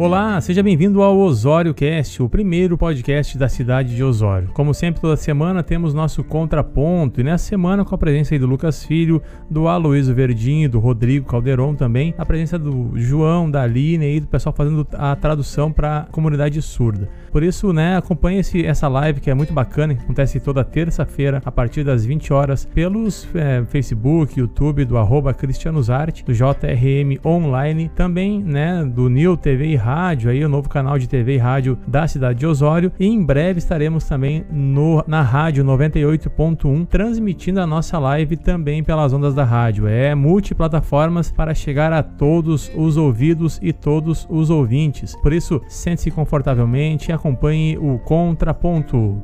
[0.00, 4.48] Olá, seja bem-vindo ao Osório Cast, o primeiro podcast da cidade de Osório.
[4.54, 8.82] Como sempre, toda semana temos nosso contraponto, e nessa semana com a presença do Lucas
[8.82, 14.20] Filho, do Aloysio Verdinho, do Rodrigo Calderon também, a presença do João, da Aline e
[14.20, 17.06] do pessoal fazendo a tradução para a comunidade surda.
[17.30, 21.42] Por isso, né, acompanhe esse, essa live que é muito bacana, que acontece toda terça-feira
[21.44, 27.90] a partir das 20 horas pelos é, Facebook, YouTube do arroba Cristianosarte, do JRM Online,
[27.94, 32.06] também né, do New TV e aí o novo canal de TV e rádio da
[32.06, 32.92] cidade de Osório.
[32.98, 39.12] E em breve estaremos também no, na rádio 98.1 transmitindo a nossa live também pelas
[39.12, 39.86] ondas da rádio.
[39.86, 45.16] É multiplataformas para chegar a todos os ouvidos e todos os ouvintes.
[45.16, 49.22] Por isso, sente-se confortavelmente e acompanhe o Contraponto.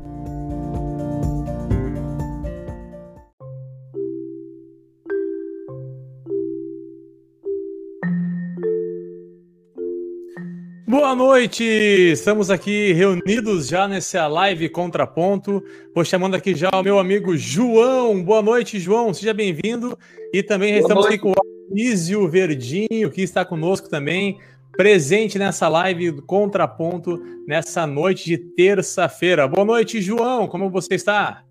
[10.89, 11.65] Boa noite!
[11.65, 15.61] Estamos aqui reunidos já nessa live Contraponto.
[15.93, 18.23] Vou chamando aqui já o meu amigo João.
[18.23, 19.13] Boa noite, João.
[19.13, 19.99] Seja bem-vindo.
[20.33, 21.15] E também Boa estamos noite.
[21.15, 24.39] aqui com o Anísio Verdinho, que está conosco também,
[24.77, 29.45] presente nessa live do Contraponto, nessa noite de terça-feira.
[29.45, 30.47] Boa noite, João.
[30.47, 31.43] Como você está?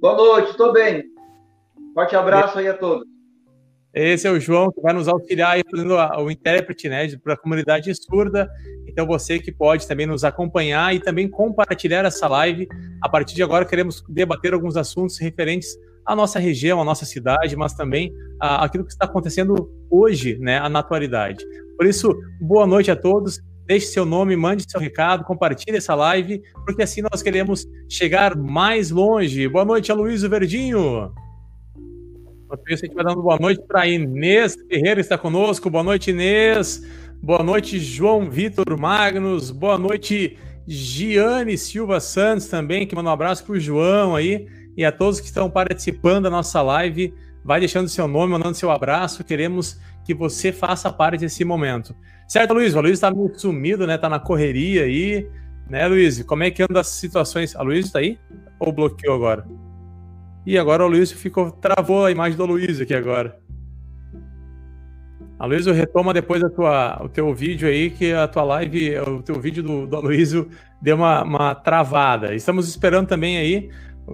[0.00, 1.04] Boa noite, estou bem.
[1.92, 3.13] Forte abraço aí a todos.
[3.94, 7.36] Esse é o João que vai nos auxiliar aí fazendo o intérprete né, para a
[7.36, 8.50] comunidade surda.
[8.88, 12.66] Então você que pode também nos acompanhar e também compartilhar essa live.
[13.00, 15.68] A partir de agora queremos debater alguns assuntos referentes
[16.04, 20.80] à nossa região, à nossa cidade, mas também aquilo que está acontecendo hoje, né, na
[20.80, 21.44] atualidade.
[21.76, 23.40] Por isso, boa noite a todos.
[23.64, 28.90] Deixe seu nome, mande seu recado, compartilhe essa live, porque assim nós queremos chegar mais
[28.90, 29.48] longe.
[29.48, 31.14] Boa noite, Aloysio Verdinho.
[32.44, 35.70] Enquanto isso, a gente vai dando boa noite para Inês Ferreira, está conosco.
[35.70, 36.86] Boa noite, Inês.
[37.22, 39.50] Boa noite, João Vitor Magnus.
[39.50, 40.36] Boa noite,
[40.66, 44.46] Giane Silva Santos também, que manda um abraço para o João aí
[44.76, 47.14] e a todos que estão participando da nossa live.
[47.42, 49.24] Vai deixando seu nome, mandando seu abraço.
[49.24, 51.96] Queremos que você faça parte desse momento.
[52.28, 52.74] Certo, Luiz?
[52.74, 53.96] O Luiz está meio sumido, né?
[53.96, 55.26] Tá na correria aí.
[55.68, 56.22] Né, Luiz?
[56.22, 57.56] Como é que anda as situações?
[57.56, 58.18] A Luiz está aí?
[58.60, 59.46] Ou bloqueou agora?
[60.46, 63.38] E agora o Luiz ficou, travou a imagem do Luiz aqui agora.
[65.38, 69.22] A Luiz retoma depois a tua, o teu vídeo aí, que a tua live, o
[69.22, 70.00] teu vídeo do, do
[70.80, 72.34] deu uma, uma travada.
[72.34, 73.70] Estamos esperando também aí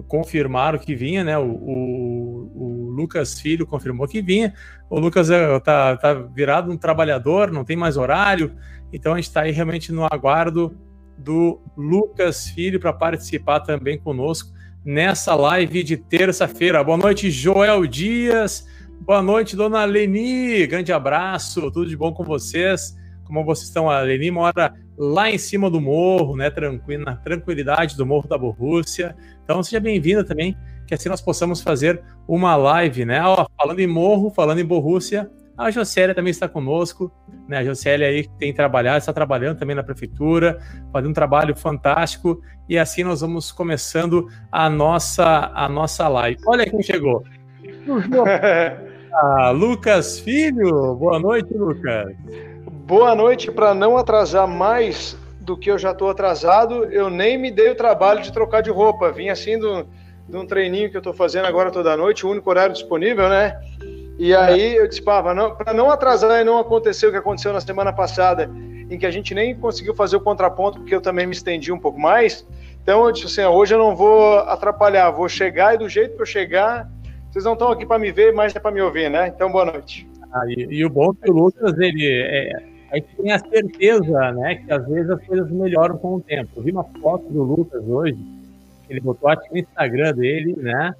[0.07, 1.37] confirmar o que vinha, né?
[1.37, 4.53] O, o, o, Lucas Filho confirmou que vinha.
[4.89, 8.55] O Lucas é, tá, tá virado um trabalhador, não tem mais horário,
[8.91, 10.77] então a gente está aí realmente no aguardo
[11.17, 14.51] do Lucas Filho para participar também conosco
[14.83, 16.83] nessa live de terça-feira.
[16.83, 18.67] Boa noite, Joel Dias.
[19.01, 20.65] Boa noite, dona Leni.
[20.65, 22.95] Grande abraço, tudo de bom com vocês?
[23.23, 23.89] Como vocês estão?
[23.89, 26.49] A Leni mora lá em cima do morro, né?
[26.49, 29.15] Tranquilo, na tranquilidade do Morro da Borrússia.
[29.43, 33.21] Então seja bem-vinda também, que assim nós possamos fazer uma live, né?
[33.23, 35.29] Ó, falando em morro, falando em Borrússia,
[35.61, 37.11] a Jocélia também está conosco,
[37.47, 37.59] né?
[37.59, 40.59] A Jocélia aí tem trabalhado, está trabalhando também na prefeitura,
[40.91, 42.41] fazendo um trabalho fantástico.
[42.67, 46.41] E assim nós vamos começando a nossa, a nossa live.
[46.47, 47.23] Olha quem chegou.
[49.13, 52.15] ah, Lucas Filho, boa noite, Lucas.
[52.85, 57.51] Boa noite, para não atrasar mais do que eu já estou atrasado, eu nem me
[57.51, 59.11] dei o trabalho de trocar de roupa.
[59.11, 59.87] Vim assim do,
[60.27, 63.59] de um treininho que eu estou fazendo agora toda noite, o único horário disponível, né?
[64.17, 67.91] E aí eu disse, para não, atrasar e não acontecer o que aconteceu na semana
[67.91, 68.49] passada,
[68.89, 71.79] em que a gente nem conseguiu fazer o contraponto, porque eu também me estendi um
[71.79, 72.45] pouco mais.
[72.83, 76.21] Então eu disse assim, hoje eu não vou atrapalhar, vou chegar e do jeito que
[76.21, 76.89] eu chegar,
[77.31, 79.27] vocês não estão aqui para me ver, mas é para me ouvir, né?
[79.27, 80.07] Então boa noite.
[80.33, 82.51] Ah, e, e, o bom é que o Lucas, ele, é,
[82.91, 86.49] a gente tem a certeza, né, que às vezes as coisas melhoram com o tempo.
[86.55, 88.17] Eu vi uma foto do Lucas hoje,
[88.89, 90.93] ele botou aqui no Instagram dele, né,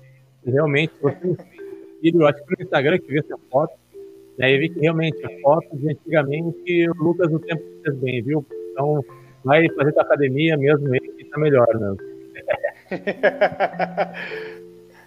[0.46, 1.38] realmente, você
[2.02, 3.74] filho, acho que no Instagram que vi essa foto,
[4.38, 8.24] e aí vi que realmente a foto de antigamente o Lucas o tempo fez bem,
[8.24, 8.46] viu?
[8.72, 9.04] Então
[9.44, 11.98] vai fazer tua academia mesmo ele que tá melhor mesmo.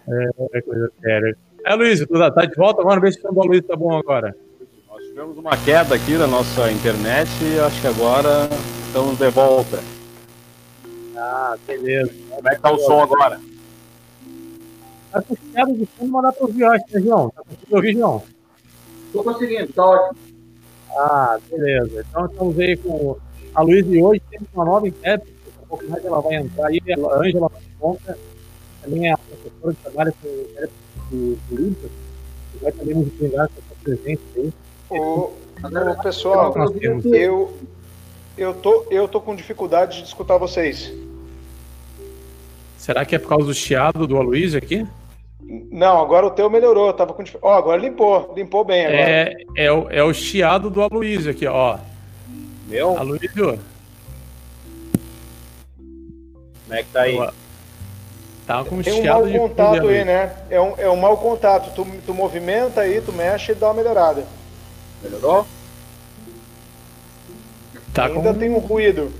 [0.08, 1.36] é, é coisa séria.
[1.66, 3.00] É, Luiz, tu tá, de volta agora?
[3.00, 4.36] Vê se o Luiz tá bom agora.
[4.88, 8.48] Nós tivemos uma queda aqui na nossa internet e acho que agora
[8.86, 9.78] estamos de volta.
[11.16, 12.12] Ah, beleza.
[12.30, 13.40] Como é que tá o som agora?
[15.14, 17.30] As quedas de fundo mandar para ouvir, acho, né, João?
[17.30, 18.22] Tá conseguindo ouvir, João?
[19.12, 20.18] Tô conseguindo, tá ótimo.
[20.96, 22.04] Ah, beleza.
[22.08, 23.16] Então estamos aí com
[23.54, 26.80] a Luiz e hoje temos uma nova intérprete, um pouco mais ela vai entrar aí,
[26.88, 28.18] a Ângela Ponta,
[28.82, 30.72] também é a professora que trabalha com intérprete
[31.10, 31.90] do Lucas,
[32.52, 34.52] que vai também nos brindar com a sua presença aí.
[34.90, 35.30] Ô,
[36.02, 36.54] pessoal,
[37.12, 37.54] eu,
[38.36, 40.92] Eu tô, eu tô com dificuldade de escutar vocês.
[42.76, 44.84] Será que é por causa do chiado do Aloysio aqui?
[45.70, 46.88] Não, agora o teu melhorou.
[46.88, 48.32] Eu tava com Ó, oh, agora limpou.
[48.36, 49.00] Limpou bem agora.
[49.00, 51.78] É, é, o, é o chiado do Aloysio aqui, ó.
[52.66, 52.96] Meu?
[52.96, 53.58] Aloysio.
[56.64, 57.18] Como é que tá aí?
[58.46, 60.34] Tá com Tem um mau contato aí, né?
[60.50, 61.74] É um, é um mau contato.
[61.74, 64.26] Tu, tu movimenta aí, tu mexe e dá uma melhorada.
[65.02, 65.46] Melhorou?
[67.92, 68.38] Tá Ainda com...
[68.38, 69.12] tem um ruído.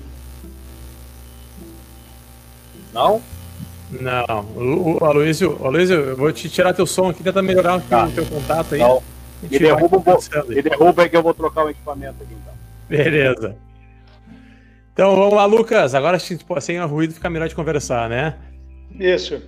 [2.93, 3.23] Não?
[4.01, 4.41] Não.
[4.57, 8.07] O, o Aloysio, Aloysio, eu vou te tirar teu som aqui, tenta melhorar tá.
[8.07, 8.81] o teu contato aí.
[8.81, 9.03] Não.
[9.51, 10.03] E derruba,
[10.49, 12.55] e derruba que eu vou trocar o equipamento aqui então.
[12.89, 13.57] Beleza.
[14.93, 15.95] Então vamos lá, Lucas.
[15.95, 18.37] Agora sem ruído fica melhor de conversar, né?
[18.99, 19.43] Isso.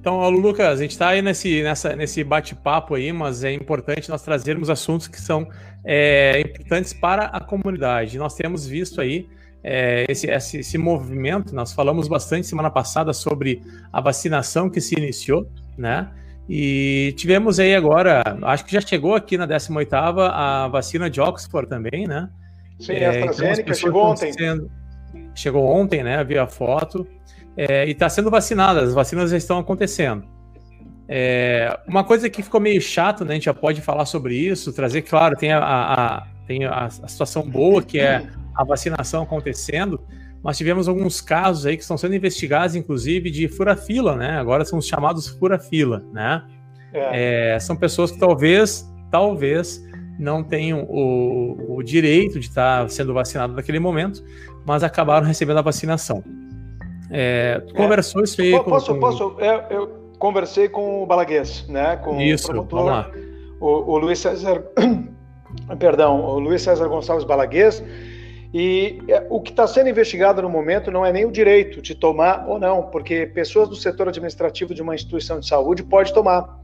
[0.00, 4.22] Então, Lucas, a gente está aí nesse, nessa, nesse bate-papo aí, mas é importante nós
[4.22, 5.46] trazermos assuntos que são
[5.84, 8.16] é, importantes para a comunidade.
[8.16, 9.28] Nós temos visto aí
[9.62, 13.62] é, esse, esse, esse, movimento, nós falamos bastante semana passada sobre
[13.92, 15.46] a vacinação que se iniciou,
[15.76, 16.10] né?
[16.48, 21.68] E tivemos aí agora, acho que já chegou aqui na 18ª a vacina de Oxford
[21.68, 22.28] também, né?
[22.78, 24.32] Sim, é, a AstraZeneca então chegou ontem.
[24.32, 24.70] Sendo,
[25.34, 26.24] chegou ontem, né?
[26.24, 27.06] Vi a foto.
[27.56, 30.24] É, e está sendo vacinada, as vacinas já estão acontecendo.
[31.06, 33.32] É, uma coisa que ficou meio chato, né?
[33.32, 37.08] A gente já pode falar sobre isso, trazer, claro, tem a, a, tem a, a
[37.08, 38.26] situação boa, que é
[38.60, 40.00] a vacinação acontecendo,
[40.42, 44.38] mas tivemos alguns casos aí que estão sendo investigados, inclusive, de fura-fila, né?
[44.38, 46.42] Agora são os chamados fura-fila, né?
[46.92, 47.54] É.
[47.54, 49.82] É, são pessoas que talvez, talvez,
[50.18, 54.22] não tenham o, o direito de estar sendo vacinado naquele momento,
[54.66, 56.22] mas acabaram recebendo a vacinação.
[57.10, 59.00] É, tu conversou isso aí posso, com...
[59.00, 61.96] Posso, eu, eu conversei com o Balaguês, né?
[61.96, 63.10] Com isso, o promotor, vamos lá.
[63.58, 64.64] O, o Luiz César,
[65.78, 67.82] perdão, o Luiz César Gonçalves Balaguês,
[68.52, 71.94] e é, o que está sendo investigado no momento não é nem o direito de
[71.94, 76.58] tomar ou não, porque pessoas do setor administrativo de uma instituição de saúde pode tomar.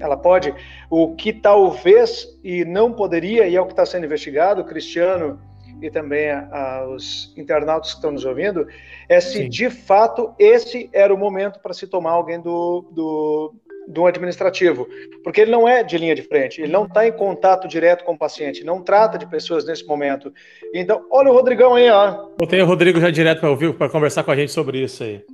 [0.00, 0.54] Ela pode.
[0.90, 5.40] O que talvez e não poderia, e é o que está sendo investigado, Cristiano
[5.80, 8.66] e também a, a, os internautas que estão nos ouvindo,
[9.08, 9.48] é se Sim.
[9.48, 13.54] de fato esse era o momento para se tomar alguém do, do,
[13.88, 14.86] do administrativo,
[15.24, 18.12] porque ele não é de linha de frente, ele não está em contato direto com
[18.12, 20.32] o paciente, não trata de pessoas nesse momento.
[20.74, 22.28] Então, olha o Rodrigão aí, ó.
[22.38, 25.24] Botei o Rodrigo já direto para ouvir, para conversar com a gente sobre isso aí.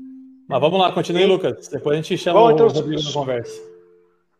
[0.49, 1.69] Mas vamos lá, continue, Lucas.
[1.69, 3.75] Depois a gente chama Bom, então, o Rodrigo na conversa.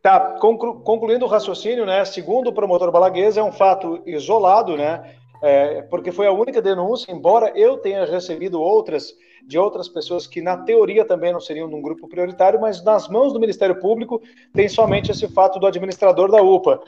[0.01, 2.05] Tá, conclu, concluindo o raciocínio, né?
[2.05, 5.17] Segundo o promotor Balaguês, é um fato isolado, né?
[5.47, 9.15] É, porque foi a única denúncia, embora eu tenha recebido outras
[9.47, 13.31] de outras pessoas que, na teoria, também não seriam num grupo prioritário, mas nas mãos
[13.31, 14.23] do Ministério Público
[14.55, 16.81] tem somente esse fato do administrador da UPA.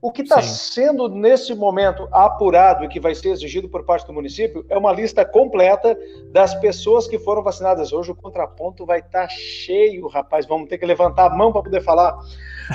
[0.00, 4.12] O que está sendo, nesse momento, apurado e que vai ser exigido por parte do
[4.12, 5.98] município é uma lista completa
[6.30, 7.92] das pessoas que foram vacinadas.
[7.92, 10.46] Hoje o contraponto vai estar tá cheio, rapaz.
[10.46, 12.16] Vamos ter que levantar a mão para poder falar.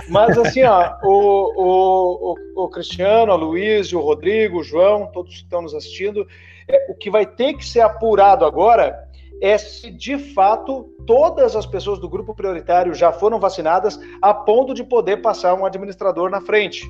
[0.09, 5.43] Mas, assim, ó, o, o, o, Cristiano, a Luiz, o Rodrigo, o João, todos que
[5.43, 6.27] estão nos assistindo,
[6.67, 9.01] é, o que vai ter que ser apurado agora
[9.41, 14.73] é se de fato todas as pessoas do grupo prioritário já foram vacinadas a ponto
[14.73, 16.85] de poder passar um administrador na frente.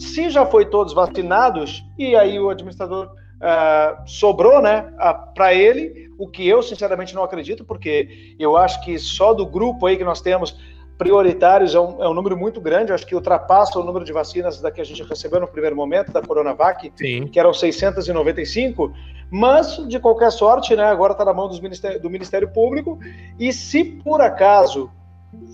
[0.00, 4.92] Se já foi todos vacinados e aí o administrador uh, sobrou, né,
[5.34, 9.86] para ele, o que eu sinceramente não acredito, porque eu acho que só do grupo
[9.86, 10.56] aí que nós temos
[10.96, 14.60] prioritários é um, é um número muito grande, acho que ultrapassa o número de vacinas
[14.60, 17.26] da que a gente recebeu no primeiro momento, da Coronavac, Sim.
[17.26, 18.92] que eram 695,
[19.30, 22.98] mas, de qualquer sorte, né, agora está na mão Ministério, do Ministério Público,
[23.38, 24.90] e se por acaso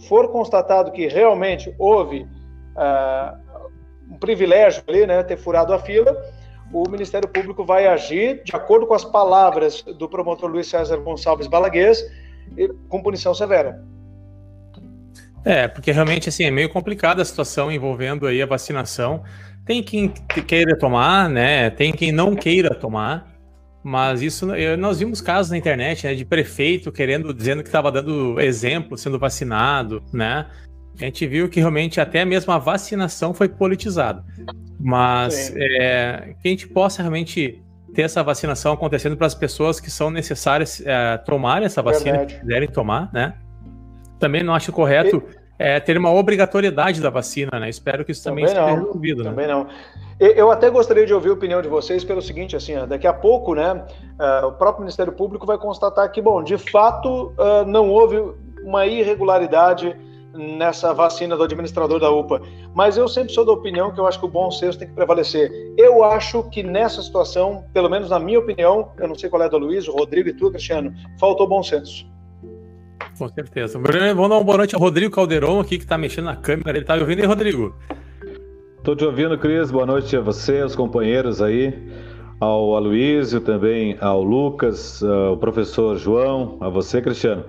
[0.08, 3.45] for constatado que realmente houve uh,
[4.16, 6.16] um privilégio ali, né, ter furado a fila,
[6.72, 11.46] o Ministério Público vai agir de acordo com as palavras do promotor Luiz César Gonçalves
[11.46, 12.04] Balaguês,
[12.88, 13.84] com punição severa.
[15.44, 19.22] É, porque realmente assim é meio complicada a situação envolvendo aí a vacinação.
[19.64, 21.70] Tem quem queira tomar, né?
[21.70, 23.32] Tem quem não queira tomar.
[23.82, 28.40] Mas isso nós vimos casos na internet, né, de prefeito querendo dizendo que estava dando
[28.40, 30.46] exemplo, sendo vacinado, né?
[31.00, 34.24] A gente viu que realmente até mesmo a vacinação foi politizada.
[34.78, 37.62] Mas é, que a gente possa realmente
[37.94, 42.34] ter essa vacinação acontecendo para as pessoas que são necessárias é, tomarem essa vacina, Verdade.
[42.34, 43.34] que quiserem tomar, né?
[44.18, 45.22] Também não acho correto
[45.58, 47.68] é, ter uma obrigatoriedade da vacina, né?
[47.68, 49.24] Espero que isso também, também seja resolvido.
[49.24, 49.30] Né?
[49.30, 49.52] Também né?
[49.52, 49.66] não.
[50.18, 53.54] Eu até gostaria de ouvir a opinião de vocês pelo seguinte, assim, daqui a pouco,
[53.54, 58.16] né, uh, o próprio Ministério Público vai constatar que, bom, de fato, uh, não houve
[58.62, 59.94] uma irregularidade
[60.36, 62.40] nessa vacina do administrador da UPA.
[62.74, 64.94] Mas eu sempre sou da opinião que eu acho que o bom senso tem que
[64.94, 65.50] prevalecer.
[65.76, 69.48] Eu acho que nessa situação, pelo menos na minha opinião, eu não sei qual é
[69.48, 72.06] do Luiz, o Rodrigo e tu, Cristiano, faltou bom senso.
[73.18, 73.78] Com certeza.
[73.78, 76.70] Vamos dar uma boa noite ao Rodrigo Calderon aqui, que está mexendo na câmera.
[76.72, 77.74] Ele está me ouvindo aí, Rodrigo?
[78.76, 79.70] Estou te ouvindo, Cris.
[79.70, 81.74] Boa noite a você, aos companheiros aí,
[82.38, 87.44] ao Aloysio, também ao Lucas, ao professor João, a você, Cristiano.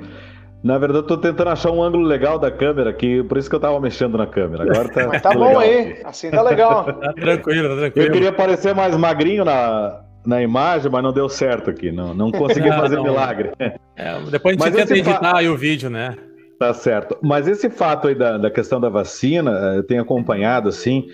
[0.63, 3.55] Na verdade, eu tô tentando achar um ângulo legal da câmera aqui, por isso que
[3.55, 4.63] eu tava mexendo na câmera.
[4.63, 5.07] Agora tá.
[5.09, 6.83] Mas tá bom aí, assim tá legal.
[6.93, 8.07] tá tranquilo, tá tranquilo.
[8.07, 11.91] Eu queria parecer mais magrinho na, na imagem, mas não deu certo aqui.
[11.91, 13.03] Não, não consegui fazer não.
[13.03, 13.51] milagre.
[13.95, 15.37] É, depois a gente mas tenta editar fa...
[15.37, 16.15] aí o vídeo, né?
[16.59, 17.17] Tá certo.
[17.21, 21.07] Mas esse fato aí da, da questão da vacina, eu tenho acompanhado assim.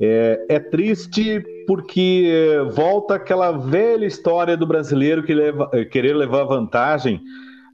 [0.00, 7.20] É, é, triste porque volta aquela velha história do brasileiro que leva, querer levar vantagem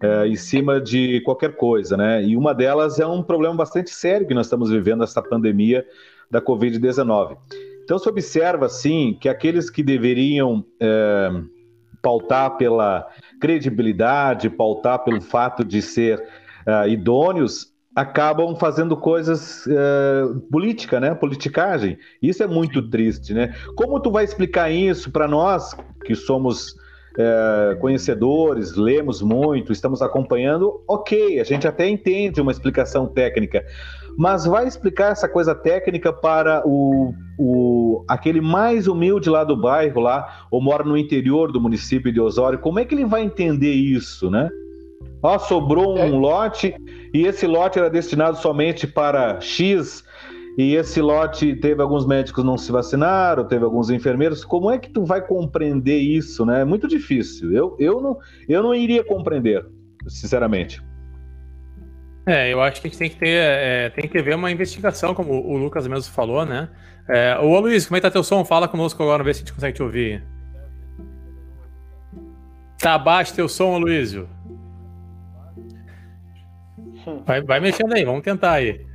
[0.02, 2.24] é, em cima de qualquer coisa, né?
[2.24, 5.84] E uma delas é um problema bastante sério que nós estamos vivendo essa pandemia
[6.30, 7.36] da Covid-19.
[7.84, 11.30] Então se observa assim que aqueles que deveriam é,
[12.00, 13.06] pautar pela
[13.40, 16.22] credibilidade, pautar pelo fato de ser
[16.66, 21.14] é, idôneos, acabam fazendo coisas uh, política, né?
[21.14, 21.98] Politicagem.
[22.22, 23.54] Isso é muito triste, né?
[23.74, 26.76] Como tu vai explicar isso para nós que somos
[27.18, 33.64] é, conhecedores, lemos muito, estamos acompanhando, ok, a gente até entende uma explicação técnica,
[34.16, 40.00] mas vai explicar essa coisa técnica para o, o aquele mais humilde lá do bairro,
[40.00, 43.72] lá, ou mora no interior do município de Osório, como é que ele vai entender
[43.72, 44.48] isso, né?
[45.22, 46.08] Ó, sobrou um é.
[46.08, 46.74] lote
[47.12, 50.02] e esse lote era destinado somente para X
[50.60, 54.44] e esse lote teve alguns médicos não se vacinaram, teve alguns enfermeiros.
[54.44, 56.60] Como é que tu vai compreender isso, né?
[56.60, 57.50] É muito difícil.
[57.50, 59.64] Eu, eu, não, eu não iria compreender,
[60.06, 60.82] sinceramente.
[62.26, 65.14] É, eu acho que a gente tem que ter, é, tem que ver uma investigação,
[65.14, 66.68] como o Lucas mesmo falou, né?
[67.08, 68.44] É, ô Luiz, como é que tá teu som?
[68.44, 70.22] Fala conosco agora, ver se a gente consegue te ouvir.
[72.78, 74.28] Tá baixo teu som, Luísio.
[77.24, 78.89] Vai, vai mexendo aí, vamos tentar aí.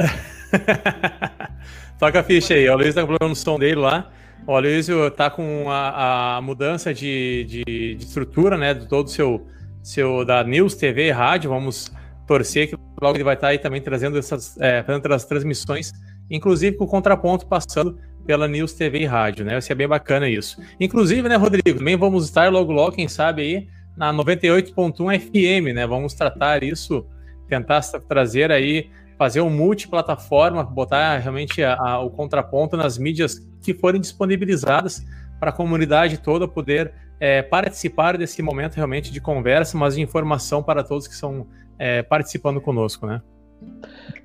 [1.98, 2.68] Toca a ficha aí.
[2.68, 4.10] O Luiz tá com problema no som dele lá.
[4.46, 8.74] O Aloysio tá com a, a mudança de, de, de, estrutura, né?
[8.74, 9.44] De todo seu,
[9.82, 11.50] seu da News TV e rádio.
[11.50, 11.92] Vamos
[12.28, 15.92] torcer que logo ele vai estar tá aí também trazendo essas, é, fazendo as transmissões,
[16.30, 19.52] inclusive com o contraponto passando pela News TV e rádio, né?
[19.52, 20.60] Vai ser bem bacana isso.
[20.78, 25.86] Inclusive, né, Rodrigo, também vamos estar logo logo, quem sabe aí, na 98.1 FM, né?
[25.86, 27.06] Vamos tratar isso,
[27.48, 33.74] tentar trazer aí fazer um multiplataforma, botar realmente a, a, o contraponto nas mídias que
[33.74, 35.04] forem disponibilizadas
[35.40, 40.62] para a comunidade toda poder é, participar desse momento realmente de conversa, mas de informação
[40.62, 41.46] para todos que estão
[41.78, 43.22] é, participando conosco, né?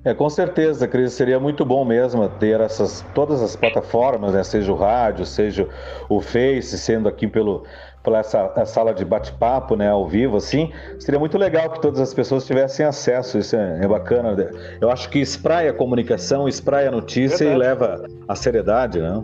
[0.03, 4.71] É, com certeza, Cris, seria muito bom mesmo ter essas todas as plataformas, né, seja
[4.71, 5.69] o rádio, seja
[6.09, 7.63] o Face, sendo aqui pelo
[8.03, 12.13] pela essa sala de bate-papo, né, ao vivo, assim, seria muito legal que todas as
[12.13, 13.37] pessoas tivessem acesso.
[13.37, 14.35] Isso é, é bacana.
[14.79, 17.55] Eu acho que espraia a comunicação, espraia a notícia Verdade.
[17.55, 19.23] e leva a seriedade, né?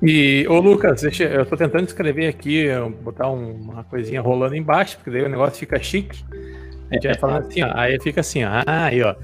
[0.00, 2.68] E, ô Lucas, deixa, eu tô tentando escrever aqui,
[3.02, 6.24] botar um, uma coisinha rolando embaixo, porque daí o negócio fica chique.
[6.90, 9.14] A gente vai falando assim, ó, aí fica assim, ó, ah, aí, ó.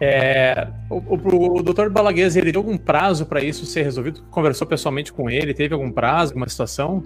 [0.00, 4.22] É, o, o, o doutor Balaguese, ele deu algum prazo para isso ser resolvido?
[4.30, 5.52] Conversou pessoalmente com ele?
[5.52, 7.02] Teve algum prazo, alguma situação?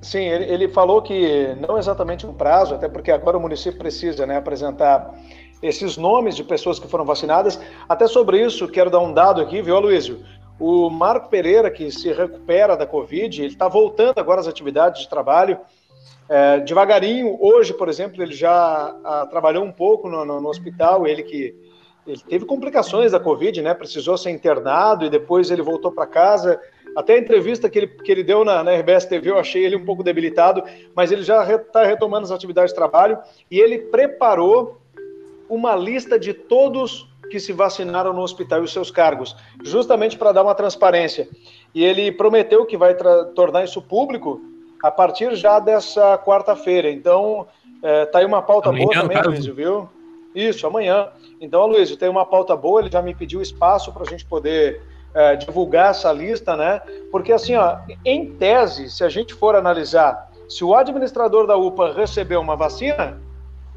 [0.00, 4.26] Sim, ele, ele, falou que não exatamente um prazo, até porque agora o município precisa
[4.26, 5.14] né, apresentar
[5.62, 7.60] esses nomes de pessoas que foram vacinadas.
[7.88, 10.24] Até sobre isso, quero dar um dado aqui, viu, Luísio?
[10.58, 15.08] O Marco Pereira, que se recupera da Covid, ele está voltando agora às atividades de
[15.08, 15.58] trabalho.
[16.28, 20.48] É, devagarinho, hoje, por exemplo, ele já a, ah, trabalhou um pouco no, no, no
[20.48, 21.54] hospital, ele que
[22.08, 23.74] ele teve complicações da Covid, né?
[23.74, 26.58] Precisou ser internado e depois ele voltou para casa.
[26.96, 29.76] Até a entrevista que ele, que ele deu na, na RBS TV, eu achei ele
[29.76, 33.18] um pouco debilitado, mas ele já está retomando as atividades de trabalho
[33.50, 34.80] e ele preparou
[35.50, 40.32] uma lista de todos que se vacinaram no hospital e os seus cargos, justamente para
[40.32, 41.28] dar uma transparência.
[41.74, 42.96] E ele prometeu que vai
[43.34, 44.40] tornar isso público
[44.82, 46.90] a partir já dessa quarta-feira.
[46.90, 47.46] Então,
[47.82, 49.88] é, tá aí uma pauta boa também, Luiz, viu?
[50.38, 51.08] Isso, amanhã.
[51.40, 54.80] Então, Luiz, tem uma pauta boa, ele já me pediu espaço para a gente poder
[55.12, 56.80] é, divulgar essa lista, né?
[57.10, 61.92] Porque, assim, ó, em tese, se a gente for analisar, se o administrador da UPA
[61.92, 63.20] recebeu uma vacina,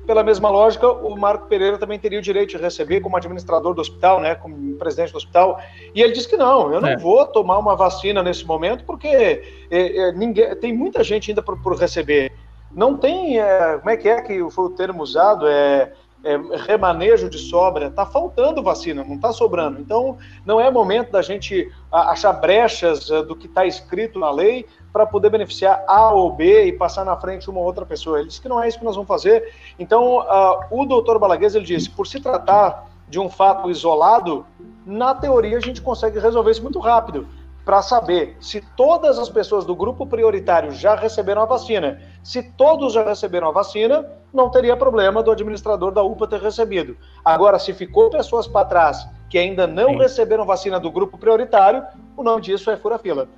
[0.05, 3.81] pela mesma lógica, o Marco Pereira também teria o direito de receber como administrador do
[3.81, 5.59] hospital, né, como presidente do hospital.
[5.95, 6.97] E ele disse que não, eu não é.
[6.97, 11.59] vou tomar uma vacina nesse momento porque é, é, ninguém, tem muita gente ainda por,
[11.61, 12.31] por receber.
[12.71, 15.47] não tem, é, como é que é que foi o termo usado?
[15.47, 15.91] É,
[16.23, 19.79] é, remanejo de sobra, está faltando vacina, não está sobrando.
[19.79, 24.65] Então, não é momento da gente achar brechas é, do que está escrito na lei
[24.93, 28.19] para poder beneficiar A ou B e passar na frente uma outra pessoa.
[28.19, 29.51] Ele disse que não é isso que nós vamos fazer.
[29.79, 34.45] Então, uh, o doutor Balaguês, ele disse, por se tratar de um fato isolado,
[34.85, 37.27] na teoria a gente consegue resolver isso muito rápido
[37.65, 41.99] para saber se todas as pessoas do grupo prioritário já receberam a vacina.
[42.23, 46.97] Se todos já receberam a vacina, não teria problema do administrador da UPA ter recebido.
[47.23, 49.97] Agora, se ficou pessoas para trás que ainda não Sim.
[49.97, 51.83] receberam vacina do grupo prioritário,
[52.17, 53.29] o nome disso é fura-fila.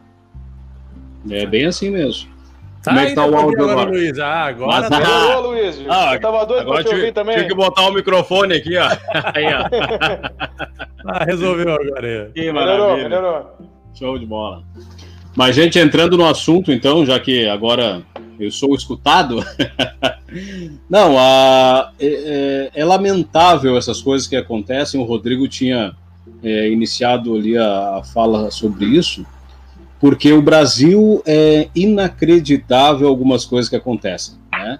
[1.29, 2.31] É bem assim mesmo.
[2.81, 3.89] Tá Como é que tá o áudio agora, agora?
[3.91, 4.19] Luiz?
[4.19, 4.99] Ah, agora Mas, tá.
[4.99, 5.85] Melhorou, Luiz.
[5.87, 7.35] Ah, eu tava doido pra te tive, ouvir também.
[7.35, 8.87] Tive que botar o microfone aqui, ó.
[9.33, 11.07] Aí, ó.
[11.07, 12.31] ah, resolveu agora.
[12.33, 13.72] Que melhorou, melhorou.
[13.93, 14.63] Show de bola.
[15.35, 18.03] Mas, gente, entrando no assunto, então, já que agora
[18.39, 19.43] eu sou escutado.
[20.89, 24.99] Não, a, é, é, é, lamentável essas coisas que acontecem.
[24.99, 25.95] O Rodrigo tinha
[26.43, 29.25] é, iniciado ali a, a fala sobre isso
[30.03, 34.77] porque o Brasil é inacreditável algumas coisas que acontecem, né?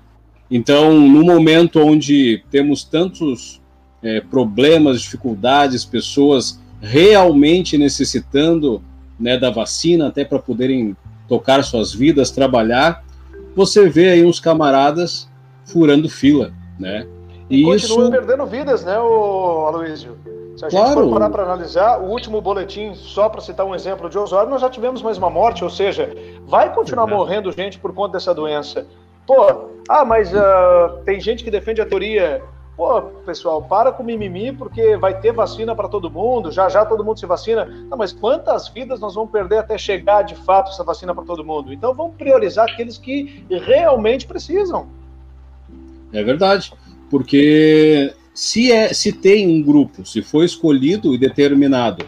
[0.52, 3.62] Então, no momento onde temos tantos
[4.04, 8.84] é, problemas, dificuldades, pessoas realmente necessitando
[9.20, 10.96] né, da vacina até para poderem
[11.28, 13.04] tocar suas vidas, trabalhar,
[13.56, 15.30] você vê aí uns camaradas
[15.66, 17.08] furando fila, né?
[17.50, 18.10] E, e isso...
[18.10, 20.18] perdendo vidas, né, o Aloysio?
[20.58, 21.04] Se a gente claro.
[21.04, 24.62] for parar para analisar, o último boletim, só para citar um exemplo de Osório, nós
[24.62, 26.10] já tivemos mais uma morte, ou seja,
[26.46, 28.86] vai continuar morrendo gente por conta dessa doença.
[29.26, 32.44] Pô, ah, mas uh, tem gente que defende a teoria.
[32.76, 37.04] Pô, pessoal, para com mimimi, porque vai ter vacina para todo mundo, já já todo
[37.04, 37.66] mundo se vacina.
[37.66, 41.46] Não, mas quantas vidas nós vamos perder até chegar de fato essa vacina para todo
[41.46, 41.72] mundo?
[41.72, 44.88] Então vamos priorizar aqueles que realmente precisam.
[46.12, 46.74] É verdade,
[47.12, 52.06] porque se, é, se tem um grupo, se foi escolhido e determinado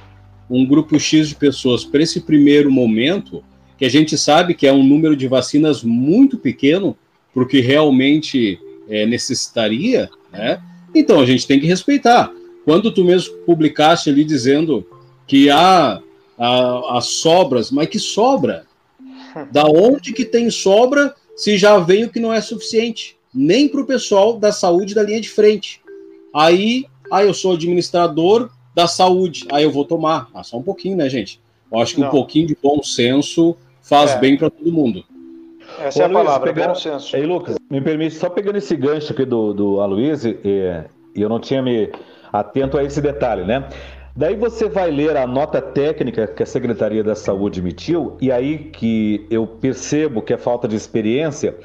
[0.50, 3.44] um grupo X de pessoas para esse primeiro momento,
[3.78, 6.98] que a gente sabe que é um número de vacinas muito pequeno,
[7.34, 10.62] porque realmente é, necessitaria, né?
[10.94, 12.32] Então a gente tem que respeitar.
[12.64, 14.86] Quando tu mesmo publicaste ali dizendo
[15.28, 16.02] que há
[16.90, 18.66] as sobras, mas que sobra?
[19.52, 23.18] Da onde que tem sobra se já veio que não é suficiente?
[23.34, 25.82] Nem para o pessoal da saúde da linha de frente.
[26.34, 30.30] Aí, aí ah, eu sou administrador da saúde, aí eu vou tomar.
[30.34, 31.40] Ah, só um pouquinho, né, gente?
[31.72, 32.08] Eu acho que Não.
[32.08, 34.20] um pouquinho de bom senso faz é.
[34.20, 35.04] bem para todo mundo.
[35.80, 36.68] Essa Ô, é a Luiz, palavra, pegando...
[36.70, 37.16] bom senso.
[37.16, 40.86] Aí, Lucas, me permite, só pegando esse gancho aqui do, do Aloysio, e
[41.16, 41.92] eu não tinha me
[42.32, 43.68] atento a esse detalhe, né?
[44.16, 48.58] Daí você vai ler a nota técnica que a Secretaria da Saúde emitiu, e aí
[48.58, 51.56] que eu percebo que é falta de experiência.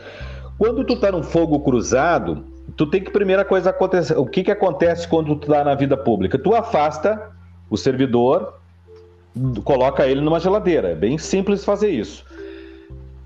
[0.59, 2.45] Quando tu tá num fogo cruzado,
[2.77, 4.19] tu tem que primeira coisa acontecer.
[4.19, 6.37] O que, que acontece quando tu tá na vida pública?
[6.37, 7.31] Tu afasta
[7.71, 8.55] o servidor,
[9.65, 10.91] coloca ele numa geladeira.
[10.91, 12.25] É bem simples fazer isso.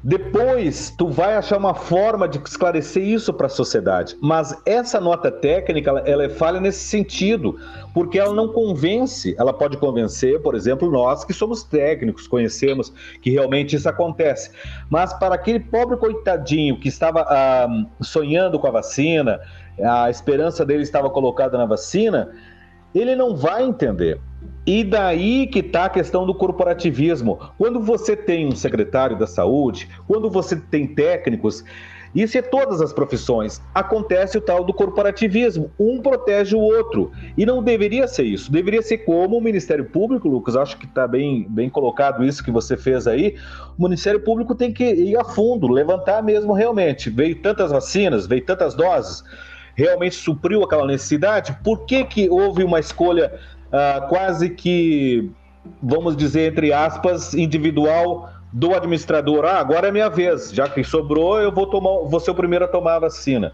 [0.06, 4.14] Depois, tu vai achar uma forma de esclarecer isso para a sociedade.
[4.20, 7.58] Mas essa nota técnica, ela, ela é falha nesse sentido,
[7.94, 9.34] porque ela não convence.
[9.38, 14.50] Ela pode convencer, por exemplo, nós que somos técnicos, conhecemos que realmente isso acontece.
[14.90, 17.66] Mas para aquele pobre coitadinho que estava ah,
[18.02, 19.40] sonhando com a vacina,
[19.82, 22.30] a esperança dele estava colocada na vacina,
[22.94, 24.20] ele não vai entender.
[24.66, 27.38] E daí que está a questão do corporativismo.
[27.58, 31.62] Quando você tem um secretário da saúde, quando você tem técnicos,
[32.14, 33.60] isso é todas as profissões.
[33.74, 35.70] Acontece o tal do corporativismo.
[35.78, 37.10] Um protege o outro.
[37.36, 38.52] E não deveria ser isso.
[38.52, 40.54] Deveria ser como o Ministério Público, Lucas.
[40.54, 43.36] Acho que está bem, bem colocado isso que você fez aí.
[43.76, 47.10] O Ministério Público tem que ir a fundo, levantar mesmo realmente.
[47.10, 49.24] Veio tantas vacinas, veio tantas doses.
[49.74, 51.58] Realmente supriu aquela necessidade?
[51.64, 55.30] Por que, que houve uma escolha uh, quase que,
[55.82, 59.44] vamos dizer, entre aspas, individual do administrador.
[59.44, 62.64] Ah, agora é minha vez, já que sobrou, eu vou tomar, vou ser o primeiro
[62.64, 63.52] a tomar a vacina.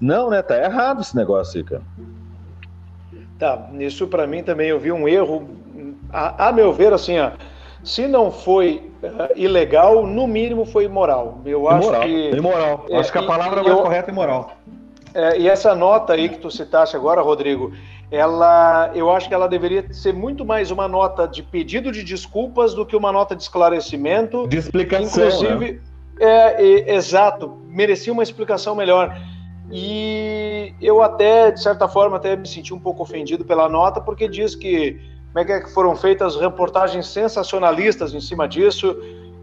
[0.00, 0.42] Não, né?
[0.42, 1.82] Tá errado esse negócio aí, cara.
[3.38, 5.48] Tá, isso para mim também eu vi um erro,
[6.12, 7.30] a, a meu ver, assim, ó,
[7.82, 11.40] se não foi uh, ilegal, no mínimo foi imoral.
[11.44, 12.30] Eu imoral, acho que.
[12.30, 12.86] Imoral.
[12.88, 14.52] É, acho que a palavra mais eu, correta é imoral.
[15.14, 17.72] É, e essa nota aí que tu citaste agora, Rodrigo,
[18.12, 22.74] ela, eu acho que ela deveria ser muito mais uma nota de pedido de desculpas
[22.74, 24.46] do que uma nota de esclarecimento.
[24.46, 25.24] De explicação.
[25.24, 25.80] Inclusive, né?
[26.20, 29.18] é, é, exato, merecia uma explicação melhor.
[29.70, 34.28] E eu até, de certa forma, até me senti um pouco ofendido pela nota, porque
[34.28, 35.00] diz que,
[35.32, 38.94] como é que, é que foram feitas reportagens sensacionalistas em cima disso.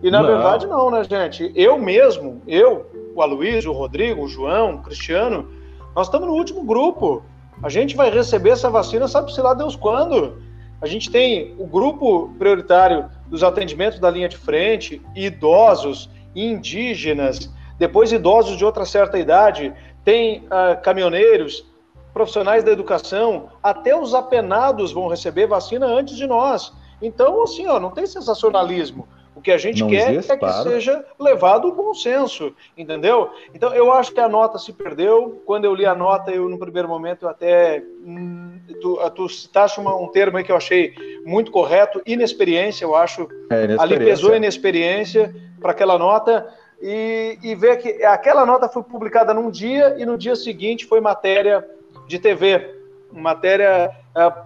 [0.04, 0.28] E na não.
[0.28, 1.52] verdade não, né, gente?
[1.56, 5.50] Eu mesmo, eu o Aloysio, o Rodrigo, o João, o Cristiano,
[5.96, 7.24] nós estamos no último grupo.
[7.62, 10.42] A gente vai receber essa vacina, sabe-se lá Deus quando.
[10.82, 18.12] A gente tem o grupo prioritário dos atendimentos da linha de frente, idosos, indígenas, depois
[18.12, 19.74] idosos de outra certa idade,
[20.06, 21.66] tem uh, caminhoneiros,
[22.14, 26.74] profissionais da educação, até os apenados vão receber vacina antes de nós.
[27.02, 29.08] Então, assim, ó, não tem sensacionalismo.
[29.40, 33.30] O que a gente não quer existe, é que seja levado o bom senso, entendeu?
[33.56, 35.42] Então, eu acho que a nota se perdeu.
[35.46, 37.82] Quando eu li a nota, eu, no primeiro momento, eu até.
[38.06, 40.94] Hum, tu, tu citaste uma, um termo aí que eu achei
[41.26, 43.30] muito correto, inexperiência, eu acho.
[43.50, 43.82] É, inexperiência.
[43.82, 46.54] Ali pesou a inexperiência para aquela nota.
[46.82, 51.00] E, e ver que aquela nota foi publicada num dia e no dia seguinte foi
[51.00, 51.66] matéria
[52.08, 52.80] de TV
[53.12, 53.92] matéria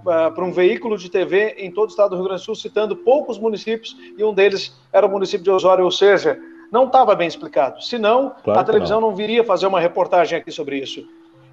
[0.03, 2.95] para um veículo de TV em todo o estado do Rio Grande do Sul, citando
[2.95, 6.37] poucos municípios, e um deles era o município de Osório, ou seja,
[6.71, 7.81] não estava bem explicado.
[7.81, 9.09] Senão, claro a televisão não.
[9.09, 11.07] não viria fazer uma reportagem aqui sobre isso.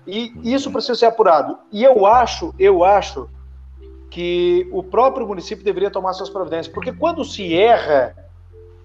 [0.06, 1.58] E isso precisa ser apurado.
[1.70, 3.28] E eu acho, eu acho
[4.10, 8.16] que o próprio município deveria tomar suas providências, porque quando se erra,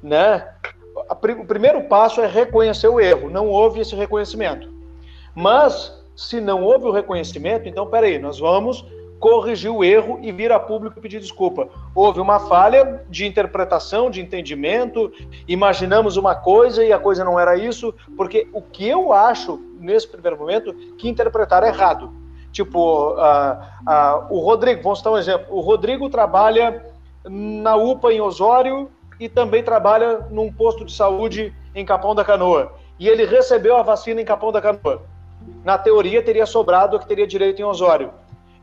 [0.03, 0.47] né,
[1.09, 3.29] o primeiro passo é reconhecer o erro.
[3.29, 4.69] Não houve esse reconhecimento.
[5.33, 8.85] Mas se não houve o reconhecimento, então peraí, nós vamos
[9.19, 11.67] corrigir o erro e vir a público pedir desculpa.
[11.93, 15.11] Houve uma falha de interpretação, de entendimento,
[15.47, 20.07] imaginamos uma coisa e a coisa não era isso, porque o que eu acho, nesse
[20.07, 22.13] primeiro momento, que interpretaram errado.
[22.51, 25.47] Tipo, uh, uh, o Rodrigo, vamos dar um exemplo.
[25.49, 26.85] O Rodrigo trabalha
[27.27, 32.73] na UPA em Osório e também trabalha num posto de saúde em Capão da Canoa.
[32.97, 35.01] E ele recebeu a vacina em Capão da Canoa
[35.63, 38.11] na teoria teria sobrado que teria direito em Osório.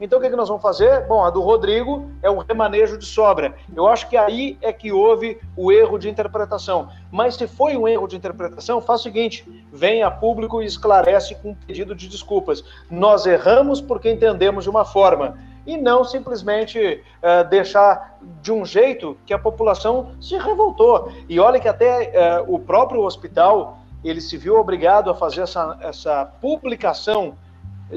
[0.00, 1.06] Então o que, que nós vamos fazer?
[1.06, 3.54] Bom, a do Rodrigo é um remanejo de sobra.
[3.74, 6.88] Eu acho que aí é que houve o erro de interpretação.
[7.10, 11.34] Mas se foi um erro de interpretação, faz o seguinte: vem a público e esclarece
[11.36, 12.64] com um pedido de desculpas.
[12.90, 19.16] Nós erramos porque entendemos de uma forma e não simplesmente uh, deixar de um jeito
[19.24, 21.12] que a população se revoltou.
[21.28, 25.78] E olha que até uh, o próprio hospital ele se viu obrigado a fazer essa,
[25.80, 27.34] essa publicação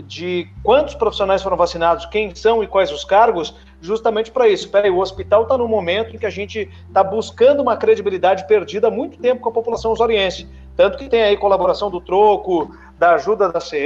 [0.03, 4.69] de quantos profissionais foram vacinados, quem são e quais os cargos, justamente para isso.
[4.69, 8.87] Peraí, o hospital está no momento em que a gente está buscando uma credibilidade perdida
[8.87, 10.47] há muito tempo com a população osoriense.
[10.75, 13.77] Tanto que tem aí colaboração do troco, da ajuda da CE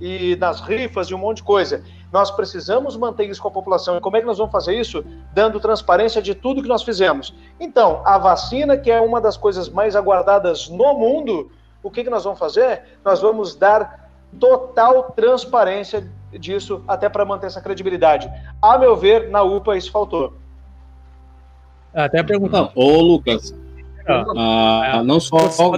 [0.00, 1.84] e das rifas e um monte de coisa.
[2.12, 3.96] Nós precisamos manter isso com a população.
[3.96, 5.04] E como é que nós vamos fazer isso?
[5.32, 7.34] Dando transparência de tudo que nós fizemos.
[7.60, 11.50] Então, a vacina, que é uma das coisas mais aguardadas no mundo,
[11.82, 12.82] o que, que nós vamos fazer?
[13.04, 14.07] Nós vamos dar
[14.38, 18.30] total transparência disso, até para manter essa credibilidade.
[18.60, 20.34] A meu ver, na UPA isso faltou.
[21.94, 22.70] Até perguntar.
[22.74, 23.54] Ô, Lucas,
[24.06, 25.50] ah, ah, não só.
[25.50, 25.72] só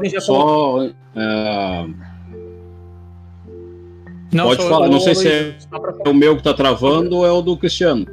[1.17, 1.87] é,
[4.33, 5.57] não, Pode falar, não sei se é
[6.09, 8.07] o meu que está travando ou é o do Cristiano.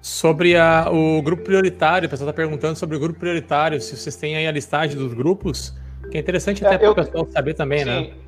[0.00, 4.16] Sobre a, o grupo prioritário, o pessoal está perguntando sobre o grupo prioritário, se vocês
[4.16, 5.74] têm aí a listagem dos grupos,
[6.10, 8.04] que é interessante até é, para o pessoal saber também, né?
[8.04, 8.08] sim.
[8.08, 8.25] né?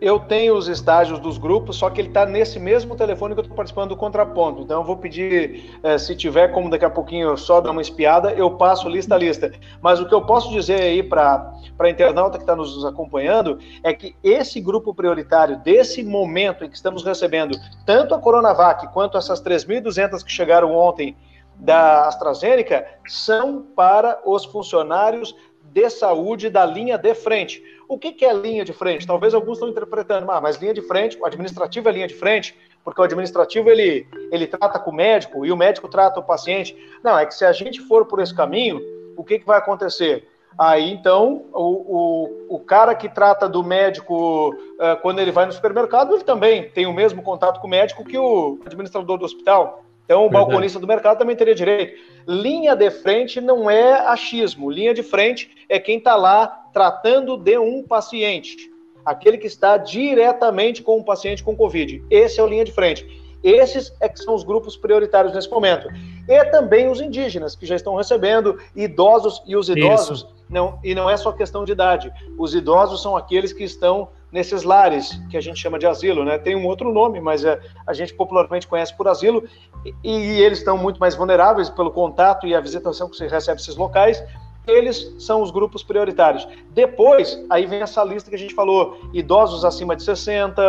[0.00, 3.42] Eu tenho os estágios dos grupos, só que ele está nesse mesmo telefone que eu
[3.42, 4.62] estou participando do contraponto.
[4.62, 8.32] Então eu vou pedir, eh, se tiver como daqui a pouquinho só dar uma espiada,
[8.32, 9.52] eu passo lista a lista.
[9.82, 13.92] Mas o que eu posso dizer aí para a internauta que está nos acompanhando é
[13.92, 19.42] que esse grupo prioritário, desse momento em que estamos recebendo tanto a Coronavac quanto essas
[19.42, 21.14] 3.200 que chegaram ontem
[21.56, 25.34] da AstraZeneca, são para os funcionários
[25.72, 27.62] de saúde da linha de frente.
[27.90, 29.04] O que, que é linha de frente?
[29.04, 32.56] Talvez alguns estão interpretando, ah, mas linha de frente, o administrativo é linha de frente,
[32.84, 36.76] porque o administrativo ele, ele trata com o médico e o médico trata o paciente.
[37.02, 38.80] Não, é que se a gente for por esse caminho,
[39.16, 40.28] o que, que vai acontecer?
[40.56, 45.52] Aí então o, o, o cara que trata do médico uh, quando ele vai no
[45.52, 49.82] supermercado, ele também tem o mesmo contato com o médico que o administrador do hospital.
[50.10, 50.44] Então, o Verdade.
[50.44, 52.00] balconista do mercado também teria direito.
[52.26, 54.68] Linha de frente não é achismo.
[54.68, 58.56] Linha de frente é quem está lá tratando de um paciente.
[59.04, 62.02] Aquele que está diretamente com o um paciente com Covid.
[62.10, 63.06] Esse é o linha de frente.
[63.40, 65.86] Esses é que são os grupos prioritários nesse momento.
[66.28, 71.08] E também os indígenas, que já estão recebendo, idosos e os idosos, não, e não
[71.08, 72.12] é só questão de idade.
[72.36, 76.38] Os idosos são aqueles que estão nesses lares, que a gente chama de asilo, né?
[76.38, 79.44] Tem um outro nome, mas é, a gente popularmente conhece por asilo,
[79.84, 83.60] e, e eles estão muito mais vulneráveis pelo contato e a visitação que você recebe
[83.60, 84.22] esses locais,
[84.66, 86.46] eles são os grupos prioritários.
[86.70, 90.62] Depois, aí vem essa lista que a gente falou: idosos acima de 60,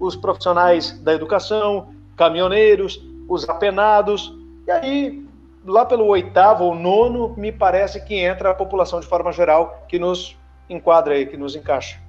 [0.00, 4.34] os profissionais da educação, caminhoneiros, os apenados,
[4.66, 5.26] e aí,
[5.64, 9.98] lá pelo oitavo ou nono, me parece que entra a população de forma geral que
[9.98, 10.36] nos
[10.68, 12.01] enquadra aí, que nos encaixa.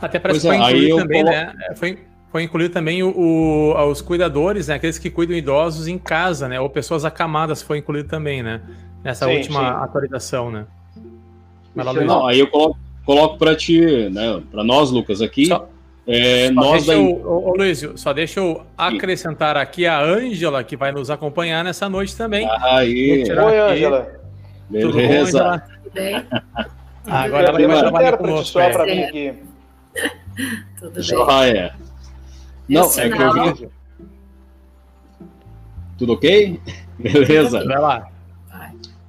[0.00, 1.36] Até parece pois que foi é, incluído também, colo...
[1.36, 1.54] né?
[1.68, 1.98] É, foi,
[2.30, 4.74] foi incluído também o, o, os cuidadores, né?
[4.74, 6.60] Aqueles que cuidam idosos em casa, né?
[6.60, 8.60] Ou pessoas acamadas foi incluído também, né?
[9.02, 9.84] Nessa sim, última sim.
[9.84, 10.66] atualização, né?
[11.74, 14.42] Não, aí eu coloco, coloco para ti, né?
[14.50, 15.46] Para nós, Lucas, aqui.
[15.46, 15.68] Só,
[16.06, 17.10] é, só nós deixa daí...
[17.10, 21.62] eu, ô, ô, Luizio, só deixa eu acrescentar aqui a Ângela, que vai nos acompanhar
[21.62, 22.48] nessa noite também.
[22.62, 23.24] Aí.
[23.30, 24.20] Oi, Ângela.
[24.68, 25.62] Beleza.
[25.82, 26.26] Tudo bem?
[27.06, 28.60] Agora ela vai trabalhar conosco.
[28.60, 29.34] Só para mim aqui.
[30.78, 31.02] Tudo bem.
[31.02, 31.74] Joia.
[32.68, 33.68] Não, é que eu vi.
[35.98, 36.60] Tudo ok?
[36.98, 37.64] Beleza.
[37.64, 38.08] Vai lá.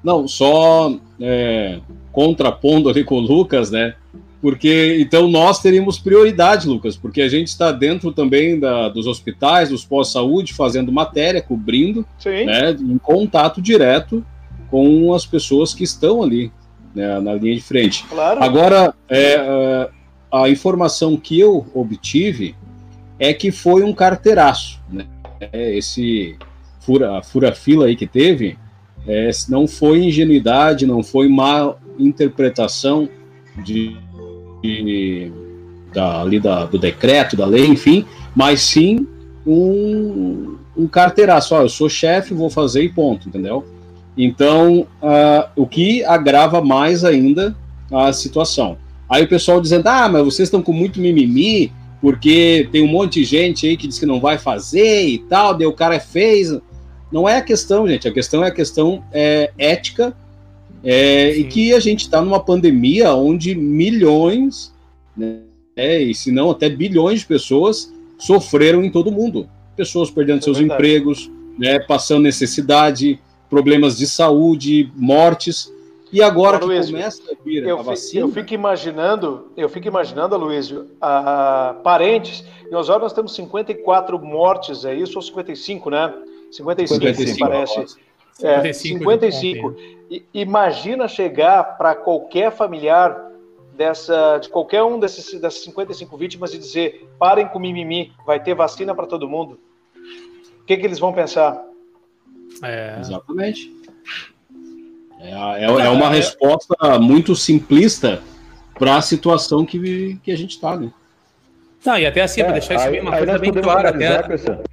[0.04, 1.80] Não, só é,
[2.12, 3.96] contrapondo ali com o Lucas, né?
[4.42, 9.70] Porque então nós teríamos prioridade, Lucas, porque a gente está dentro também da, dos hospitais,
[9.70, 12.46] dos pós-saúde, fazendo matéria, cobrindo, Sim.
[12.46, 14.26] né, em contato direto
[14.72, 16.52] com as pessoas que estão ali
[16.96, 18.04] né, na linha de frente.
[18.10, 18.44] Claro.
[18.44, 19.90] Agora, é, é
[20.32, 22.56] a informação que eu obtive
[23.20, 25.06] é que foi um carteiraço, né?
[25.40, 26.38] É, esse
[26.80, 28.58] fura, fura-fila aí que teve,
[29.08, 33.10] é, não foi ingenuidade, não foi má interpretação
[33.64, 33.96] de,
[34.64, 35.32] de
[35.94, 39.08] da, ali da, do decreto, da lei, enfim, mas sim
[39.46, 41.54] um, um carteiraço.
[41.56, 43.66] Ó, eu sou chefe, vou fazer e ponto, entendeu?
[44.18, 47.56] Então, uh, o que agrava mais ainda
[47.92, 48.78] a situação.
[49.12, 51.70] Aí o pessoal dizendo, ah, mas vocês estão com muito mimimi,
[52.00, 55.54] porque tem um monte de gente aí que diz que não vai fazer e tal,
[55.54, 56.58] daí o cara fez.
[57.12, 60.16] Não é a questão, gente, a questão é a questão é, ética
[60.82, 64.74] é, e que a gente está numa pandemia onde milhões,
[65.16, 69.50] né, e se não até bilhões de pessoas sofreram em todo o mundo.
[69.76, 70.82] Pessoas perdendo é seus verdade.
[70.82, 73.20] empregos, né, passando necessidade,
[73.50, 75.70] problemas de saúde, mortes.
[76.12, 78.22] E agora que começa a vir eu a vacina...
[78.26, 84.84] Eu fico imaginando, eu fico imaginando, Aloysio, a, parentes, em Osório nós temos 54 mortes,
[84.84, 86.14] é isso, ou 55, né?
[86.52, 87.74] 55, 55 parece.
[87.74, 88.12] 55.
[88.44, 89.76] É, 55.
[90.10, 93.32] E, imagina chegar para qualquer familiar
[93.74, 98.54] dessa, de qualquer um desses, dessas 55 vítimas e dizer, parem com mimimi, vai ter
[98.54, 99.60] vacina para todo mundo.
[100.62, 101.64] O que, que eles vão pensar?
[102.64, 102.98] É...
[103.00, 103.81] Exatamente.
[105.22, 108.22] É, é, é uma resposta muito simplista
[108.74, 110.92] para a situação que, que a gente está, né?
[111.86, 114.68] Não, e até assim, é, para deixar isso aí, uma coisa bem clara, até...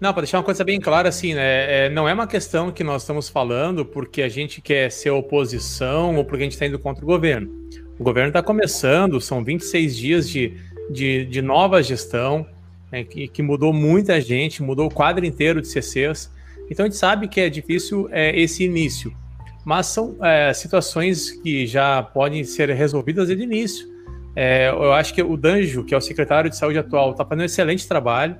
[0.00, 1.86] Não, para deixar uma coisa bem clara, assim, né?
[1.86, 6.16] É, não é uma questão que nós estamos falando porque a gente quer ser oposição
[6.16, 7.50] ou porque a gente está indo contra o governo.
[7.98, 10.56] O governo está começando, são 26 dias de,
[10.88, 12.46] de, de nova gestão,
[12.90, 16.30] né, que, que mudou muita gente, mudou o quadro inteiro de CCs.
[16.70, 19.14] Então a gente sabe que é difícil é, esse início
[19.64, 23.88] mas são é, situações que já podem ser resolvidas desde o início.
[24.34, 27.42] É, eu acho que o Danjo, que é o secretário de saúde atual, está fazendo
[27.42, 28.36] um excelente trabalho.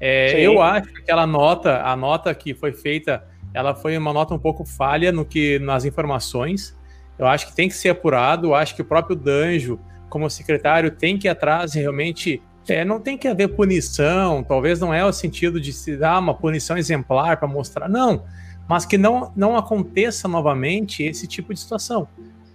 [0.00, 4.34] É, eu acho que aquela nota, a nota que foi feita, ela foi uma nota
[4.34, 6.76] um pouco falha no que nas informações.
[7.18, 8.48] Eu acho que tem que ser apurado.
[8.48, 12.42] Eu acho que o próprio Danjo, como secretário, tem que ir atrás realmente.
[12.68, 16.32] É, não tem que haver punição, talvez não é o sentido de se dar uma
[16.32, 17.90] punição exemplar para mostrar.
[17.90, 18.24] Não,
[18.68, 22.08] mas que não, não aconteça novamente esse tipo de situação.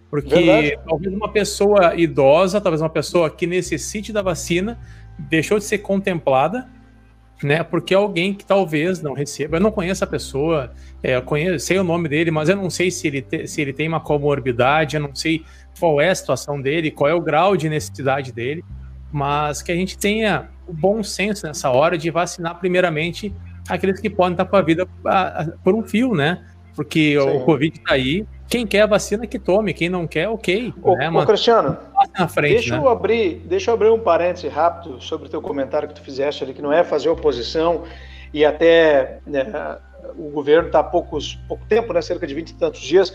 [0.10, 0.80] Porque Verdade.
[0.88, 4.80] talvez uma pessoa idosa, talvez uma pessoa que necessite da vacina,
[5.17, 6.67] deixou de ser contemplada,
[7.43, 7.63] né?
[7.63, 9.58] Porque alguém que talvez não receba.
[9.58, 12.69] Eu não conheço a pessoa, é, eu conheço, sei o nome dele, mas eu não
[12.69, 15.45] sei se ele, te, se ele tem uma comorbidade, eu não sei
[15.80, 18.63] qual é a situação dele, qual é o grau de necessidade dele,
[19.12, 23.34] mas que a gente tenha o bom senso nessa hora de vacinar primeiramente
[23.69, 24.88] aqueles que podem estar com a vida
[25.63, 26.43] por um fio, né?
[26.75, 27.29] Porque Sim.
[27.29, 28.25] o Covid está aí.
[28.47, 29.73] Quem quer a vacina, que tome.
[29.73, 30.73] Quem não quer, ok.
[30.82, 31.10] Ô, né?
[31.10, 31.77] ô Cristiano,
[32.17, 32.84] na frente, deixa, né?
[32.84, 36.43] eu abrir, deixa eu abrir um parêntese rápido sobre o teu comentário que tu fizeste
[36.43, 37.84] ali, que não é fazer oposição
[38.34, 39.45] e até né,
[40.17, 43.13] o governo está há poucos, pouco tempo, né, cerca de 20 e tantos dias.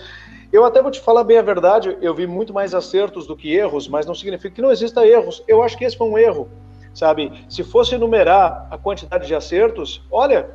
[0.52, 3.52] Eu até vou te falar bem a verdade, eu vi muito mais acertos do que
[3.52, 5.42] erros, mas não significa que não exista erros.
[5.48, 6.48] Eu acho que esse foi um erro
[6.94, 7.44] sabe?
[7.48, 10.50] Se fosse enumerar a quantidade de acertos, olha,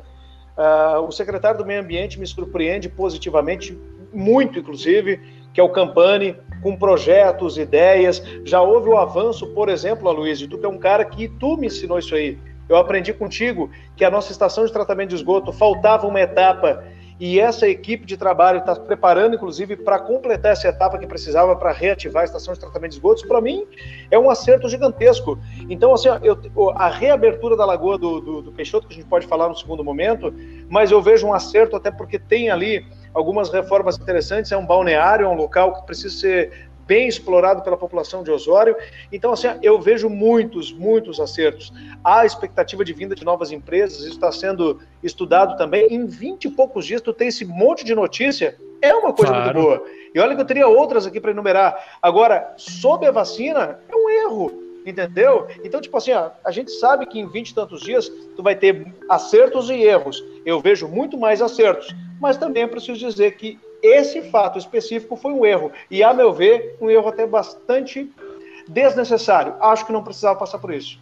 [0.56, 3.78] uh, o secretário do Meio Ambiente me surpreende positivamente,
[4.12, 5.20] muito inclusive,
[5.52, 8.22] que é o Campani, com projetos, ideias.
[8.44, 11.66] Já houve o avanço, por exemplo, Aloysio, tu que é um cara que tu me
[11.66, 12.38] ensinou isso aí.
[12.68, 16.84] Eu aprendi contigo que a nossa estação de tratamento de esgoto faltava uma etapa
[17.20, 21.70] e essa equipe de trabalho está preparando, inclusive, para completar essa etapa que precisava para
[21.70, 23.66] reativar a estação de tratamento de esgotos, para mim
[24.10, 25.38] é um acerto gigantesco.
[25.68, 26.38] Então, assim, eu,
[26.70, 29.84] a reabertura da Lagoa do, do, do, Peixoto, que a gente pode falar no segundo
[29.84, 30.32] momento,
[30.66, 35.26] mas eu vejo um acerto até porque tem ali algumas reformas interessantes, é um balneário,
[35.26, 38.74] é um local que precisa ser bem explorado pela população de Osório.
[39.12, 41.72] Então, assim, eu vejo muitos, muitos acertos.
[42.02, 45.86] Há expectativa de vinda de novas empresas, isso está sendo estudado também.
[45.86, 49.44] Em 20 e poucos dias, tu tem esse monte de notícia, é uma coisa claro.
[49.44, 49.84] muito boa.
[50.12, 51.98] E olha que eu teria outras aqui para enumerar.
[52.02, 54.52] Agora, sobre a vacina, é um erro.
[54.84, 55.46] Entendeu?
[55.62, 58.56] Então, tipo assim, ó, a gente sabe que em 20 e tantos dias tu vai
[58.56, 60.24] ter acertos e erros.
[60.44, 61.94] Eu vejo muito mais acertos.
[62.20, 65.72] Mas também é preciso dizer que esse fato específico foi um erro.
[65.90, 68.10] E, a meu ver, um erro até bastante
[68.68, 69.54] desnecessário.
[69.60, 70.98] Acho que não precisava passar por isso.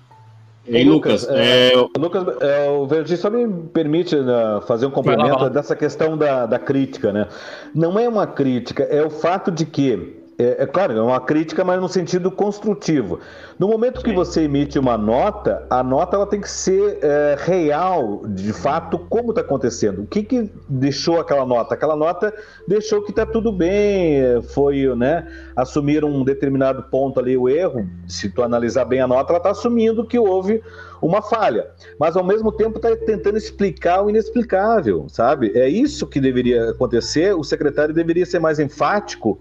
[0.66, 5.48] Ei, Lucas, é, é, Lucas, é, o Verdi só me permite né, fazer um complemento
[5.48, 7.26] dessa questão da, da crítica, né?
[7.74, 11.64] Não é uma crítica, é o fato de que é, é, claro, é uma crítica,
[11.64, 13.18] mas no sentido construtivo.
[13.59, 18.22] No momento que você emite uma nota, a nota ela tem que ser é, real,
[18.24, 20.03] de fato, como está acontecendo.
[20.03, 21.74] O que, que deixou aquela nota?
[21.74, 22.33] Aquela nota
[22.68, 27.85] deixou que está tudo bem, foi, né, assumir um determinado ponto ali, o erro.
[28.07, 30.62] Se tu analisar bem a nota, ela está assumindo que houve
[31.03, 31.66] uma falha,
[31.98, 35.51] mas ao mesmo tempo está tentando explicar o inexplicável, sabe?
[35.57, 37.35] É isso que deveria acontecer.
[37.35, 39.40] O secretário deveria ser mais enfático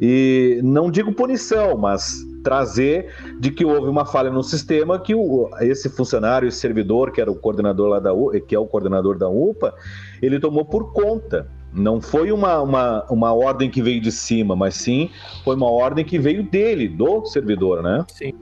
[0.00, 5.48] e não digo punição, mas trazer de que houve uma falha no sistema que o,
[5.60, 8.10] esse funcionário, esse servidor, que era o coordenador lá da
[8.46, 9.74] que é o coordenador da UPA,
[10.20, 11.48] ele tomou por conta.
[11.72, 15.10] Não foi uma, uma, uma ordem que veio de cima, mas sim
[15.42, 18.04] foi uma ordem que veio dele, do servidor, né?
[18.08, 18.34] Sim.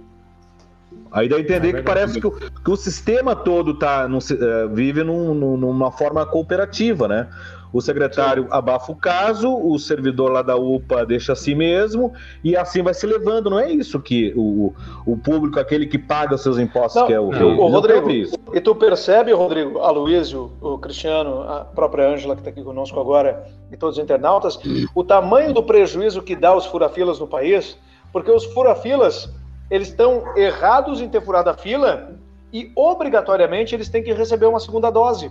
[1.12, 4.74] Aí dá a entender é que parece que o, que o sistema todo tá, uh,
[4.74, 7.28] vive num, numa forma cooperativa, né?
[7.72, 8.48] O secretário Sim.
[8.50, 13.06] abafa o caso, o servidor lá da UPA deixa assim mesmo, e assim vai se
[13.06, 13.48] levando.
[13.48, 14.72] Não é isso que o,
[15.06, 17.42] o público, aquele que paga os seus impostos, não, quer ouvir.
[17.42, 18.08] O, Rodrigo,
[18.52, 22.98] e tu percebe, Rodrigo, a Luísio, o Cristiano, a própria Ângela que está aqui conosco
[22.98, 24.58] agora, e todos os internautas,
[24.94, 27.78] o tamanho do prejuízo que dá os furafilas no país,
[28.12, 29.32] porque os furafilas,
[29.70, 32.12] eles estão errados em ter furado a fila
[32.52, 35.30] e obrigatoriamente eles têm que receber uma segunda dose.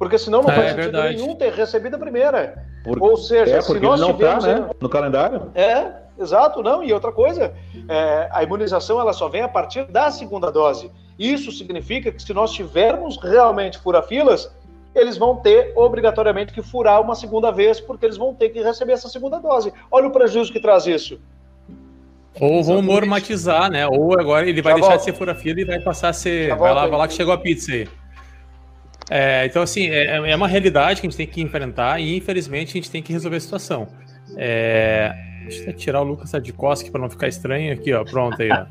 [0.00, 1.16] Porque senão não é, faz é, sentido verdade.
[1.16, 2.64] nenhum ter recebido a primeira.
[2.82, 3.02] Por...
[3.02, 4.44] Ou seja, é, se nós não tá, tivermos.
[4.46, 4.70] Tá, né?
[4.80, 5.52] No calendário?
[5.54, 6.82] É, exato, não.
[6.82, 7.52] E outra coisa,
[7.86, 10.90] é, a imunização ela só vem a partir da segunda dose.
[11.18, 14.50] Isso significa que se nós tivermos realmente fura-filas,
[14.94, 18.94] eles vão ter obrigatoriamente que furar uma segunda vez, porque eles vão ter que receber
[18.94, 19.70] essa segunda dose.
[19.92, 21.20] Olha o prejuízo que traz isso.
[22.40, 23.86] Ou vão normatizar, né?
[23.86, 25.00] Ou agora ele vai Já deixar volto.
[25.00, 26.56] de ser fura-fila e vai passar a ser.
[26.56, 27.86] vai lá, vai lá que chegou a pizza aí.
[29.10, 32.70] É, então, assim, é, é, uma realidade que a gente tem que enfrentar e, infelizmente,
[32.70, 33.88] a gente tem que resolver a situação.
[34.36, 38.04] É, deixa eu tirar o Lucas de costas para não ficar estranho aqui, ó.
[38.04, 38.66] Pronto aí, ó.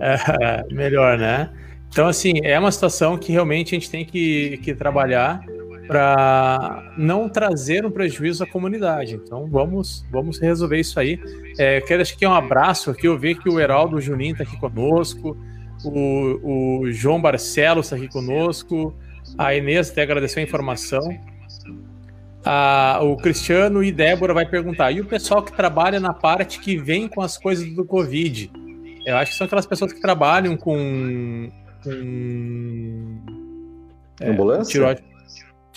[0.00, 1.50] É, melhor, né?
[1.90, 5.44] Então, assim, é uma situação que realmente a gente tem que, que trabalhar
[5.86, 9.16] para não trazer um prejuízo à comunidade.
[9.16, 11.20] Então, vamos, vamos resolver isso aí.
[11.58, 13.06] É, quero deixar aqui um abraço aqui.
[13.06, 15.36] Eu vi que o Heraldo Juninho está aqui conosco,
[15.84, 18.94] o, o João Barcelos está aqui conosco.
[19.38, 21.02] A Inês até agradeceu a informação.
[22.44, 26.76] Ah, o Cristiano e Débora vai perguntar: e o pessoal que trabalha na parte que
[26.76, 28.50] vem com as coisas do Covid?
[29.06, 31.48] Eu acho que são aquelas pessoas que trabalham com.
[31.84, 33.18] com
[34.20, 34.72] é, ambulância?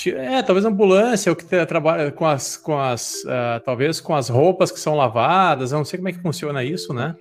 [0.08, 2.58] é, talvez ambulância, ou que trabalha com as.
[2.58, 5.72] Com as uh, talvez com as roupas que são lavadas.
[5.72, 7.16] Eu não sei como é que funciona isso, né?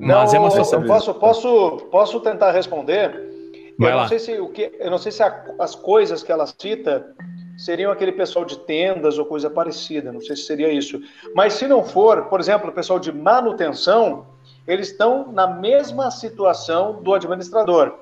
[0.00, 0.82] Mas não, é uma situação.
[0.84, 3.35] Posso, posso, posso tentar responder?
[3.78, 6.32] Vai eu, não sei se, o que, eu não sei se a, as coisas que
[6.32, 7.14] ela cita
[7.56, 11.00] seriam aquele pessoal de tendas ou coisa parecida, não sei se seria isso.
[11.34, 14.26] Mas se não for, por exemplo, o pessoal de manutenção,
[14.66, 18.00] eles estão na mesma situação do administrador.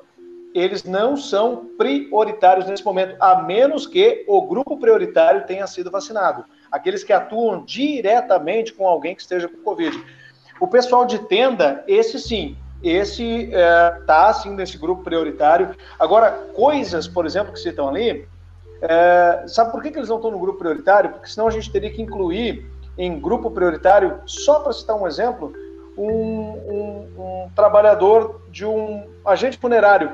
[0.54, 6.44] Eles não são prioritários nesse momento, a menos que o grupo prioritário tenha sido vacinado.
[6.70, 10.00] Aqueles que atuam diretamente com alguém que esteja com Covid.
[10.60, 12.56] O pessoal de tenda, esse sim,
[12.88, 15.75] esse está é, tá, assim nesse grupo prioritário.
[15.99, 18.27] Agora, coisas, por exemplo, que citam ali,
[18.83, 21.11] é, sabe por que, que eles não estão no grupo prioritário?
[21.11, 25.53] Porque senão a gente teria que incluir em grupo prioritário, só para citar um exemplo,
[25.97, 30.12] um, um, um, trabalhador de um agente funerário,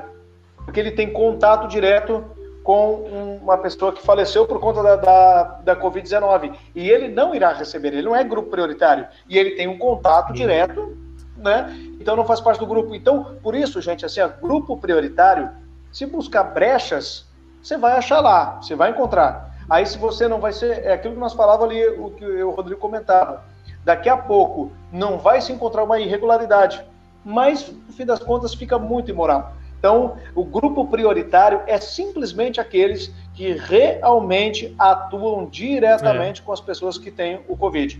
[0.63, 2.23] porque ele tem contato direto
[2.63, 6.55] com uma pessoa que faleceu por conta da, da, da Covid-19.
[6.75, 9.07] E ele não irá receber, ele não é grupo prioritário.
[9.27, 10.95] E ele tem um contato direto,
[11.35, 11.75] né?
[12.01, 12.93] Então não faz parte do grupo.
[12.95, 15.49] Então, por isso, gente, assim, grupo prioritário,
[15.91, 17.25] se buscar brechas,
[17.61, 19.55] você vai achar lá, você vai encontrar.
[19.69, 22.51] Aí, se você não vai ser, é aquilo que nós falávamos ali, o que o
[22.51, 23.43] Rodrigo comentava.
[23.85, 26.83] Daqui a pouco não vai se encontrar uma irregularidade,
[27.23, 29.53] mas no fim das contas fica muito imoral.
[29.79, 36.43] Então, o grupo prioritário é simplesmente aqueles que realmente atuam diretamente é.
[36.43, 37.99] com as pessoas que têm o Covid.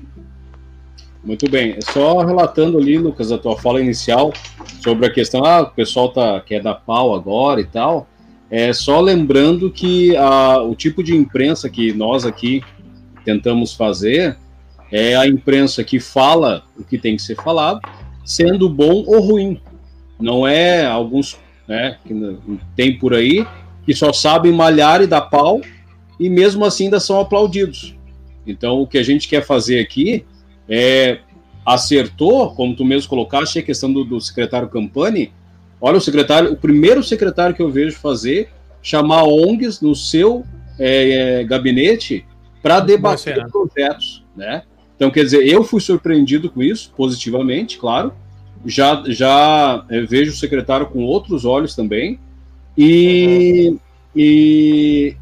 [1.24, 1.78] Muito bem.
[1.82, 4.34] Só relatando ali, Lucas, a tua fala inicial
[4.84, 8.08] sobre a questão, ah, o pessoal tá, quer dar pau agora e tal.
[8.50, 12.62] É só lembrando que a, o tipo de imprensa que nós aqui
[13.24, 14.36] tentamos fazer
[14.92, 17.80] é a imprensa que fala o que tem que ser falado,
[18.26, 19.62] sendo bom ou ruim.
[20.20, 22.14] Não é alguns né, que
[22.76, 23.46] tem por aí
[23.86, 25.62] que só sabem malhar e dar pau
[26.20, 27.96] e mesmo assim ainda são aplaudidos.
[28.46, 30.26] Então o que a gente quer fazer aqui
[30.72, 31.20] é
[31.66, 35.32] acertou, como tu mesmo colocaste, a questão do, do secretário Campani.
[35.80, 38.50] Olha, o secretário, o primeiro secretário que eu vejo fazer,
[38.82, 40.46] chamar ONGs no seu
[40.80, 42.26] é, é, gabinete
[42.62, 44.64] para debater projetos, né?
[44.96, 48.14] Então, quer dizer, eu fui surpreendido com isso, positivamente, claro.
[48.66, 52.20] Já, já é, vejo o secretário com outros olhos também.
[52.78, 53.80] E, uhum.
[54.16, 55.16] e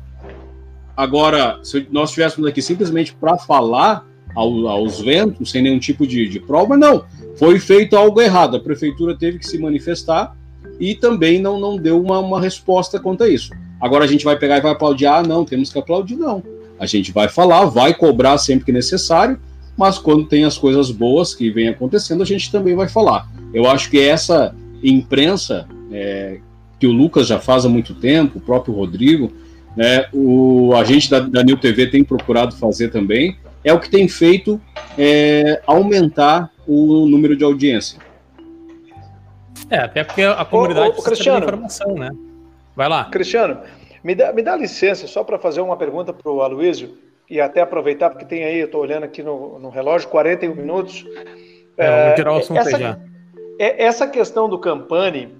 [0.95, 4.05] agora, se nós estivéssemos aqui simplesmente para falar
[4.39, 7.03] ao, aos ventos, sem nenhum tipo de, de prova, não.
[7.35, 8.55] Foi feito algo errado.
[8.55, 10.35] A prefeitura teve que se manifestar
[10.79, 13.51] e também não, não deu uma, uma resposta quanto a isso.
[13.81, 16.41] Agora a gente vai pegar e vai aplaudir, ah, não, temos que aplaudir, não.
[16.79, 19.37] A gente vai falar, vai cobrar sempre que necessário,
[19.75, 23.29] mas quando tem as coisas boas que vem acontecendo, a gente também vai falar.
[23.53, 26.39] Eu acho que essa imprensa é,
[26.79, 29.31] que o Lucas já faz há muito tempo, o próprio Rodrigo,
[29.75, 33.89] né, o, a gente da, da New TV tem procurado fazer também, é o que
[33.89, 34.59] tem feito
[34.97, 37.99] é, aumentar o número de audiência.
[39.69, 42.09] É, até porque a comunidade ô, ô, Cristiano, informação, né?
[42.75, 43.05] Vai lá.
[43.05, 43.61] Cristiano,
[44.03, 46.97] me dá, me dá licença só para fazer uma pergunta para o Aloysio
[47.29, 51.05] e até aproveitar, porque tem aí, eu estou olhando aqui no, no, relógio, 41 minutos.
[51.77, 52.99] É, vamos tirar o assunto essa, aí já.
[53.59, 55.37] É, essa questão do Campani,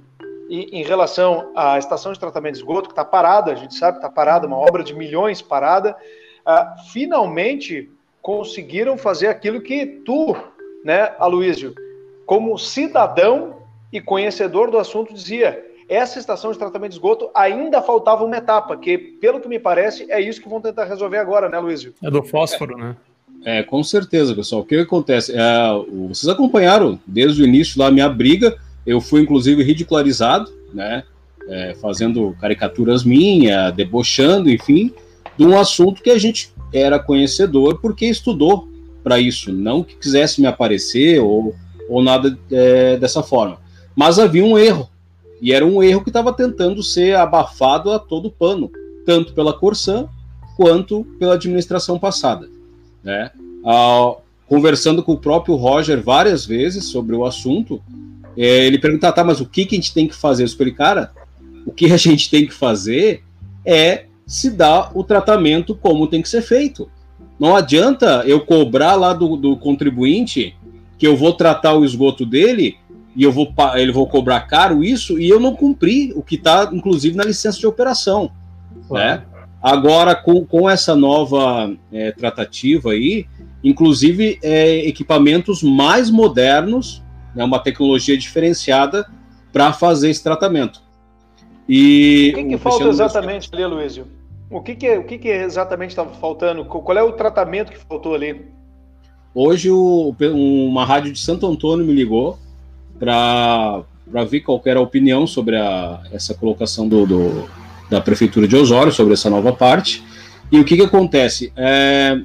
[0.49, 4.05] em relação à estação de tratamento de esgoto, que está parada, a gente sabe que
[4.05, 5.95] está parada, uma obra de milhões parada,
[6.45, 7.89] uh, finalmente
[8.29, 10.35] conseguiram fazer aquilo que tu,
[10.85, 11.73] né, Aloysio,
[12.27, 13.55] como cidadão
[13.91, 15.65] e conhecedor do assunto, dizia.
[15.89, 20.05] Essa estação de tratamento de esgoto ainda faltava uma etapa, que, pelo que me parece,
[20.11, 21.95] é isso que vão tentar resolver agora, né, Luísio?
[22.03, 22.95] É do fósforo, né?
[23.43, 24.61] É, com certeza, pessoal.
[24.61, 25.33] O que acontece?
[25.35, 25.39] É,
[26.07, 28.55] vocês acompanharam desde o início lá a minha briga.
[28.85, 31.01] Eu fui, inclusive, ridicularizado, né?
[31.47, 34.93] É, fazendo caricaturas minhas, debochando, enfim,
[35.35, 38.67] de um assunto que a gente era conhecedor porque estudou
[39.03, 41.55] para isso, não que quisesse me aparecer ou,
[41.87, 43.57] ou nada é, dessa forma.
[43.95, 44.89] Mas havia um erro,
[45.41, 48.71] e era um erro que estava tentando ser abafado a todo pano,
[49.05, 50.07] tanto pela Corsan
[50.57, 52.49] quanto pela administração passada.
[53.03, 53.31] Né?
[53.65, 54.15] Ah,
[54.47, 57.81] conversando com o próprio Roger várias vezes sobre o assunto,
[58.37, 60.43] é, ele perguntava, tá, mas o que, que a gente tem que fazer?
[60.43, 61.11] Eu falei, cara,
[61.65, 63.23] o que a gente tem que fazer
[63.65, 66.87] é se dá o tratamento como tem que ser feito.
[67.39, 70.55] Não adianta eu cobrar lá do, do contribuinte
[70.99, 72.77] que eu vou tratar o esgoto dele
[73.15, 76.69] e eu vou, ele vou cobrar caro isso e eu não cumpri o que está,
[76.71, 78.29] inclusive, na licença de operação.
[78.91, 79.23] Né?
[79.63, 83.25] Agora, com, com essa nova é, tratativa aí,
[83.63, 87.01] inclusive é, equipamentos mais modernos,
[87.33, 89.09] né, uma tecnologia diferenciada
[89.51, 90.83] para fazer esse tratamento.
[91.67, 94.18] E o que, que falta exatamente ali, Luísio?
[94.49, 96.65] O que, que, é, o que, que exatamente estava faltando?
[96.65, 98.47] Qual é o tratamento que faltou ali?
[99.33, 102.39] Hoje, o, uma rádio de Santo Antônio me ligou
[102.97, 103.83] para
[104.27, 107.49] ver qual era a opinião sobre a, essa colocação do, do,
[107.91, 110.03] da Prefeitura de Osório, sobre essa nova parte.
[110.51, 111.53] E o que, que acontece?
[111.55, 112.19] É,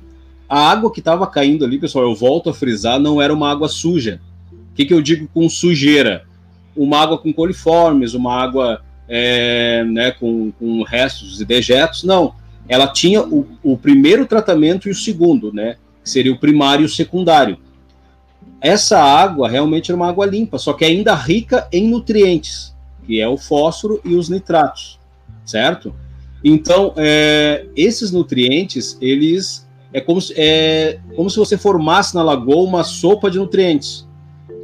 [0.49, 3.69] a água que estava caindo ali, pessoal, eu volto a frisar, não era uma água
[3.69, 4.21] suja.
[4.51, 6.25] O que, que eu digo com sujeira?
[6.75, 12.35] Uma água com coliformes, uma água é, né, com, com restos e dejetos, não.
[12.69, 15.77] Ela tinha o, o primeiro tratamento e o segundo, né?
[16.03, 17.59] Que seria o primário e o secundário.
[18.61, 22.75] Essa água realmente era uma água limpa, só que ainda rica em nutrientes,
[23.07, 24.99] que é o fósforo e os nitratos,
[25.45, 25.95] certo?
[26.43, 32.67] Então, é, esses nutrientes, eles é como, se, é como se você formasse na lagoa
[32.67, 34.07] uma sopa de nutrientes.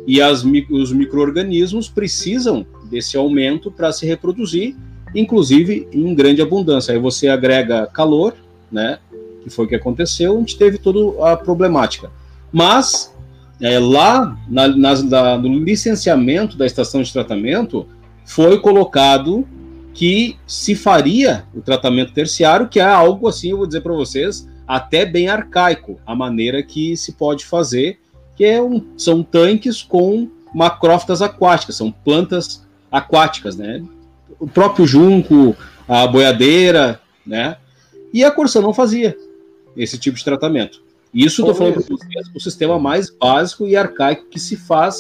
[0.07, 4.77] E as, os micro-organismos precisam desse aumento para se reproduzir,
[5.15, 6.93] inclusive em grande abundância.
[6.93, 8.35] Aí você agrega calor,
[8.71, 8.99] né?
[9.43, 12.11] Que foi o que aconteceu, a gente teve toda a problemática.
[12.53, 13.15] Mas
[13.61, 17.87] é, lá na, na, no licenciamento da estação de tratamento
[18.25, 19.47] foi colocado
[19.93, 24.49] que se faria o tratamento terciário, que é algo assim, eu vou dizer para vocês,
[24.67, 27.99] até bem arcaico, a maneira que se pode fazer,
[28.37, 33.83] que é um, são tanques com macrófitas aquáticas, são plantas aquáticas, né?
[34.39, 35.57] O próprio junco,
[35.89, 37.57] a boiadeira, né?
[38.13, 39.17] E a Corsa não fazia
[39.77, 40.83] esse tipo de tratamento.
[41.13, 44.97] Isso estou falando para vocês, o sistema mais básico e arcaico que se faz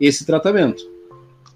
[0.00, 0.92] esse tratamento.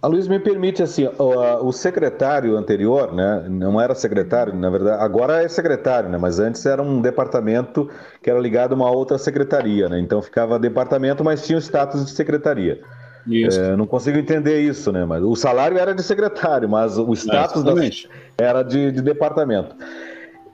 [0.00, 5.02] A Luiz me permite assim, o, o, secretário anterior, né, não era secretário, na verdade,
[5.02, 7.90] agora é secretário, né, mas antes era um departamento
[8.22, 12.04] que era ligado a uma outra secretaria, né, então ficava departamento, mas tinha o status
[12.04, 12.82] de secretaria.
[13.28, 17.62] É, não consigo entender isso, né, mas o salário era de secretário, mas o status
[17.62, 19.74] é, da, era de, de departamento.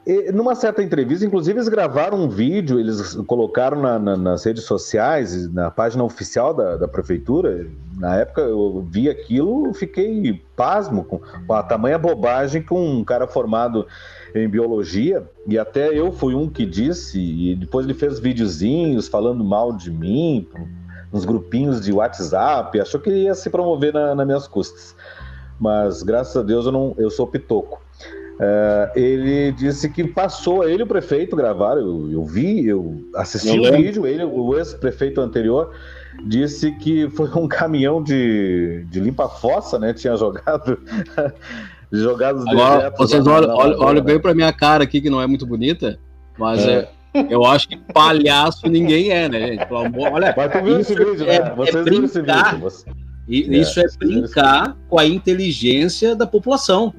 [0.05, 4.65] E, numa certa entrevista, inclusive, eles gravaram um vídeo, eles colocaram na, na, nas redes
[4.65, 7.69] sociais, na página oficial da, da, prefeitura.
[7.99, 13.29] Na época eu vi aquilo, fiquei pasmo com, com a tamanha bobagem que um cara
[13.29, 13.87] formado
[14.35, 19.45] em biologia, e até eu fui um que disse, e depois ele fez videozinhos falando
[19.45, 20.49] mal de mim,
[21.13, 24.97] nos grupinhos de WhatsApp, achou que ia se promover na, nas minhas custas.
[25.61, 27.81] Mas graças a Deus eu não, eu sou pitoco.
[28.35, 33.57] Uh, ele disse que passou, ele e o prefeito gravaram, eu, eu vi, eu assisti
[33.57, 35.71] o vídeo, ele, o ex-prefeito anterior,
[36.25, 39.93] disse que foi um caminhão de, de limpa-fossa, né?
[39.93, 40.79] Tinha jogado.
[41.93, 45.27] jogado os Agora, vocês olham, olham, olham bem para minha cara aqui, que não é
[45.27, 45.99] muito bonita,
[46.39, 46.73] mas é.
[46.73, 46.89] é
[47.29, 49.67] eu acho que palhaço ninguém é, né, gente?
[49.71, 51.37] Olha, Mas tu viu esse vídeo, né?
[51.37, 52.59] É Vocês é viram esse vídeo.
[52.61, 52.87] Você...
[53.29, 56.93] Isso é, é brincar com a inteligência da população.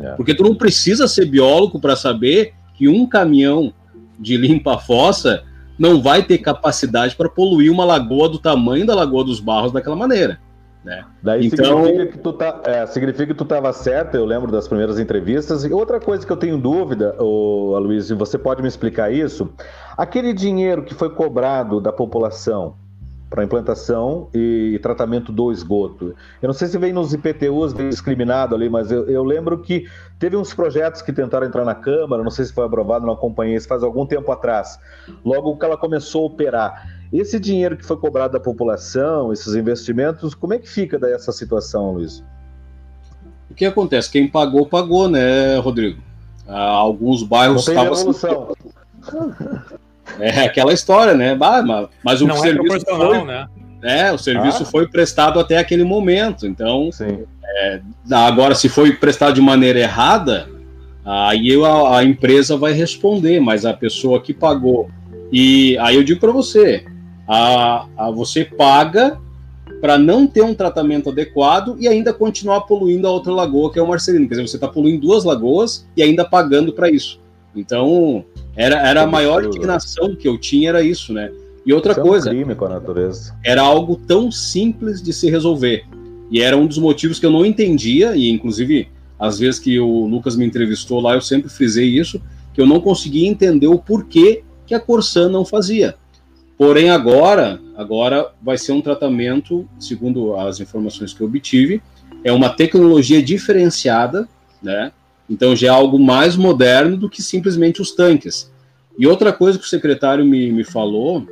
[0.00, 0.12] É.
[0.12, 3.72] Porque tu não precisa ser biólogo para saber que um caminhão
[4.18, 5.44] de limpa-fossa
[5.78, 9.96] não vai ter capacidade para poluir uma lagoa do tamanho da Lagoa dos Barros daquela
[9.96, 10.40] maneira.
[10.84, 11.04] Né?
[11.22, 11.84] Daí então...
[11.84, 15.64] significa que tu tá, é, significa que tu estava certo, eu lembro das primeiras entrevistas.
[15.64, 19.52] E outra coisa que eu tenho dúvida, ô, Aloysio, você pode me explicar isso?
[19.96, 22.74] Aquele dinheiro que foi cobrado da população,
[23.32, 26.14] para implantação e tratamento do esgoto.
[26.42, 29.86] Eu não sei se vem nos IPTUs, vem discriminado ali, mas eu, eu, lembro que
[30.18, 33.56] teve uns projetos que tentaram entrar na Câmara, não sei se foi aprovado, não acompanhei
[33.56, 34.78] isso faz algum tempo atrás,
[35.24, 37.01] logo que ela começou a operar.
[37.12, 41.30] Esse dinheiro que foi cobrado da população, esses investimentos, como é que fica daí essa
[41.30, 42.24] situação, Luiz?
[43.50, 44.10] O que acontece?
[44.10, 46.02] Quem pagou, pagou, né, Rodrigo?
[46.48, 48.54] Ah, alguns bairros estavam.
[50.18, 51.34] É aquela história, né?
[51.34, 53.46] Mas, mas o não é serviço é foi, né?
[53.82, 54.66] É, o serviço ah.
[54.66, 56.46] foi prestado até aquele momento.
[56.46, 56.90] Então,
[57.44, 60.48] é, agora, se foi prestado de maneira errada,
[61.04, 64.90] aí a, a, empresa vai responder, mas a pessoa que pagou.
[65.32, 66.84] E aí eu digo para você:
[67.32, 69.18] a, a, você paga
[69.80, 73.82] para não ter um tratamento adequado e ainda continuar poluindo a outra lagoa, que é
[73.82, 74.28] o Marcelino.
[74.28, 77.18] Quer dizer, você está poluindo duas lagoas e ainda pagando para isso.
[77.56, 78.22] Então,
[78.54, 81.32] era, era a maior indignação que eu tinha, era isso, né?
[81.64, 82.28] E outra coisa.
[82.28, 83.34] É um crime com a natureza.
[83.42, 85.86] Era algo tão simples de se resolver.
[86.30, 90.06] E era um dos motivos que eu não entendia, e inclusive, às vezes que o
[90.06, 92.20] Lucas me entrevistou lá, eu sempre frisei isso,
[92.52, 95.96] que eu não conseguia entender o porquê que a Corsan não fazia.
[96.64, 101.82] Porém, agora, agora vai ser um tratamento, segundo as informações que eu obtive,
[102.22, 104.28] é uma tecnologia diferenciada,
[104.62, 104.92] né?
[105.28, 108.48] Então já é algo mais moderno do que simplesmente os tanques.
[108.96, 111.26] E outra coisa que o secretário me, me falou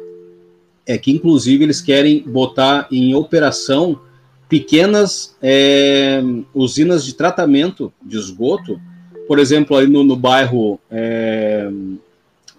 [0.84, 4.00] é que, inclusive, eles querem botar em operação
[4.48, 6.20] pequenas é,
[6.52, 8.80] usinas de tratamento de esgoto,
[9.28, 11.70] por exemplo, ali no, no bairro, é,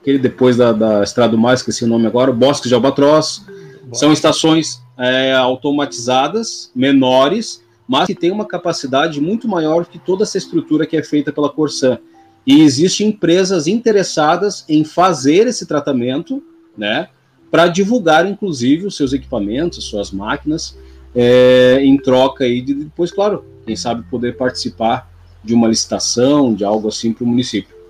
[0.02, 3.46] aquele depois da, da Estrada do Mar, esqueci o nome agora, Bosque de Albatroz,
[3.94, 10.38] são estações é, automatizadas, menores, mas que tem uma capacidade muito maior que toda essa
[10.38, 12.00] estrutura que é feita pela Corsan.
[12.48, 16.42] E existem empresas interessadas em fazer esse tratamento,
[16.76, 17.10] né,
[17.52, 20.76] para divulgar, inclusive, os seus equipamentos, suas máquinas,
[21.14, 25.12] é, em troca aí de depois, claro, quem sabe poder participar
[25.44, 27.81] de uma licitação, de algo assim para o município.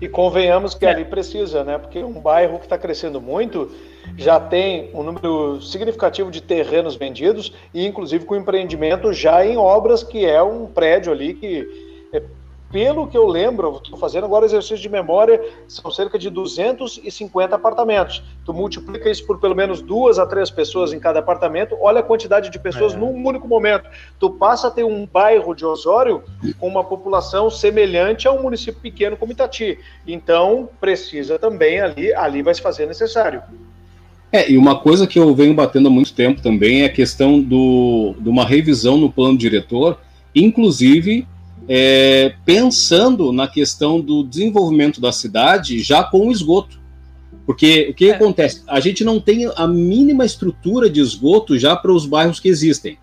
[0.00, 1.78] E convenhamos que ali precisa, né?
[1.78, 3.70] Porque um bairro que está crescendo muito
[4.16, 10.02] já tem um número significativo de terrenos vendidos e, inclusive, com empreendimento já em obras,
[10.02, 11.85] que é um prédio ali que é,
[12.70, 18.22] pelo que eu lembro, estou fazendo agora exercício de memória, são cerca de 250 apartamentos.
[18.44, 22.02] Tu multiplica isso por pelo menos duas a três pessoas em cada apartamento, olha a
[22.02, 22.96] quantidade de pessoas é.
[22.96, 23.88] num único momento.
[24.18, 26.24] Tu passa a ter um bairro de Osório
[26.58, 29.78] com uma população semelhante a um município pequeno como Itati.
[30.06, 33.42] Então, precisa também ali, ali vai se fazer necessário.
[34.32, 37.40] É, e uma coisa que eu venho batendo há muito tempo também é a questão
[37.40, 39.98] do, de uma revisão no plano diretor,
[40.34, 41.26] inclusive
[41.68, 46.80] é, pensando na questão do desenvolvimento da cidade já com o esgoto.
[47.44, 48.14] Porque o que é.
[48.14, 48.62] acontece?
[48.66, 52.98] A gente não tem a mínima estrutura de esgoto já para os bairros que existem.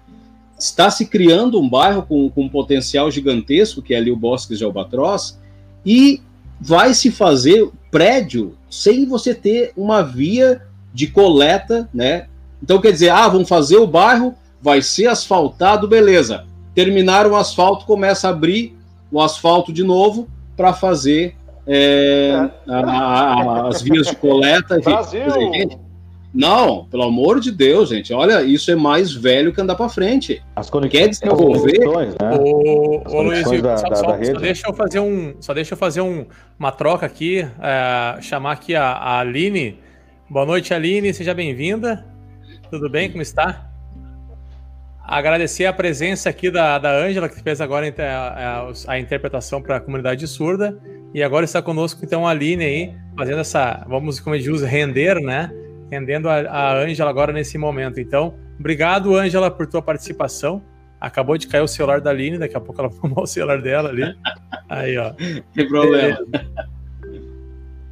[0.60, 4.56] Está se criando um bairro com, com um potencial gigantesco, que é ali o Bosque
[4.56, 5.40] de Albatroz,
[5.86, 6.22] e
[6.60, 10.62] vai se fazer prédio sem você ter uma via
[10.94, 12.28] de coleta, né?
[12.62, 16.46] Então quer dizer, ah, vão fazer o bairro, vai ser asfaltado, beleza.
[16.74, 18.76] Terminaram o asfalto, começa a abrir
[19.12, 21.36] o asfalto de novo para fazer
[21.68, 24.80] é, a, a, as vias de coleta.
[24.80, 25.22] Brasil!
[26.34, 28.12] Não, pelo amor de Deus, gente.
[28.12, 30.42] Olha, isso é mais velho que andar para frente.
[30.56, 31.80] As conexões, Quer desenvolver?
[31.80, 32.38] Né?
[32.40, 35.74] O, o Luiz, da, só, da, só, da só, deixa eu fazer um, só deixa
[35.76, 36.26] eu fazer um,
[36.58, 39.78] uma troca aqui, é, chamar aqui a, a Aline.
[40.28, 42.04] Boa noite, Aline, seja bem-vinda.
[42.72, 43.12] Tudo bem?
[43.12, 43.70] Como está?
[45.06, 49.80] Agradecer a presença aqui da Ângela, que fez agora a, a, a interpretação para a
[49.82, 50.80] comunidade surda.
[51.14, 54.66] E agora está conosco, então, a Aline aí, fazendo essa, vamos, como a gente usa,
[54.66, 55.52] render, né?
[55.92, 58.00] Rendendo a Ângela agora nesse momento.
[58.00, 60.64] Então, obrigado, Ângela, por tua participação.
[61.00, 63.90] Acabou de cair o celular da Aline, daqui a pouco ela vai o celular dela
[63.90, 64.04] ali.
[64.70, 65.12] Aí, ó.
[65.54, 66.18] Tem problema.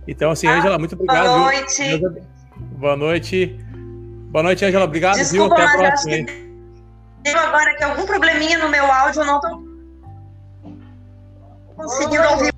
[0.07, 1.28] Então, assim, Ângela, muito obrigado.
[1.28, 1.97] Boa noite.
[1.97, 2.16] Viu?
[2.78, 3.59] Boa noite.
[4.32, 4.86] Boa noite, Ângela.
[4.86, 5.66] Obrigado, Desculpa, viu?
[5.66, 6.51] Até a próxima
[7.24, 9.72] tenho agora que algum probleminha no meu áudio, eu não tô
[11.76, 12.54] conseguindo ouvir.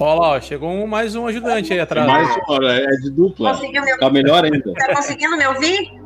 [0.00, 2.06] Olha lá, chegou um, mais um ajudante aí atrás.
[2.06, 3.54] Mais uma, é de dupla.
[3.54, 4.72] Conseguiu me Tá melhor ainda.
[4.74, 6.00] Tá conseguindo me ouvir?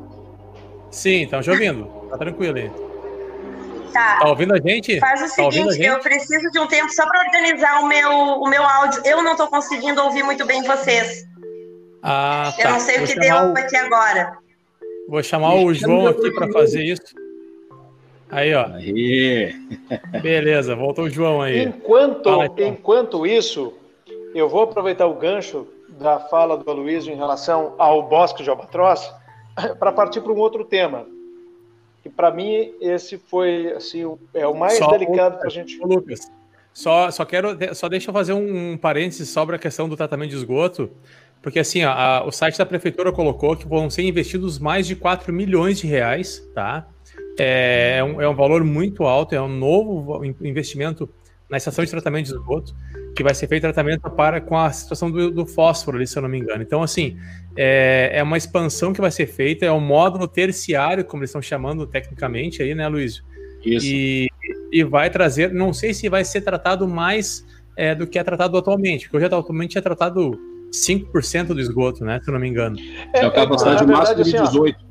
[0.91, 1.85] Sim, estão te ouvindo.
[2.11, 2.71] Tá tranquilo aí.
[3.93, 4.21] Tá.
[4.21, 4.99] Tá ouvindo a gente?
[4.99, 8.49] Faz o tá seguinte, eu preciso de um tempo só para organizar o meu, o
[8.49, 9.03] meu áudio.
[9.05, 11.25] Eu não tô conseguindo ouvir muito bem vocês.
[12.03, 12.63] Ah, tá.
[12.63, 13.59] Eu não sei Vou o que deu o...
[13.59, 14.42] aqui agora.
[15.13, 17.15] Vou chamar o João aqui para fazer isso.
[18.31, 18.65] Aí, ó.
[18.65, 19.55] Aí.
[20.23, 21.65] Beleza, voltou o João aí.
[21.65, 22.67] Enquanto, Fala, então.
[22.67, 23.75] enquanto isso,
[24.35, 25.67] eu vou aproveitar o gancho
[26.01, 29.13] da fala do Aloysio em relação ao bosque de Albatroz
[29.79, 31.07] para partir para um outro tema.
[32.03, 35.79] Que para mim esse foi assim é o mais só delicado para a gente.
[35.79, 36.33] Lucas,
[36.73, 40.31] só, só quero, só deixa eu fazer um, um parênteses sobre a questão do tratamento
[40.31, 40.91] de esgoto.
[41.43, 45.33] Porque assim, a, o site da prefeitura colocou que vão ser investidos mais de 4
[45.33, 46.87] milhões de reais, tá?
[47.39, 51.09] É, é, um, é um valor muito alto, é um novo investimento
[51.51, 52.75] na estação de tratamento de esgoto,
[53.15, 56.23] que vai ser feito tratamento para com a situação do, do fósforo ali, se eu
[56.23, 56.63] não me engano.
[56.63, 57.19] Então, assim,
[57.57, 61.43] é, é, uma expansão que vai ser feita, é um módulo terciário, como eles estão
[61.43, 63.23] chamando tecnicamente aí, né, Luiz?
[63.65, 63.87] Isso.
[63.87, 64.29] E,
[64.73, 67.45] e vai trazer, não sei se vai ser tratado mais
[67.77, 70.39] é, do que é tratado atualmente, porque hoje atualmente é tratado
[70.73, 72.21] 5% do esgoto, né?
[72.23, 72.77] Se eu não me engano.
[73.13, 74.77] É, é a capacidade é, máxima de 18.
[74.77, 74.87] Assim,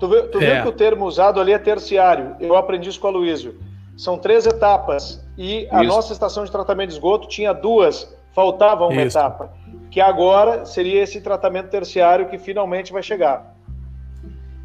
[0.00, 0.62] tu vê, tu é.
[0.62, 2.34] que o termo usado ali é terciário.
[2.40, 3.54] Eu aprendi isso com a Luísio.
[3.96, 5.24] São três etapas.
[5.38, 5.94] E a isso.
[5.94, 9.16] nossa estação de tratamento de esgoto tinha duas, faltava uma isso.
[9.16, 9.52] etapa.
[9.90, 13.54] Que agora seria esse tratamento terciário que finalmente vai chegar.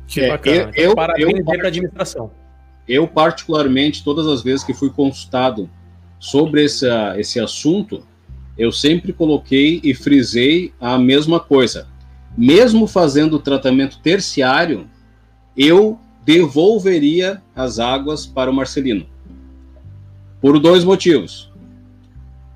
[0.08, 0.56] Que é, bacana.
[0.56, 2.32] Eu, então, eu, parabéns eu, administração.
[2.88, 5.70] Eu, particularmente, todas as vezes que fui consultado
[6.20, 6.88] sobre esse,
[7.18, 8.04] esse assunto,
[8.60, 11.88] eu sempre coloquei e frisei a mesma coisa.
[12.38, 14.86] Mesmo fazendo o tratamento terciário,
[15.56, 19.06] eu devolveria as águas para o Marcelino.
[20.42, 21.50] Por dois motivos.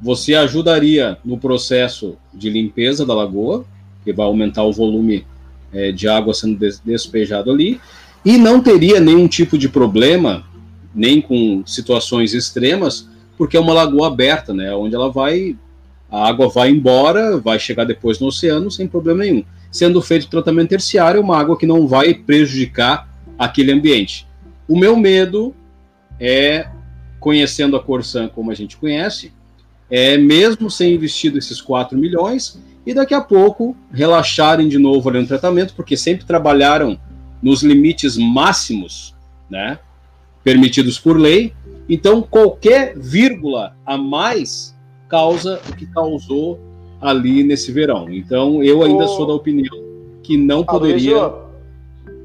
[0.01, 3.65] Você ajudaria no processo de limpeza da lagoa,
[4.03, 5.25] que vai aumentar o volume
[5.71, 7.79] é, de água sendo despejado ali,
[8.25, 10.43] e não teria nenhum tipo de problema,
[10.93, 15.55] nem com situações extremas, porque é uma lagoa aberta, né, onde ela vai
[16.13, 19.43] a água vai embora, vai chegar depois no oceano sem problema nenhum.
[19.71, 24.27] Sendo feito tratamento terciário, uma água que não vai prejudicar aquele ambiente.
[24.67, 25.55] O meu medo
[26.19, 26.67] é,
[27.19, 29.33] conhecendo a Corsan como a gente conhece,
[29.89, 35.19] é mesmo sem investido esses 4 milhões, e daqui a pouco relaxarem de novo ali
[35.19, 36.99] no tratamento, porque sempre trabalharam
[37.41, 39.15] nos limites máximos,
[39.49, 39.79] né,
[40.43, 41.55] permitidos por lei.
[41.89, 44.73] Então, qualquer vírgula a mais
[45.13, 46.59] causa o que causou
[46.99, 48.09] ali nesse verão.
[48.09, 49.07] Então, eu ainda o...
[49.09, 49.75] sou da opinião
[50.23, 51.31] que não poderia.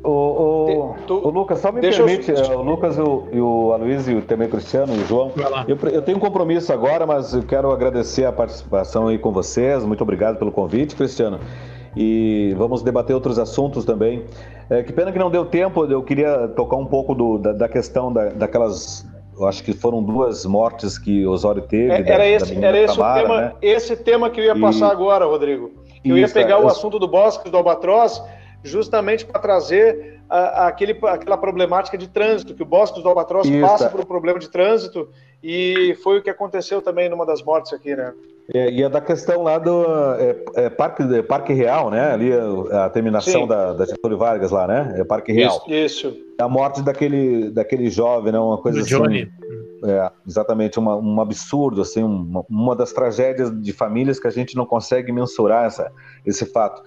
[0.02, 1.14] O, o, tu...
[1.14, 2.60] o, Lucas, só me Deixa permite, eu...
[2.60, 5.32] o Lucas e o, e o Aloysio, também o Cristiano e o João.
[5.66, 9.84] Eu, eu, tenho um compromisso agora, mas eu quero agradecer a participação aí com vocês.
[9.84, 11.40] Muito obrigado pelo convite, Cristiano.
[11.94, 14.24] E vamos debater outros assuntos também.
[14.70, 17.68] É, que pena que não deu tempo, eu queria tocar um pouco do, da, da,
[17.68, 19.04] questão da, daquelas
[19.38, 21.92] eu acho que foram duas mortes que Osório teve.
[21.92, 23.52] É, era, da, esse, da era esse, Tamara, o tema, né?
[23.62, 24.60] esse tema que eu ia e...
[24.60, 25.70] passar agora, Rodrigo.
[26.04, 28.22] Eu ia pegar é, o assunto do bosque do Albatroz
[28.62, 33.46] justamente para trazer a, a, aquele, aquela problemática de trânsito, que o bosque do Albatroz
[33.46, 33.60] Isso.
[33.60, 35.08] passa por um problema de trânsito
[35.42, 38.12] e foi o que aconteceu também numa das mortes aqui, né?
[38.54, 39.84] É, e é da questão lá do
[40.18, 42.12] é, é Parque, é Parque Real, né?
[42.12, 44.94] Ali a, a terminação da, da Getúlio Vargas lá, né?
[44.96, 45.62] É Parque Real.
[45.68, 46.08] Isso.
[46.08, 46.16] isso.
[46.40, 48.38] A morte daquele, daquele jovem, né?
[48.38, 48.94] Uma coisa do assim.
[48.94, 49.30] Johnny.
[49.84, 54.56] É, exatamente, uma, um absurdo, assim, uma, uma das tragédias de famílias que a gente
[54.56, 55.92] não consegue mensurar essa,
[56.26, 56.82] esse fato.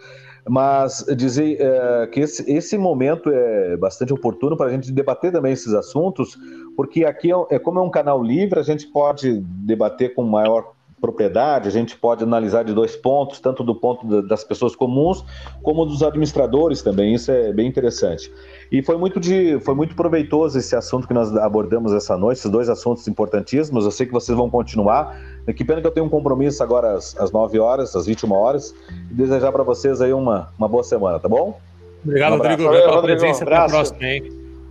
[0.49, 5.53] Mas dizer é, que esse, esse momento é bastante oportuno para a gente debater também
[5.53, 6.37] esses assuntos,
[6.75, 10.73] porque aqui é, é como é um canal livre, a gente pode debater com maior
[11.01, 15.25] propriedade, a gente pode analisar de dois pontos, tanto do ponto das pessoas comuns
[15.63, 17.15] como dos administradores também.
[17.15, 18.31] Isso é bem interessante.
[18.71, 22.51] E foi muito, de, foi muito proveitoso esse assunto que nós abordamos essa noite, esses
[22.51, 23.83] dois assuntos importantíssimos.
[23.83, 25.19] Eu sei que vocês vão continuar.
[25.55, 28.75] Que pena que eu tenho um compromisso agora às, às 9 horas, às 21 horas,
[29.09, 31.59] e desejar para vocês aí uma, uma boa semana, tá bom?
[32.05, 33.43] Obrigado, um Rodrigo, Valeu, pela Rodrigo, presença.
[33.43, 34.23] Até a próxima, hein?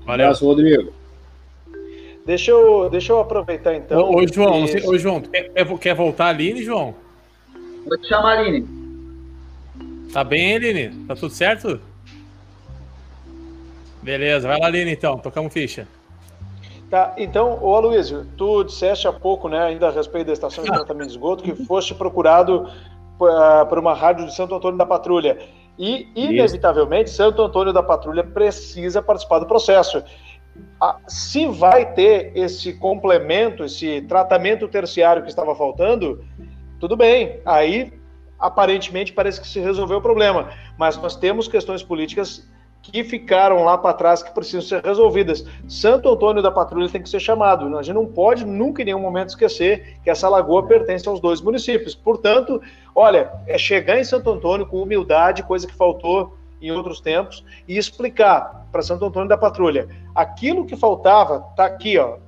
[0.06, 0.26] Valeu.
[0.26, 0.99] Abraço, Rodrigo.
[2.30, 4.02] Deixa eu, deixa eu aproveitar então.
[4.02, 5.50] Ô, ô João, você, ô, João quer,
[5.80, 6.94] quer voltar a Aline, João?
[7.84, 8.68] Vou te chamar, Aline.
[10.12, 11.06] Tá bem, Aline?
[11.08, 11.80] Tá tudo certo?
[14.00, 15.18] Beleza, vai lá, Aline, então.
[15.18, 15.88] Tocamos ficha.
[16.88, 20.70] Tá, então, ô Aloysio, tu disseste há pouco, né, ainda a respeito da estação de
[20.70, 22.68] tratamento de esgoto, que foste procurado
[23.18, 25.36] uh, por uma rádio de Santo Antônio da Patrulha.
[25.76, 27.16] E, inevitavelmente, Isso.
[27.16, 30.00] Santo Antônio da Patrulha precisa participar do processo.
[31.06, 36.24] Se vai ter esse complemento, esse tratamento terciário que estava faltando,
[36.78, 37.40] tudo bem.
[37.44, 37.92] Aí,
[38.38, 40.50] aparentemente, parece que se resolveu o problema.
[40.78, 42.48] Mas nós temos questões políticas
[42.82, 45.44] que ficaram lá para trás que precisam ser resolvidas.
[45.68, 47.76] Santo Antônio da Patrulha tem que ser chamado.
[47.76, 51.40] A gente não pode nunca em nenhum momento esquecer que essa lagoa pertence aos dois
[51.40, 51.94] municípios.
[51.94, 52.60] Portanto,
[52.94, 57.76] olha, é chegar em Santo Antônio com humildade, coisa que faltou em outros tempos, e
[57.76, 62.18] explicar para Santo Antônio da Patrulha aquilo que faltava está aqui, ó,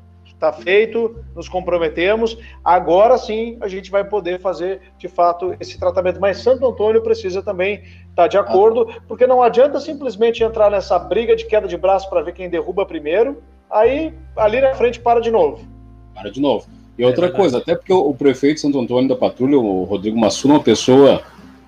[0.43, 6.21] está feito, nos comprometemos, agora sim a gente vai poder fazer de fato esse tratamento.
[6.21, 10.99] Mas Santo Antônio precisa também estar tá de acordo, porque não adianta simplesmente entrar nessa
[10.99, 15.21] briga de queda de braço para ver quem derruba primeiro, aí ali na frente para
[15.21, 15.65] de novo.
[16.13, 16.67] Para de novo.
[16.99, 20.19] E outra é coisa, até porque o, prefeito de Santo Antônio da Patrulha, o Rodrigo
[20.19, 21.23] Massuna, é uma pessoa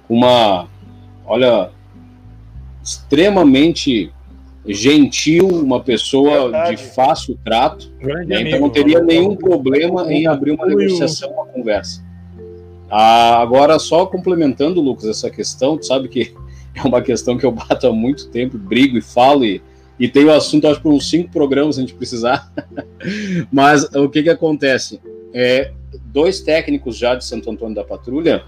[0.06, 0.68] com uma,
[1.24, 1.70] olha,
[2.84, 4.12] extremamente
[4.66, 6.76] gentil, uma pessoa Verdade.
[6.76, 8.42] de fácil trato, né?
[8.42, 12.02] então não teria nenhum problema em abrir uma negociação, uma conversa.
[12.90, 16.34] Ah, agora, só complementando, Lucas, essa questão, tu sabe que
[16.74, 19.62] é uma questão que eu bato há muito tempo, brigo e falo, e,
[19.98, 22.52] e tenho assunto, acho, por uns cinco programas, se a gente precisar.
[23.52, 25.00] Mas o que que acontece?
[25.32, 25.72] É,
[26.06, 28.44] dois técnicos já de Santo Antônio da Patrulha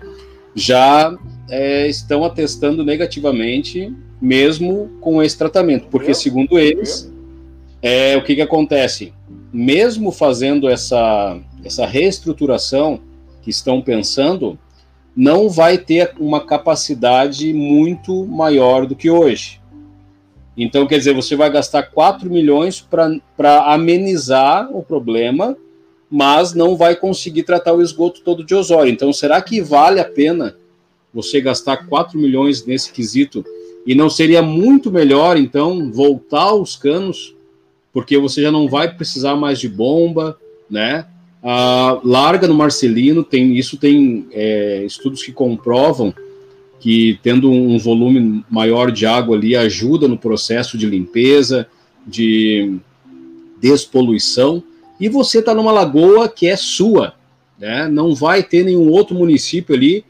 [0.54, 1.14] já
[1.50, 7.12] é, estão atestando negativamente mesmo com esse tratamento, porque segundo eles,
[7.82, 9.12] é o que, que acontece?
[9.52, 13.00] Mesmo fazendo essa, essa reestruturação
[13.42, 14.58] que estão pensando,
[15.14, 19.60] não vai ter uma capacidade muito maior do que hoje.
[20.56, 25.56] Então, quer dizer, você vai gastar 4 milhões para amenizar o problema,
[26.10, 28.90] mas não vai conseguir tratar o esgoto todo de Osório.
[28.90, 30.56] Então, será que vale a pena
[31.12, 33.44] você gastar 4 milhões nesse quesito
[33.86, 37.34] e não seria muito melhor, então, voltar aos canos,
[37.92, 40.36] porque você já não vai precisar mais de bomba,
[40.68, 41.06] né?
[41.42, 46.12] Ah, larga no Marcelino, tem isso tem é, estudos que comprovam
[46.80, 51.66] que tendo um volume maior de água ali ajuda no processo de limpeza,
[52.06, 52.76] de
[53.60, 54.62] despoluição,
[55.00, 57.14] e você está numa lagoa que é sua,
[57.58, 57.88] né?
[57.88, 60.04] Não vai ter nenhum outro município ali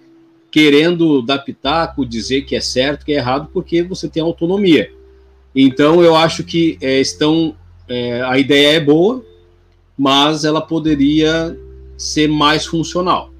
[0.51, 4.91] querendo dar pitaco, dizer que é certo, que é errado, porque você tem autonomia.
[5.55, 7.57] Então, eu acho que é, estão.
[7.89, 9.25] É, a ideia é boa,
[9.97, 11.57] mas ela poderia
[11.97, 13.31] ser mais funcional.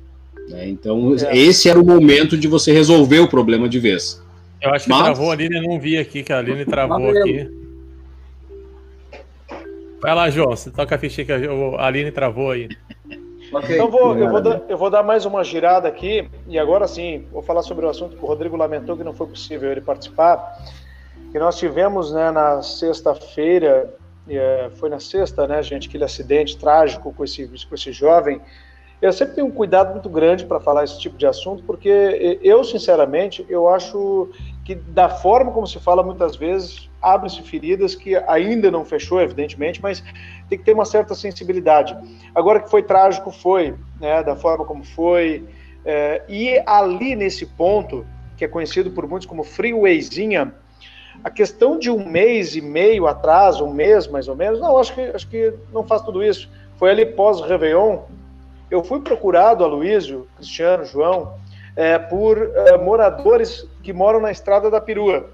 [0.49, 0.69] Né?
[0.69, 1.37] Então, é.
[1.37, 4.23] esse era o momento de você resolver o problema de vez.
[4.61, 5.03] Eu acho que mas...
[5.03, 7.51] travou a Aline, eu não vi aqui, que a Aline travou aqui.
[10.01, 12.69] Vai lá, João, você toca a ficha que a Aline travou aí.
[13.57, 13.77] Okay.
[13.77, 17.27] Então vou, eu, vou dar, eu vou dar mais uma girada aqui, e agora sim,
[17.33, 20.59] vou falar sobre o assunto que o Rodrigo lamentou que não foi possível ele participar.
[21.33, 23.95] Que nós tivemos né, na sexta-feira,
[24.29, 28.41] é, foi na sexta, né, gente, aquele acidente trágico com esse, com esse jovem.
[29.01, 32.65] Eu sempre tenho um cuidado muito grande para falar esse tipo de assunto, porque eu,
[32.65, 34.31] sinceramente, eu acho
[34.65, 39.83] que da forma como se fala muitas vezes, abrem-se feridas que ainda não fechou, evidentemente,
[39.83, 40.03] mas
[40.49, 41.97] tem que ter uma certa sensibilidade.
[42.35, 45.47] Agora que foi trágico, foi, né, da forma como foi,
[45.85, 48.05] é, e ali nesse ponto,
[48.37, 50.55] que é conhecido por muitos como freewayzinha,
[51.23, 54.95] a questão de um mês e meio atrás, um mês mais ou menos, não, acho
[54.95, 56.51] que, acho que não faz tudo isso.
[56.77, 58.01] Foi ali pós-Réveillon,
[58.71, 61.35] eu fui procurado, Aloísio, Cristiano, João,
[61.75, 65.31] é, por é, moradores que moram na Estrada da Perua.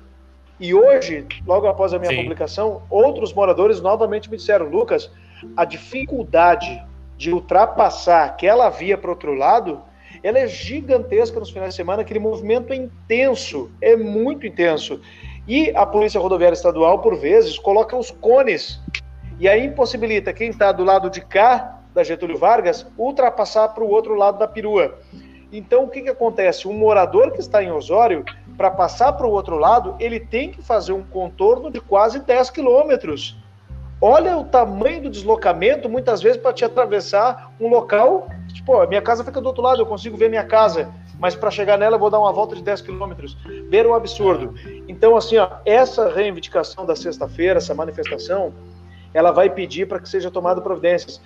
[0.60, 2.22] E hoje, logo após a minha Sim.
[2.22, 5.10] publicação, outros moradores novamente me disseram, Lucas,
[5.56, 6.82] a dificuldade
[7.16, 9.80] de ultrapassar aquela via para outro lado,
[10.22, 15.00] ela é gigantesca nos finais de semana, aquele movimento é intenso, é muito intenso.
[15.48, 18.80] E a Polícia Rodoviária Estadual, por vezes, coloca os cones
[19.40, 23.90] e aí impossibilita quem está do lado de cá da Getúlio Vargas ultrapassar para o
[23.90, 24.98] outro lado da perua.
[25.52, 26.66] Então, o que, que acontece?
[26.66, 28.24] Um morador que está em Osório,
[28.56, 32.50] para passar para o outro lado, ele tem que fazer um contorno de quase 10
[32.50, 33.36] quilômetros.
[34.00, 38.28] Olha o tamanho do deslocamento, muitas vezes, para te atravessar um local.
[38.52, 40.90] Tipo, a minha casa fica do outro lado, eu consigo ver minha casa,
[41.20, 43.36] mas para chegar nela eu vou dar uma volta de 10 quilômetros.
[43.68, 44.54] Ver um absurdo.
[44.88, 48.52] Então, assim, ó, essa reivindicação da sexta-feira, essa manifestação,
[49.14, 51.20] ela vai pedir para que seja tomada providências.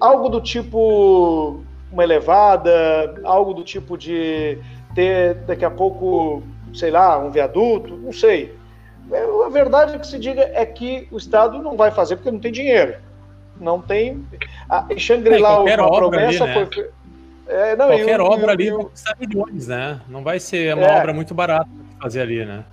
[0.00, 4.58] Algo do tipo uma elevada, algo do tipo de
[4.94, 6.42] ter daqui a pouco,
[6.74, 8.54] sei lá, um viaduto, não sei.
[9.44, 12.40] A verdade é que se diga é que o Estado não vai fazer porque não
[12.40, 12.96] tem dinheiro.
[13.58, 14.26] Não tem.
[14.68, 16.68] A Shangri-La, é, uma promessa ali, né?
[16.72, 16.90] foi.
[17.48, 20.00] É, não, qualquer eu, obra eu, ali eu, vai custar milhões, né?
[20.08, 22.64] Não vai ser uma é, obra muito barata fazer ali, né?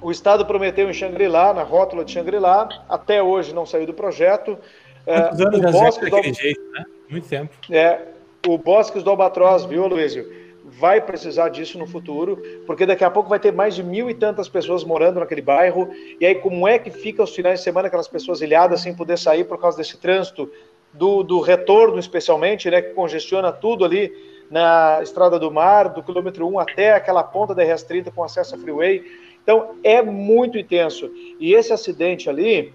[0.00, 4.58] O Estado prometeu em Shangri-La, na rótula de Shangri-La, até hoje não saiu do projeto.
[5.04, 6.22] Quantos é, anos o Bosque do...
[6.22, 6.84] jeito, né?
[7.08, 7.50] Muito tempo.
[7.70, 8.00] É,
[8.46, 10.42] o Bosques do Albatroz, viu, Luísio?
[10.64, 14.14] Vai precisar disso no futuro, porque daqui a pouco vai ter mais de mil e
[14.14, 15.90] tantas pessoas morando naquele bairro.
[16.20, 19.18] E aí, como é que fica os finais de semana, aquelas pessoas ilhadas sem poder
[19.18, 20.50] sair por causa desse trânsito,
[20.92, 24.12] do, do retorno especialmente, né, que congestiona tudo ali
[24.50, 28.58] na Estrada do Mar, do quilômetro 1 até aquela ponta da RS-30 com acesso a
[28.58, 29.02] freeway.
[29.42, 31.10] Então, é muito intenso.
[31.40, 32.72] E esse acidente ali,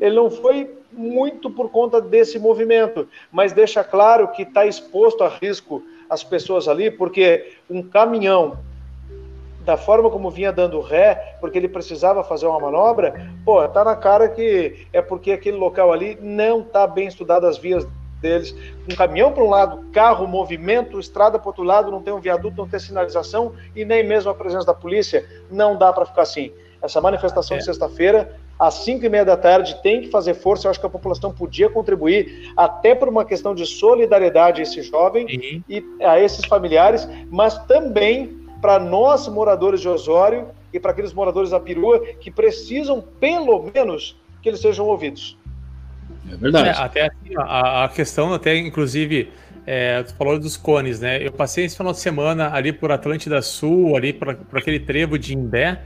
[0.00, 5.28] ele não foi muito por conta desse movimento, mas deixa claro que está exposto a
[5.28, 8.58] risco as pessoas ali, porque um caminhão,
[9.64, 13.94] da forma como vinha dando ré, porque ele precisava fazer uma manobra, pô, tá na
[13.94, 17.86] cara que é porque aquele local ali não está bem estudado as vias
[18.20, 18.54] deles.
[18.90, 22.56] Um caminhão para um lado, carro, movimento, estrada para outro lado, não tem um viaduto,
[22.56, 26.52] não tem sinalização e nem mesmo a presença da polícia, não dá para ficar assim.
[26.82, 27.60] Essa manifestação é.
[27.60, 30.66] de sexta-feira às 5 e meia da tarde, tem que fazer força.
[30.66, 34.82] Eu acho que a população podia contribuir, até por uma questão de solidariedade a esse
[34.82, 35.64] jovem Sim.
[35.66, 41.50] e a esses familiares, mas também para nós, moradores de Osório, e para aqueles moradores
[41.50, 45.36] da Perua que precisam, pelo menos, que eles sejam ouvidos.
[46.30, 46.68] É verdade.
[46.68, 49.32] É, até assim, a, a, questão, até inclusive,
[49.66, 51.24] é, tu falou dos cones, né?
[51.24, 55.18] Eu passei esse final de semana ali por Atlântida Sul, ali por, por aquele trevo
[55.18, 55.80] de Imbé,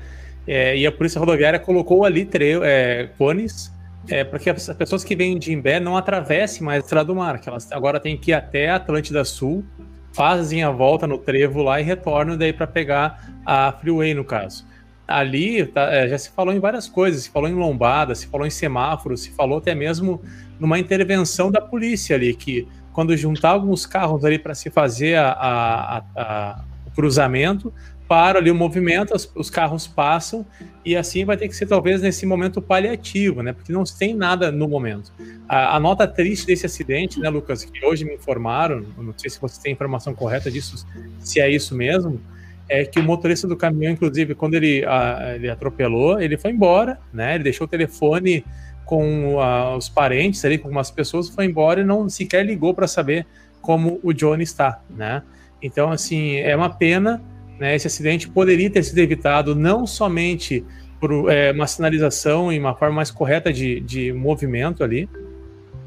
[0.47, 2.29] é, e a Polícia Rodoviária colocou ali
[2.63, 3.73] é, cones
[4.09, 7.15] é, para que as pessoas que vêm de Imbé não atravessem mais a Estrada do
[7.15, 9.65] Mar, que elas agora têm que ir até a Atlântida Sul,
[10.13, 14.67] fazem a volta no trevo lá e retornam daí para pegar a freeway, no caso.
[15.07, 18.47] Ali tá, é, já se falou em várias coisas, se falou em lombada, se falou
[18.47, 20.23] em semáforo, se falou até mesmo
[20.59, 25.33] numa intervenção da polícia ali, que quando juntar alguns carros ali para se fazer a,
[25.33, 27.73] a, a, o cruzamento,
[28.15, 30.47] para ali o movimento, os, os, carros passam,
[30.85, 33.53] e assim vai ter que ser talvez nesse momento paliativo, né?
[33.53, 35.13] Porque não tem nada no momento.
[35.49, 39.41] A, a, nota triste desse acidente, né, Lucas, que hoje me informaram, não sei se
[39.41, 40.87] você tem informação correta disso,
[41.19, 42.21] se é isso mesmo,
[42.69, 47.01] é que o motorista do caminhão, inclusive, quando ele, a, ele atropelou, ele foi embora,
[47.13, 47.35] né?
[47.35, 48.45] Ele deixou o telefone
[48.85, 52.87] com a, os parentes ali, com umas pessoas, foi embora e não sequer ligou para
[52.87, 53.27] saber
[53.61, 55.21] como o Johnny está, né?
[55.61, 57.21] Então, assim, é uma pena
[57.59, 60.65] né, esse acidente poderia ter sido evitado não somente
[61.01, 65.09] por é, uma sinalização e uma forma mais correta de, de movimento ali,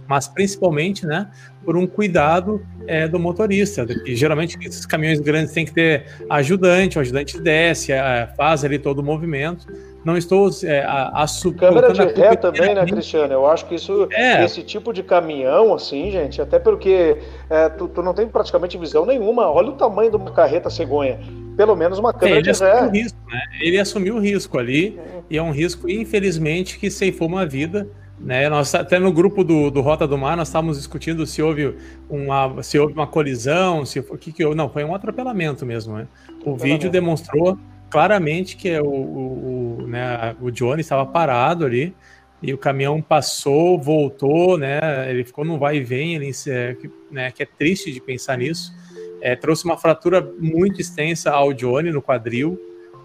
[0.08, 1.30] mas principalmente né,
[1.66, 3.86] por um cuidado é, do motorista.
[3.86, 8.80] Que geralmente esses caminhões grandes têm que ter ajudante, o ajudante desce, é, faz ali
[8.80, 9.68] todo o movimento.
[10.08, 11.26] Não estou é, a, a
[11.60, 13.34] Câmera de ré também, né, Cristiano?
[13.34, 14.42] Eu acho que isso, é.
[14.46, 17.18] esse tipo de caminhão, assim, gente, até porque
[17.50, 19.52] é, tu, tu, não tem praticamente visão nenhuma.
[19.52, 21.20] Olha o tamanho de uma carreta cegonha.
[21.58, 22.88] Pelo menos uma câmera de ré.
[22.88, 23.42] Risco, né?
[23.60, 24.98] Ele assumiu o risco ali,
[25.30, 27.86] e é um risco, infelizmente, que ceifou uma vida.
[28.18, 31.76] Né, nós até no grupo do, do Rota do Mar nós estávamos discutindo se houve
[32.10, 34.58] uma se houve uma colisão, se o que que houve.
[34.58, 35.98] não foi um atropelamento mesmo.
[35.98, 36.08] Né?
[36.44, 37.60] O vídeo demonstrou
[37.90, 41.94] claramente que o, o, o, né, o Johnny estava parado ali
[42.42, 44.80] e o caminhão passou, voltou, né?
[45.10, 46.76] Ele ficou no vai e vem, ele, é,
[47.12, 48.74] né, que é triste de pensar nisso.
[49.22, 52.60] É, trouxe uma fratura muito extensa ao Johnny no quadril,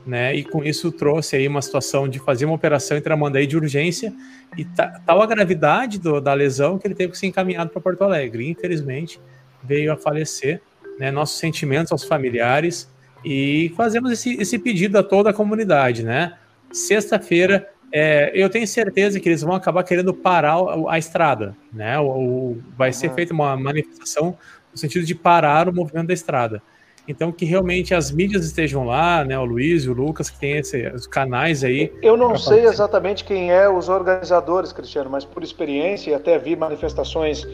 [0.07, 0.35] né?
[0.35, 2.99] E com isso trouxe aí uma situação de fazer uma operação
[3.35, 4.13] aí de urgência
[4.59, 4.67] e
[5.07, 8.51] tal a gravidade do, da lesão que ele teve que ser encaminhado para Porto Alegre.
[8.51, 9.19] Infelizmente
[9.63, 10.61] veio a falecer.
[10.99, 11.11] Né?
[11.11, 12.92] Nossos sentimentos aos familiares
[13.25, 16.35] e fazemos esse, esse pedido a toda a comunidade, né?
[16.73, 21.99] Sexta-feira é, eu tenho certeza que eles vão acabar querendo parar a, a estrada, né?
[21.99, 22.95] O, o vai uhum.
[22.95, 24.37] ser feita uma manifestação
[24.73, 26.63] no sentido de parar o movimento da estrada.
[27.07, 29.39] Então, que realmente as mídias estejam lá, né?
[29.39, 31.93] O Luiz e o Lucas, que tem esse, os canais aí.
[32.01, 36.57] Eu não sei exatamente quem é os organizadores, Cristiano, mas por experiência, e até vi
[36.57, 37.47] manifestações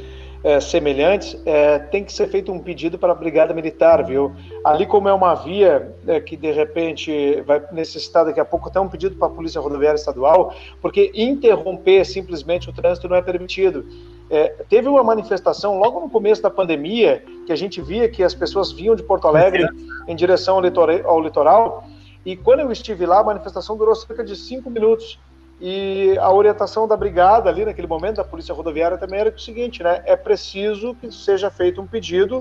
[0.42, 4.32] é, semelhantes, é, tem que ser feito um pedido para a Brigada Militar, viu?
[4.64, 8.78] Ali, como é uma via é, que de repente vai necessitar daqui a pouco até
[8.78, 13.84] um pedido para a Polícia Rodoviária Estadual, porque interromper simplesmente o trânsito não é permitido.
[14.30, 18.34] É, teve uma manifestação logo no começo da pandemia que a gente via que as
[18.34, 19.66] pessoas vinham de Porto Alegre
[20.06, 21.84] em direção ao litoral, ao litoral
[22.28, 25.18] e quando eu estive lá, a manifestação durou cerca de cinco minutos.
[25.60, 29.82] E a orientação da brigada ali naquele momento, da Polícia Rodoviária, também era o seguinte,
[29.82, 30.02] né?
[30.04, 32.40] É preciso que seja feito um pedido,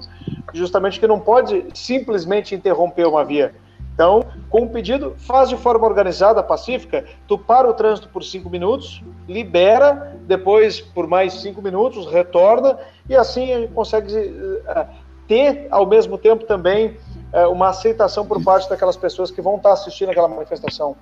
[0.53, 3.55] justamente que não pode simplesmente interromper uma via.
[3.97, 8.47] Então, com o pedido, faz de forma organizada, pacífica, tu para o trânsito por cinco
[8.47, 12.77] minutos, libera, depois por mais cinco minutos, retorna,
[13.09, 14.85] e assim a gente consegue uh,
[15.27, 16.95] ter, ao mesmo tempo, também
[17.33, 20.95] uh, uma aceitação por parte daquelas pessoas que vão estar assistindo aquela manifestação.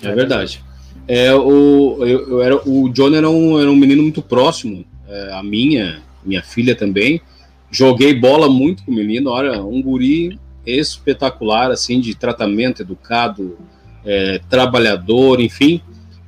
[0.00, 0.64] É verdade.
[1.08, 5.32] É, o, eu, eu era, o John era um, era um menino muito próximo, é,
[5.32, 7.22] a minha, minha filha também.
[7.70, 13.56] Joguei bola muito com o menino, olha, um guri espetacular, assim, de tratamento educado,
[14.04, 15.80] é, trabalhador, enfim.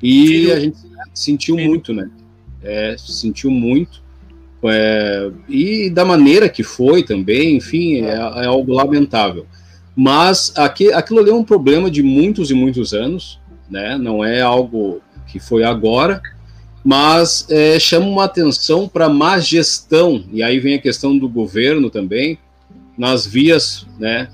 [0.02, 0.78] E a gente
[1.12, 2.10] sentiu muito, né?
[2.62, 4.02] É, sentiu muito.
[4.62, 9.46] É, e da maneira que foi também, enfim, é, é algo lamentável.
[9.94, 13.39] Mas aqui, aquilo ali é um problema de muitos e muitos anos
[13.70, 13.96] né?
[13.96, 16.20] Não é algo que foi agora,
[16.84, 21.90] mas é, chama uma atenção para má gestão, e aí vem a questão do governo
[21.90, 22.38] também,
[22.96, 24.28] nas vias né,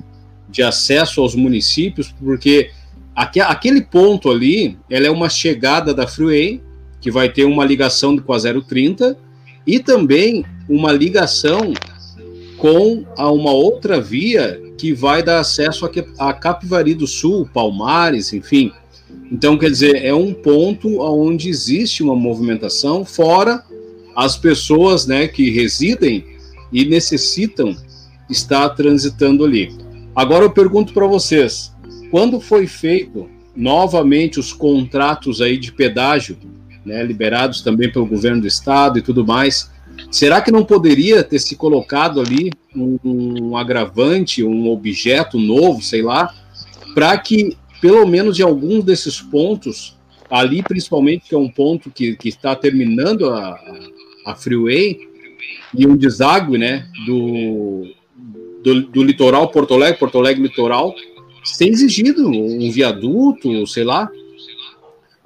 [0.48, 2.70] de acesso aos municípios, porque
[3.14, 6.62] aqu aquele ponto ali, ela é uma chegada da Freeway,
[7.00, 9.16] que vai ter uma ligação com a 030,
[9.66, 11.74] e também uma ligação
[12.56, 18.32] com a uma outra via que vai dar acesso a, a Capivari do Sul, Palmares,
[18.32, 18.72] enfim,
[19.30, 23.62] então, quer dizer, é um ponto onde existe uma movimentação, fora
[24.14, 26.24] as pessoas né, que residem
[26.72, 27.76] e necessitam
[28.30, 29.74] estar transitando ali.
[30.14, 31.74] Agora eu pergunto para vocês,
[32.10, 36.38] quando foi feito novamente os contratos aí de pedágio,
[36.84, 39.70] né, liberados também pelo governo do estado e tudo mais,
[40.10, 46.02] será que não poderia ter se colocado ali um, um agravante, um objeto novo, sei
[46.02, 46.32] lá,
[46.94, 49.96] para que pelo menos em alguns desses pontos,
[50.30, 53.58] ali principalmente, que é um ponto que, que está terminando a,
[54.26, 54.98] a freeway,
[55.74, 57.86] e um deságue né, do,
[58.62, 60.94] do, do, litoral Porto Alegre, Porto Alegre litoral,
[61.44, 64.10] ser exigido um viaduto, sei lá.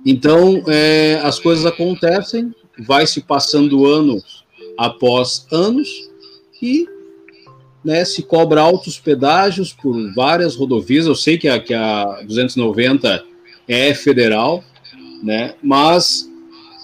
[0.05, 4.45] Então, é, as coisas acontecem, vai se passando anos
[4.77, 5.89] após anos,
[6.63, 6.87] e
[7.85, 11.07] né, se cobra altos pedágios por várias rodovias.
[11.07, 13.25] Eu sei que a, que a 290
[13.67, 14.63] é federal,
[15.23, 16.29] né, mas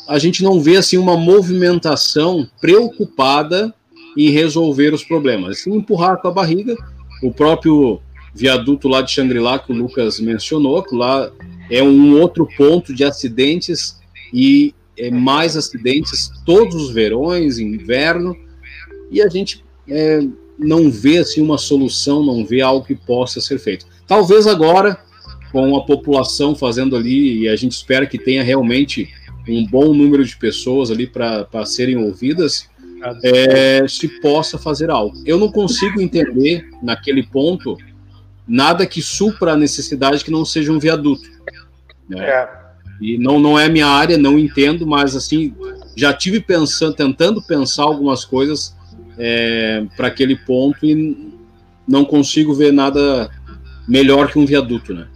[0.09, 3.75] a gente não vê assim uma movimentação preocupada
[4.17, 5.59] em resolver os problemas.
[5.59, 6.75] Se empurrar com a barriga,
[7.23, 8.01] o próprio
[8.35, 11.31] viaduto lá de Xangri-Lá que o Lucas mencionou, que lá
[11.71, 13.99] é um outro ponto de acidentes
[14.33, 18.37] e é mais acidentes todos os verões, inverno,
[19.11, 20.21] e a gente é,
[20.59, 23.87] não vê assim uma solução, não vê algo que possa ser feito.
[24.07, 24.99] Talvez agora,
[25.53, 29.09] com a população fazendo ali, e a gente espera que tenha realmente
[29.49, 32.69] um bom número de pessoas ali para serem ouvidas,
[33.23, 35.23] é, se possa fazer algo.
[35.25, 37.77] Eu não consigo entender naquele ponto
[38.47, 41.29] nada que supra a necessidade que não seja um viaduto.
[42.09, 42.25] Né?
[42.25, 42.49] É.
[43.01, 45.55] E não, não é minha área, não entendo, mas assim,
[45.97, 48.76] já tive pensando, tentando pensar algumas coisas
[49.19, 51.35] é, para aquele ponto e
[51.87, 53.31] não consigo ver nada
[53.89, 55.07] melhor que um viaduto, né?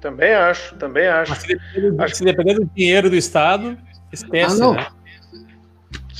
[0.00, 1.30] Também acho, também acho.
[1.30, 2.16] Mas se depender, acho...
[2.16, 3.76] se depender do dinheiro do Estado,
[4.12, 4.74] esquece, ah, não.
[4.74, 4.86] né?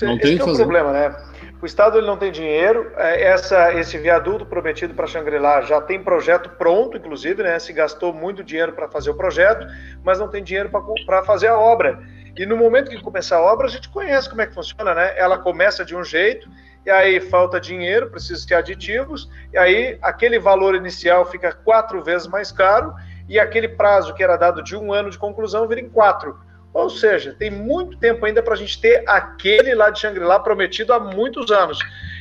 [0.03, 1.28] Não Esse tem que é o problema, né?
[1.61, 2.92] O Estado ele não tem dinheiro.
[2.96, 7.59] É, essa, esse viaduto prometido para Xangri-Lá já tem projeto pronto, inclusive, né?
[7.59, 9.66] Se gastou muito dinheiro para fazer o projeto,
[10.04, 10.70] mas não tem dinheiro
[11.04, 12.00] para fazer a obra.
[12.36, 15.14] E no momento que começar a obra, a gente conhece como é que funciona, né?
[15.18, 16.48] Ela começa de um jeito,
[16.86, 22.28] e aí falta dinheiro, precisa de aditivos, e aí aquele valor inicial fica quatro vezes
[22.28, 22.94] mais caro,
[23.28, 26.38] e aquele prazo que era dado de um ano de conclusão vira em quatro.
[26.73, 30.93] Ou seja, tem muito tempo ainda para a gente ter aquele lá de Xangri-Lá prometido
[30.93, 31.79] há muitos anos.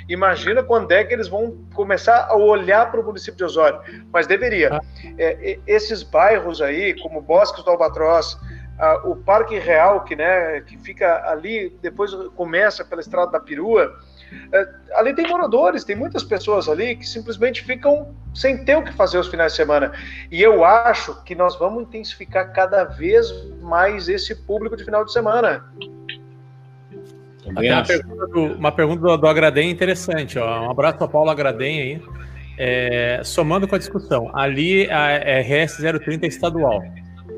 [0.10, 3.80] Imagina quando é que eles vão começar a olhar para o município de Osório.
[4.12, 4.70] Mas deveria.
[4.74, 4.80] Ah.
[5.18, 8.38] É, esses bairros aí, como Bosques do Albatroz,
[9.04, 13.93] o Parque Real, que, né, que fica ali, depois começa pela Estrada da Perua,
[14.51, 18.93] é, ali tem moradores, tem muitas pessoas ali que simplesmente ficam sem ter o que
[18.93, 19.91] fazer os finais de semana.
[20.32, 25.11] E eu acho que nós vamos intensificar cada vez mais esse público de final de
[25.11, 25.65] semana.
[27.55, 30.38] Até uma pergunta, do, uma pergunta do, do Agradem interessante.
[30.38, 30.67] Ó.
[30.67, 32.01] Um abraço para Paulo Agradem aí.
[32.59, 36.82] É, somando com a discussão, ali a RS 030 é estadual.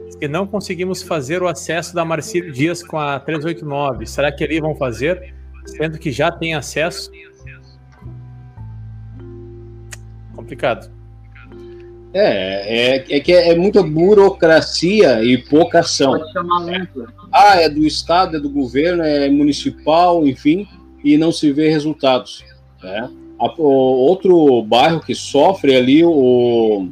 [0.09, 4.61] Se não conseguimos fazer o acesso da Marcílio Dias com a 389, será que ali
[4.61, 5.33] vão fazer?
[5.65, 7.11] Sendo que já tem acesso.
[10.35, 10.91] Complicado.
[12.13, 16.19] É, é, é que é, muita burocracia e pouca ação.
[17.31, 20.67] Ah, é do Estado, é do governo, é municipal, enfim,
[21.03, 22.43] e não se vê resultados.
[22.81, 23.09] Né?
[23.39, 26.89] o, outro bairro que sofre ali, o,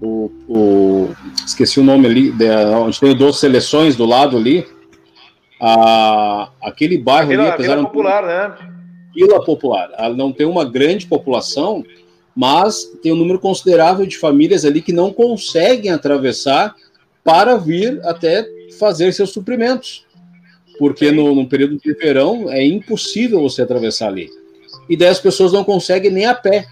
[0.00, 1.08] o, o
[1.46, 4.66] esqueci o nome ali, de, onde tem duas seleções do lado ali,
[5.64, 8.56] a, aquele bairro Vila, ali, apesar Vila Popular, né?
[9.14, 11.84] Vila Popular, ela não tem uma grande população,
[12.34, 16.74] mas tem um número considerável de famílias ali que não conseguem atravessar
[17.22, 18.44] para vir até
[18.76, 20.04] fazer seus suprimentos.
[20.80, 24.28] Porque no, no, período de verão é impossível você atravessar ali.
[24.88, 26.66] E daí as pessoas não conseguem nem a pé.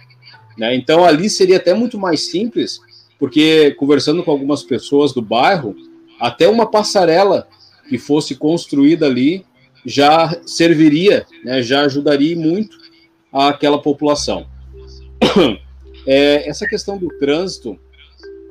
[0.59, 0.75] Né?
[0.75, 2.81] Então ali seria até muito mais simples,
[3.21, 5.77] porque conversando com algumas pessoas do bairro,
[6.19, 7.47] até uma passarela
[7.91, 9.45] que fosse construída ali
[9.85, 12.79] já serviria, né, já ajudaria muito
[13.33, 14.47] aquela população.
[16.07, 17.79] É, essa questão do trânsito.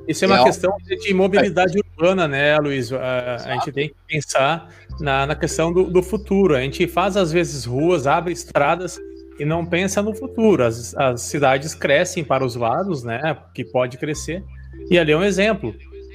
[0.06, 1.80] Isso é uma é questão de mobilidade é.
[1.80, 2.92] urbana, né, Luiz?
[2.92, 6.54] A, a, gente tem que pensar na, na questão do, do, futuro.
[6.54, 9.00] A gente faz, às vezes, ruas, abre estradas
[9.40, 10.64] e não pensa no futuro.
[10.64, 13.36] As, as cidades crescem para os lados, né?
[13.52, 14.44] Que pode crescer.
[14.88, 15.74] E ali é um exemplo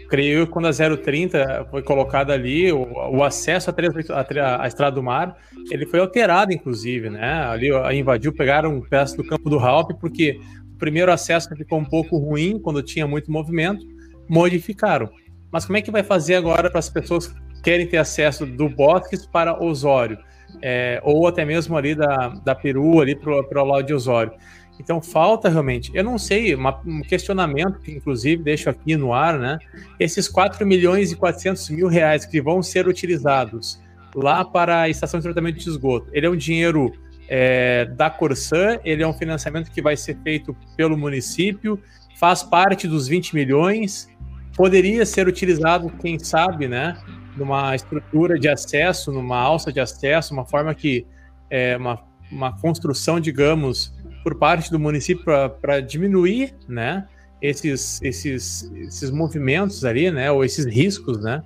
[0.10, 5.38] creio que quando a 030 foi colocada ali, o, o acesso à, Estrada do Mar,
[5.72, 7.44] ele foi alterado, inclusive, né?
[7.46, 10.40] Ali invadiu, pegaram um pedaço do campo do Halp, porque
[10.74, 13.86] o primeiro acesso ficou um pouco ruim, quando tinha muito movimento,
[14.30, 15.10] modificaram.
[15.52, 18.68] Mas como é que vai fazer agora para as pessoas que querem ter acesso do
[18.70, 20.18] Bosques para Osório?
[20.62, 24.34] É, ou até mesmo ali da, da Peru, ali para o lado de Osório.
[24.80, 29.40] Então falta realmente, eu não sei, uma, um questionamento que inclusive deixo aqui no ar,
[29.40, 29.58] né?
[30.00, 33.80] Esses 4 milhões e 400 mil reais que vão ser utilizados
[34.14, 36.94] lá para a estação de tratamento de esgoto, ele é um dinheiro
[37.28, 41.80] é, da Corsã, ele é um financiamento que vai ser feito pelo município,
[42.18, 44.10] faz parte dos 20 milhões,
[44.56, 46.98] poderia ser utilizado, quem sabe, né?
[47.36, 51.06] Numa estrutura de acesso, numa alça de acesso, uma forma que
[51.50, 52.00] é uma,
[52.32, 53.94] uma construção, digamos,
[54.26, 55.24] por parte do município
[55.62, 57.08] para diminuir, né,
[57.40, 61.44] esses, esses, esses movimentos ali, né, ou esses riscos, né.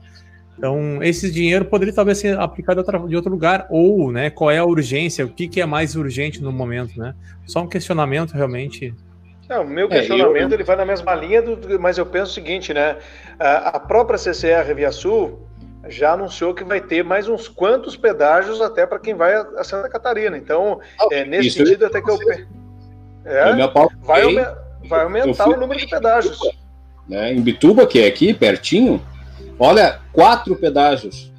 [0.57, 4.63] Então, esse dinheiro poderia talvez ser aplicado de, outro lugar, ou, né, qual é a
[4.63, 7.13] urgência, o que, que é mais urgente no momento, né.
[7.45, 8.93] Só um questionamento realmente
[9.49, 10.57] não, o meu questionamento é, eu...
[10.57, 12.97] ele vai na mesma linha, do, mas eu penso o seguinte, né?
[13.39, 15.39] A própria CCR Via Sul
[15.87, 19.89] já anunciou que vai ter mais uns quantos pedágios até para quem vai a Santa
[19.89, 20.37] Catarina.
[20.37, 22.17] Então, ah, é, nesse sentido, até que eu.
[23.25, 23.67] É,
[24.01, 24.23] vai,
[24.87, 26.39] vai, aumentar o número de pedágios.
[27.07, 29.01] Né, em Bituba, que é aqui, pertinho,
[29.57, 31.31] olha, quatro pedágios.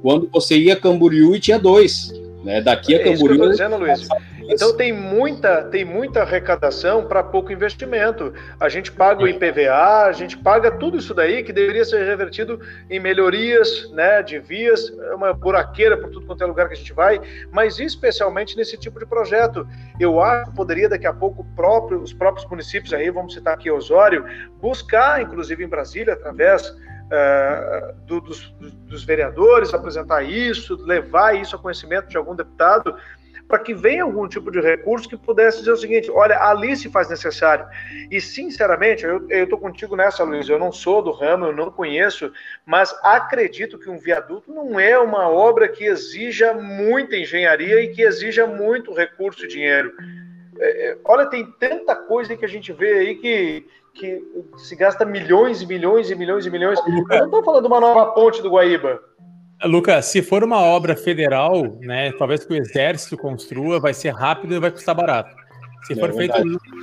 [0.00, 2.12] Quando você ia a Camboriú e tinha dois.
[2.42, 3.34] Né, daqui a é Camboriú.
[3.34, 4.08] Isso que eu dizendo, Luiz.
[4.48, 8.32] Então tem muita, tem muita arrecadação para pouco investimento.
[8.58, 12.60] A gente paga o IPVA, a gente paga tudo isso daí que deveria ser revertido
[12.90, 16.92] em melhorias né, de vias, uma buraqueira por tudo quanto é lugar que a gente
[16.92, 19.66] vai, mas especialmente nesse tipo de projeto.
[19.98, 23.70] Eu acho que poderia daqui a pouco próprio, os próprios municípios aí, vamos citar aqui
[23.70, 24.24] Osório,
[24.60, 26.68] buscar, inclusive em Brasília, através
[27.12, 28.54] uh, do, dos,
[28.86, 32.96] dos vereadores, apresentar isso, levar isso a conhecimento de algum deputado,
[33.52, 36.88] para que venha algum tipo de recurso que pudesse dizer o seguinte: olha, ali se
[36.88, 37.66] faz necessário.
[38.10, 42.32] E, sinceramente, eu estou contigo nessa, Luiz, eu não sou do ramo, eu não conheço,
[42.64, 48.00] mas acredito que um viaduto não é uma obra que exija muita engenharia e que
[48.00, 49.92] exija muito recurso e dinheiro.
[50.58, 54.24] É, é olha, tem tanta coisa que a gente vê aí que, que
[54.56, 56.78] se gasta milhões e milhões e milhões e milhões.
[56.86, 59.12] Eu não estou falando de uma nova ponte do Guaíba.
[59.64, 64.54] Lucas, se for uma obra federal, né, talvez que o exército construa, vai ser rápido
[64.54, 65.34] e vai custar barato.
[65.84, 66.42] Se for, é feito,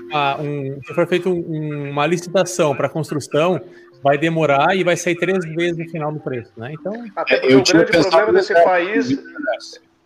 [0.09, 3.61] uma, um, se for feito um, uma licitação para construção,
[4.03, 6.73] vai demorar e vai sair três vezes no final do preço, né?
[6.73, 9.19] Então, até porque o grande problema desse país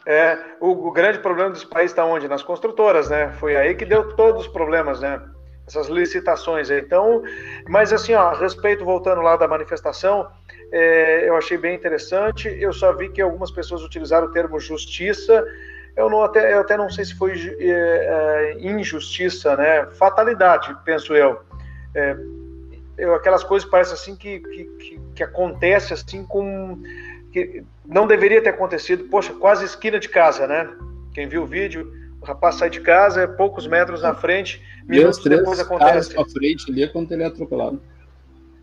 [0.05, 2.27] é o, o grande problema desse país está onde?
[2.27, 3.31] Nas construtoras, né?
[3.39, 5.21] Foi aí que deu todos os problemas, né?
[5.67, 6.69] Essas licitações.
[6.69, 7.23] Então,
[7.67, 10.27] mas assim, ó, a respeito, voltando lá da manifestação,
[10.71, 12.47] é, eu achei bem interessante.
[12.47, 15.45] Eu só vi que algumas pessoas utilizaram o termo justiça.
[15.95, 19.85] Eu, não, até, eu até não sei se foi é, é, injustiça, né?
[19.93, 21.39] Fatalidade, penso eu.
[21.93, 22.17] É,
[22.97, 26.81] eu aquelas coisas parecem assim que, que, que, acontece assim com
[27.31, 29.05] que não deveria ter acontecido.
[29.05, 30.69] Poxa, quase esquina de casa, né?
[31.13, 31.91] Quem viu o vídeo,
[32.23, 36.17] o rapaz sai de casa, é poucos metros na frente, minutos depois acontece.
[36.17, 37.81] à frente ali é quando ele é atropelado.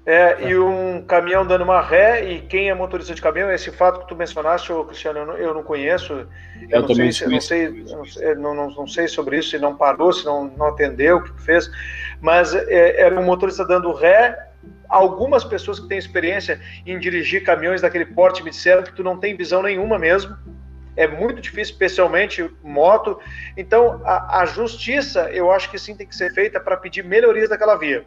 [0.06, 4.00] É, e um caminhão dando uma ré, e quem é motorista de caminhão, esse fato
[4.00, 6.26] que tu mencionaste, ô, Cristiano, eu não, eu não conheço.
[6.70, 9.76] Eu, eu, não sei, eu, não sei, não, não, não, sei sobre isso, se não
[9.76, 11.70] parou, se não, não atendeu, o que fez,
[12.18, 14.48] mas é, era um motorista dando ré.
[14.88, 19.18] Algumas pessoas que têm experiência em dirigir caminhões daquele porte me disseram que tu não
[19.18, 20.34] tem visão nenhuma mesmo
[21.00, 23.18] é muito difícil, especialmente moto.
[23.56, 27.48] Então, a, a, justiça, eu acho que sim tem que ser feita para pedir melhorias
[27.48, 28.04] daquela via.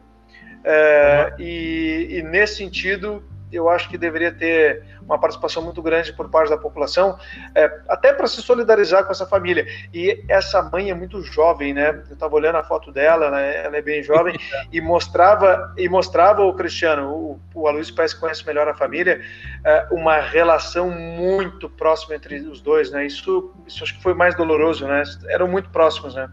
[0.64, 1.36] É, uhum.
[1.40, 3.24] e, e, nesse sentido,
[3.54, 7.18] eu acho que deveria ter uma participação muito grande por parte da população,
[7.54, 9.66] é, até para se solidarizar com essa família.
[9.94, 12.02] E essa mãe é muito jovem, né?
[12.08, 13.66] Eu estava olhando a foto dela, né?
[13.66, 14.36] ela é bem jovem,
[14.72, 19.22] e mostrava, e mostrava o Cristiano, o, o Aloysio parece que conhece melhor a família,
[19.64, 23.06] é, uma relação muito próxima entre os dois, né?
[23.06, 25.04] Isso, isso acho que foi mais doloroso, né?
[25.28, 26.30] Eram muito próximos, né?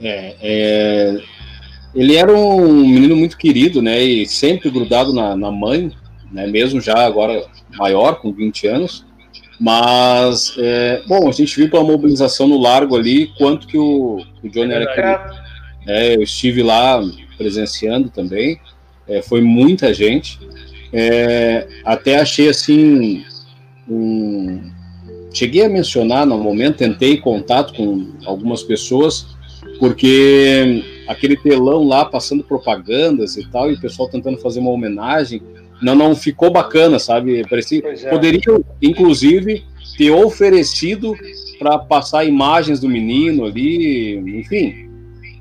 [0.00, 1.22] É, é,
[1.94, 4.02] ele era um menino muito querido, né?
[4.02, 5.90] E sempre grudado na, na mãe,
[6.32, 7.44] né, mesmo já agora
[7.76, 9.04] maior, com 20 anos.
[9.58, 14.48] Mas, é, bom, a gente viu pela mobilização no largo ali quanto que o, o
[14.48, 15.46] Johnny era querido.
[15.86, 17.00] É, eu estive lá
[17.38, 18.60] presenciando também,
[19.08, 20.38] é, foi muita gente.
[20.92, 23.24] É, até achei assim.
[23.88, 24.72] Um,
[25.32, 29.26] cheguei a mencionar no momento, tentei contato com algumas pessoas,
[29.78, 35.40] porque aquele telão lá passando propagandas e tal, e o pessoal tentando fazer uma homenagem
[35.82, 37.46] não, não ficou bacana, sabe?
[37.48, 38.10] Parecia, é.
[38.10, 39.64] Poderiam, inclusive,
[39.96, 41.14] ter oferecido
[41.58, 44.88] para passar imagens do menino ali, enfim.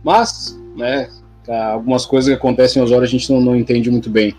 [0.04, 1.10] Mas, né,
[1.48, 4.36] algumas coisas que acontecem às horas a gente não, não entende muito bem.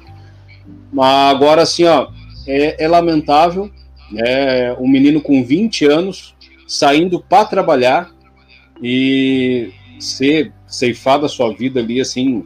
[0.93, 2.09] Mas agora, assim, ó,
[2.47, 3.71] é, é lamentável,
[4.11, 6.35] né, um menino com 20 anos
[6.67, 8.11] saindo para trabalhar
[8.83, 12.45] e ser ceifado a sua vida ali, assim,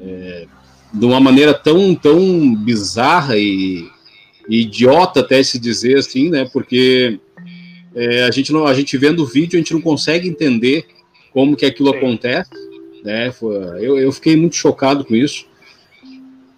[0.00, 0.46] é,
[0.92, 3.88] de uma maneira tão, tão bizarra e,
[4.48, 6.48] e idiota até se dizer assim, né?
[6.52, 7.18] Porque
[7.94, 10.86] é, a gente não, a gente vendo o vídeo a gente não consegue entender
[11.32, 11.96] como que aquilo Sim.
[11.96, 12.50] acontece,
[13.04, 13.32] né?
[13.80, 15.46] Eu, eu fiquei muito chocado com isso.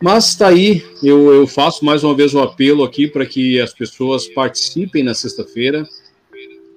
[0.02, 3.60] Mas está aí, eu, eu faço mais uma vez o um apelo aqui para que
[3.60, 5.88] as pessoas participem na sexta-feira,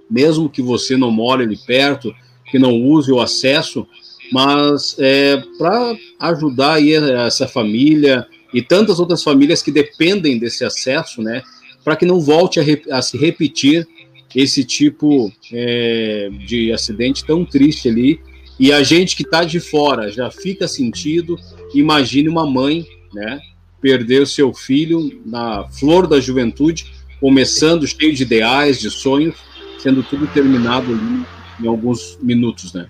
[0.07, 2.13] mesmo que você não more ali perto,
[2.51, 3.87] que não use o acesso,
[4.31, 11.21] mas é, para ajudar aí essa família e tantas outras famílias que dependem desse acesso,
[11.21, 11.43] né,
[11.83, 13.87] para que não volte a, a, se repetir
[14.33, 18.19] esse tipo é, de acidente tão triste ali.
[18.59, 21.37] E a gente que está de fora já fica sentido.
[21.73, 23.39] Imagine uma mãe, né,
[23.81, 29.35] perder o seu filho na flor da juventude, começando cheio de ideais, de sonhos,
[29.77, 31.25] sendo tudo terminado ali
[31.61, 32.89] em alguns minutos, né?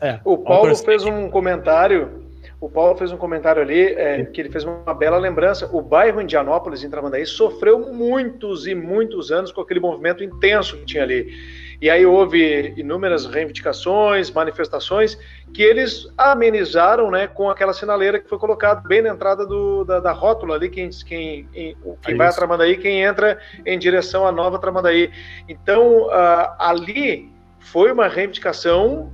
[0.00, 2.20] É, o Paulo fez um comentário.
[2.60, 5.68] O Paulo fez um comentário ali é, que ele fez uma bela lembrança.
[5.72, 10.84] O bairro Indianópolis, em Tramandaí, sofreu muitos e muitos anos com aquele movimento intenso que
[10.84, 11.32] tinha ali.
[11.80, 15.18] E aí houve inúmeras reivindicações, manifestações
[15.54, 19.98] que eles amenizaram, né, com aquela sinaleira que foi colocada bem na entrada do, da,
[19.98, 24.58] da rótula ali, quem, quem, quem vai a Tramandaí, quem entra em direção à Nova
[24.58, 25.10] Tramandaí.
[25.48, 29.10] Então, uh, ali foi uma reivindicação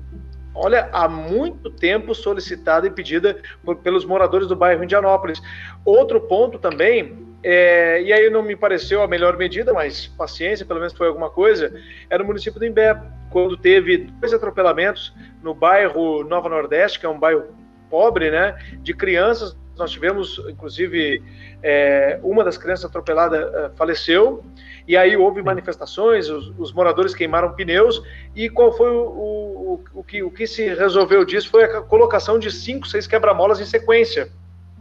[0.57, 5.41] olha, há muito tempo solicitada e pedida por, pelos moradores do bairro Indianópolis.
[5.85, 10.81] Outro ponto também, é, e aí não me pareceu a melhor medida, mas paciência, pelo
[10.81, 11.73] menos foi alguma coisa,
[12.09, 13.01] era o município do Imbé,
[13.31, 17.45] quando teve dois atropelamentos no bairro Nova Nordeste, que é um bairro
[17.91, 19.57] pobre, né, de crianças.
[19.77, 21.23] Nós tivemos, inclusive,
[21.63, 24.43] é, uma das crianças atropeladas é, faleceu,
[24.89, 28.03] e aí houve manifestações, os, os moradores queimaram pneus,
[28.35, 32.39] e qual foi o, o, o, que, o que se resolveu disso foi a colocação
[32.39, 34.31] de cinco, seis quebra-molas em sequência.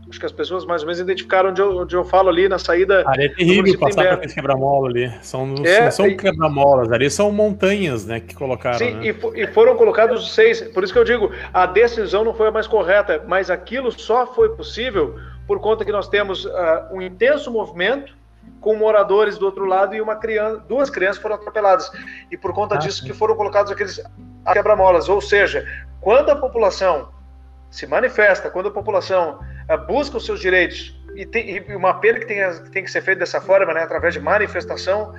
[0.07, 2.59] Acho que as pessoas mais ou menos identificaram onde eu, onde eu falo ali na
[2.59, 3.03] saída.
[3.07, 5.11] Ali é terrível passar por aqueles quebra-mola ali.
[5.21, 6.15] São, é, não são e...
[6.15, 8.77] quebra-molas, ali são montanhas né, que colocaram.
[8.77, 9.07] Sim, né?
[9.07, 10.61] e, e, foram colocados seis.
[10.61, 14.27] Por isso que eu digo, a decisão não foi a mais correta, mas aquilo só
[14.27, 15.15] foi possível
[15.47, 16.51] por conta que nós temos uh,
[16.91, 18.15] um intenso movimento
[18.61, 21.91] com moradores do outro lado e uma criança, duas crianças foram atropeladas.
[22.31, 23.07] E por conta ah, disso sim.
[23.07, 24.01] que foram colocados aqueles
[24.53, 25.09] quebra-molas.
[25.09, 25.65] Ou seja,
[25.99, 27.09] quando a população
[27.69, 29.39] se manifesta, quando a população
[29.87, 33.19] busca os seus direitos, e, tem, e uma pena que, que tem que ser feito
[33.19, 35.15] dessa forma, né, através de manifestação, uh,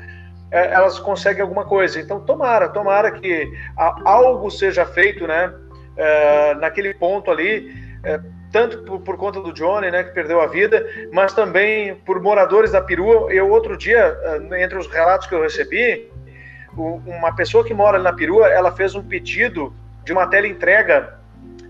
[0.50, 2.00] elas conseguem alguma coisa.
[2.00, 7.86] Então, tomara, tomara que algo seja feito, né, uh, naquele ponto ali,
[8.52, 12.70] tanto por, por, conta do Johnny, né, que perdeu a vida, mas também por moradores
[12.70, 13.32] da perua.
[13.32, 14.16] Eu, outro dia,
[14.58, 16.08] entre os relatos que eu recebi,
[16.76, 19.74] uma pessoa que mora na perua, ela fez um pedido
[20.04, 21.18] de uma tela entrega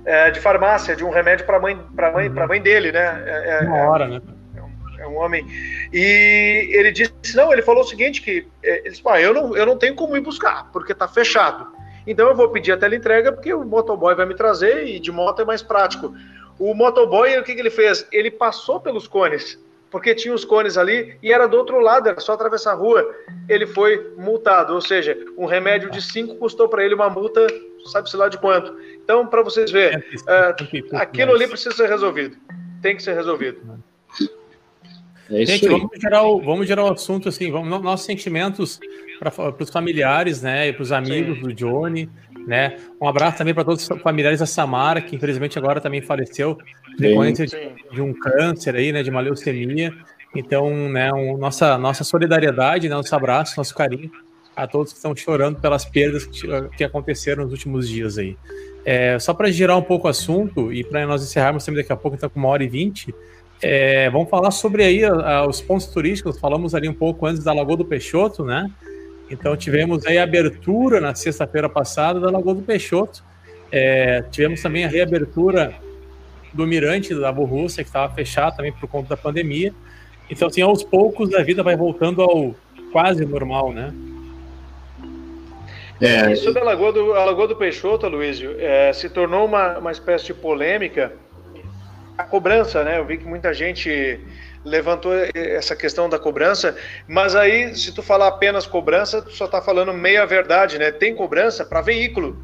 [0.07, 3.25] é, de farmácia, de um remédio para mãe, para mãe, para mãe dele, né?
[3.27, 4.23] É, é uma hora, né?
[4.57, 5.45] É um, é um, homem.
[5.93, 9.57] E ele disse, não, ele falou o seguinte que é, ele disse, ah, eu não,
[9.57, 11.67] eu não tenho como ir buscar porque está fechado.
[12.07, 15.11] Então eu vou pedir a tela entrega porque o motoboy vai me trazer e de
[15.11, 16.15] moto é mais prático.
[16.57, 18.07] O motoboy, o que, que ele fez?
[18.13, 19.59] Ele passou pelos cones
[19.91, 23.07] porque tinha os cones ali e era do outro lado, era só atravessar a rua.
[23.49, 27.47] Ele foi multado, ou seja, um remédio de 5 custou para ele uma multa,
[27.87, 28.77] sabe-se lá de quanto.
[29.03, 32.37] Então, para vocês verem, uh, aquilo ali precisa ser resolvido.
[32.83, 33.61] Tem que ser resolvido.
[35.31, 38.79] É Gente, vamos gerar, o, vamos gerar o assunto assim, vamos, nossos sentimentos
[39.19, 41.43] para os familiares, né, e para os amigos Sim.
[41.43, 42.09] do Johnny,
[42.47, 42.77] né?
[43.01, 46.57] Um abraço também para todos os familiares da Samara, que infelizmente agora também faleceu
[46.99, 49.93] decorrência de, de, um câncer aí, né, de uma leucemia.
[50.35, 54.11] Então, né, um, nossa nossa solidariedade, né, nosso abraço, nosso carinho
[54.55, 56.49] a todos que estão chorando pelas perdas que,
[56.79, 58.37] que aconteceram nos últimos dias aí.
[58.85, 61.97] É, só para girar um pouco o assunto e para nós encerrarmos também daqui a
[61.97, 63.15] pouco, então com uma hora e vinte,
[63.61, 66.39] é, vamos falar sobre aí a, a, os pontos turísticos.
[66.39, 68.71] Falamos ali um pouco antes da Lagoa do Peixoto, né?
[69.31, 73.25] Então tivemos aí a abertura na sexta-feira passada da Lagoa do Peixoto.
[73.71, 75.75] É, tivemos também a reabertura
[76.57, 79.73] do Mirante da Borrússia, que estava fechado também por conta da pandemia.
[80.29, 82.55] Então, assim, aos poucos a vida vai voltando ao
[82.91, 83.95] quase normal, né?
[86.01, 89.79] É, e sobre a Lagoa do, a Lagoa do Peixoto, Luísio, é, se tornou uma,
[89.79, 91.13] uma espécie de polêmica
[92.19, 92.99] a cobrança, né?
[92.99, 94.21] Eu vi que muita gente
[94.65, 96.77] levantou essa questão da cobrança,
[97.07, 100.91] mas aí, se tu falar apenas cobrança, tu só está falando meia verdade, né?
[100.91, 102.43] Tem cobrança para veículo.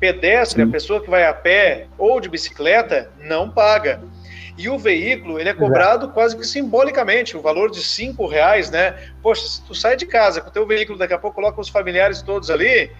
[0.00, 4.00] Pedestre, a pessoa que vai a pé ou de bicicleta, não paga.
[4.56, 8.94] E o veículo, ele é cobrado quase que simbolicamente, o valor de cinco reais, né?
[9.22, 11.68] Poxa, se tu sai de casa com o teu veículo, daqui a pouco coloca os
[11.68, 12.90] familiares todos ali,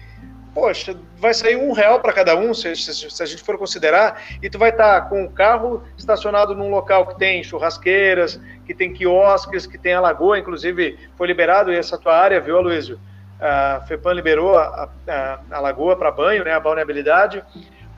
[0.53, 4.21] poxa, vai sair um real para cada um, se, se, se, a gente for considerar,
[4.41, 8.73] e tu vai estar tá com o carro estacionado num local que tem churrasqueiras, que
[8.73, 12.99] tem quiosques, que tem a lagoa, inclusive foi liberado essa tua área, viu, Aloysio?
[13.41, 17.43] A FEPAM liberou a, a, a lagoa para banho, né, a balneabilidade,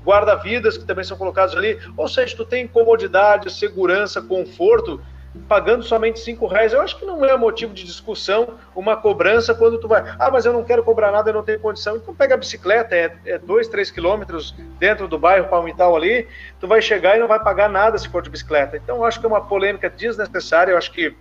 [0.03, 5.01] guarda-vidas que também são colocados ali, ou seja, tu tem comodidade, segurança, conforto,
[5.47, 9.79] pagando somente cinco reais, eu acho que não é motivo de discussão uma cobrança quando
[9.79, 12.35] tu vai, ah, mas eu não quero cobrar nada, eu não tenho condição, então pega
[12.35, 16.27] a bicicleta, é, é dois, três quilômetros dentro do bairro Palmital ali,
[16.59, 19.19] tu vai chegar e não vai pagar nada se for de bicicleta, então eu acho
[19.19, 21.15] que é uma polêmica desnecessária, eu acho que,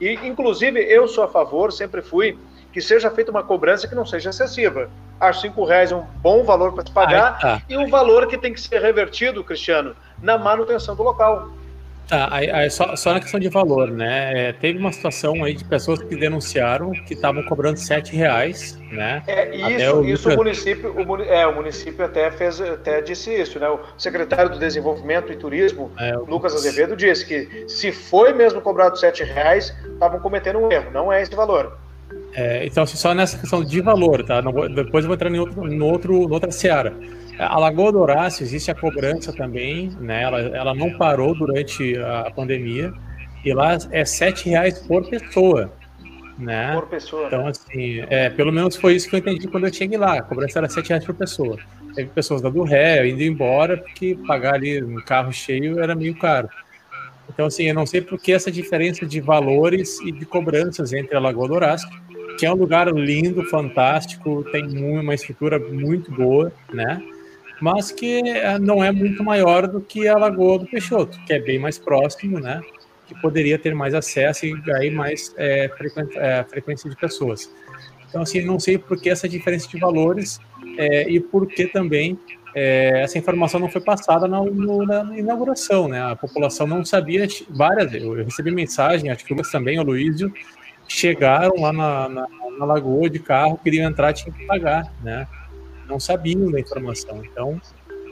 [0.00, 2.38] e inclusive eu sou a favor, sempre fui,
[2.78, 4.88] que seja feita uma cobrança que não seja excessiva.
[5.18, 7.62] Acho cinco reais um bom valor para se pagar tá.
[7.68, 11.50] e um valor que tem que ser revertido, Cristiano, na manutenção do local.
[12.06, 14.48] Tá, aí, aí só, só, na questão de valor, né?
[14.48, 19.24] É, teve uma situação aí de pessoas que denunciaram que estavam cobrando sete reais, né?
[19.26, 23.58] É, isso, o, isso o município, o, é, o município até fez, até disse isso,
[23.58, 23.68] né?
[23.68, 28.96] O secretário do Desenvolvimento e Turismo, é, Lucas Azevedo, disse que se foi mesmo cobrado
[28.96, 31.76] sete reais, estavam cometendo um erro, não é esse valor.
[32.34, 34.40] É, então, assim, só nessa questão de valor, tá?
[34.40, 36.94] Vou, depois eu vou entrar em outro, outro, outra seara.
[37.38, 40.24] A Lagoa do Horácio existe a cobrança também, né?
[40.24, 42.92] Ela, ela não parou durante a pandemia
[43.44, 45.72] e lá é sete reais por pessoa,
[46.36, 46.74] né?
[46.74, 47.26] Por pessoa.
[47.28, 50.18] Então assim, é, pelo menos foi isso que eu entendi quando eu cheguei lá.
[50.18, 51.56] A cobrança era sete reais por pessoa.
[51.94, 56.48] Teve pessoas dando ré, indo embora porque pagar ali um carro cheio era meio caro.
[57.32, 61.16] Então assim, eu não sei por que essa diferença de valores e de cobranças entre
[61.16, 61.88] a Lagoa do Horácio
[62.38, 67.02] que é um lugar lindo, fantástico, tem uma estrutura muito boa, né?
[67.60, 71.40] mas que eh, não é muito maior do que a Lagoa do Peixoto, que é
[71.40, 72.60] bem mais próximo, né?
[73.06, 75.68] Que poderia ter mais acesso e aí mais é,
[76.48, 77.50] frequência de pessoas.
[78.08, 80.40] Então, assim, não sei por que essa diferença de valores
[80.76, 82.18] é, e por que também
[82.54, 86.00] é, essa informação não foi passada na, no, na, inauguração, né?
[86.00, 90.32] A população não sabia, várias eu recebi mensagem, acho que o também, o Luísio,
[90.88, 92.26] chegaram lá na, na,
[92.58, 95.26] na lagoa de carro, queriam entrar, tinham que pagar, né?
[95.88, 97.22] não sabiam da informação.
[97.24, 97.60] Então,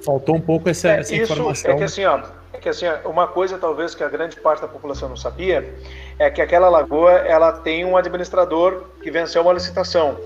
[0.05, 1.73] faltou um pouco essa, é, essa isso informação.
[1.73, 2.21] É que assim, ó,
[2.53, 5.75] é que assim, uma coisa talvez que a grande parte da população não sabia
[6.19, 10.19] é que aquela lagoa ela tem um administrador que venceu uma licitação.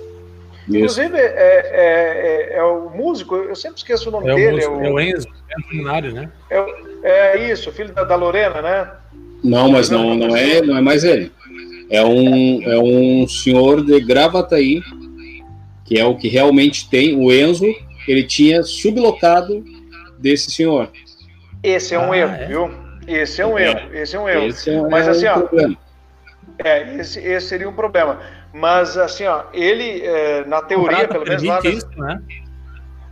[0.68, 4.52] Inclusive, é, é, é, é, o músico, eu sempre esqueço o nome É o, dele.
[4.68, 5.28] músico, é, o, é o Enzo,
[6.14, 6.31] né?
[6.48, 8.90] é, o- é isso, filho da, da Lorena, né?
[9.43, 11.32] Não, mas não, não, é, não é mais ele.
[11.91, 14.81] É um, é um senhor de Gravataí,
[15.85, 17.17] que é o que realmente tem.
[17.17, 17.67] O Enzo,
[18.07, 19.65] ele tinha sublocado
[20.19, 20.89] desse senhor.
[21.62, 22.47] Esse é um Ah, erro, é?
[22.47, 22.71] viu?
[23.09, 23.67] Esse é um É.
[23.71, 24.45] erro, esse é um erro.
[24.47, 25.77] Esse é, Mas é assim, o ó, problema.
[26.62, 28.21] É, esse, esse seria um problema.
[28.53, 32.23] Mas assim, ó, ele, é, na teoria, pelo menos lá, permite na- isso, né?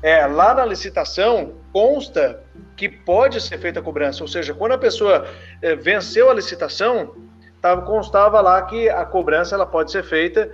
[0.03, 2.41] é, lá na licitação, consta
[2.77, 4.23] que pode ser feita a cobrança.
[4.23, 5.27] Ou seja, quando a pessoa
[5.63, 7.15] é, venceu a licitação,
[7.61, 10.51] tava, constava lá que a cobrança ela pode ser feita.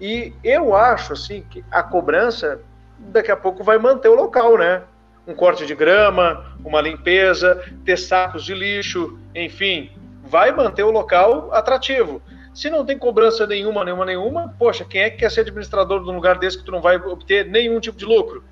[0.00, 2.60] E eu acho assim que a cobrança
[2.98, 4.82] daqui a pouco vai manter o local, né?
[5.26, 9.90] Um corte de grama, uma limpeza, ter sacos de lixo, enfim,
[10.22, 12.20] vai manter o local atrativo.
[12.52, 16.10] Se não tem cobrança nenhuma, nenhuma, nenhuma, poxa, quem é que quer ser administrador de
[16.10, 18.44] um lugar desse que tu não vai obter nenhum tipo de lucro?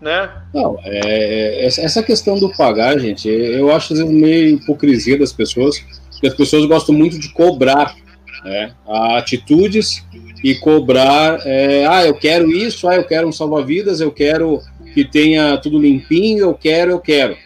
[0.00, 0.30] Né?
[0.54, 5.82] Não, é, essa essa questão do pagar, gente, eu acho meio hipocrisia das pessoas,
[6.20, 7.96] porque as pessoas gostam muito de cobrar
[8.44, 8.74] né,
[9.16, 10.04] atitudes
[10.44, 14.60] e cobrar, é, ah, eu quero isso, ah, eu quero um salva-vidas, eu quero
[14.92, 17.36] que tenha tudo limpinho, eu quero, eu quero.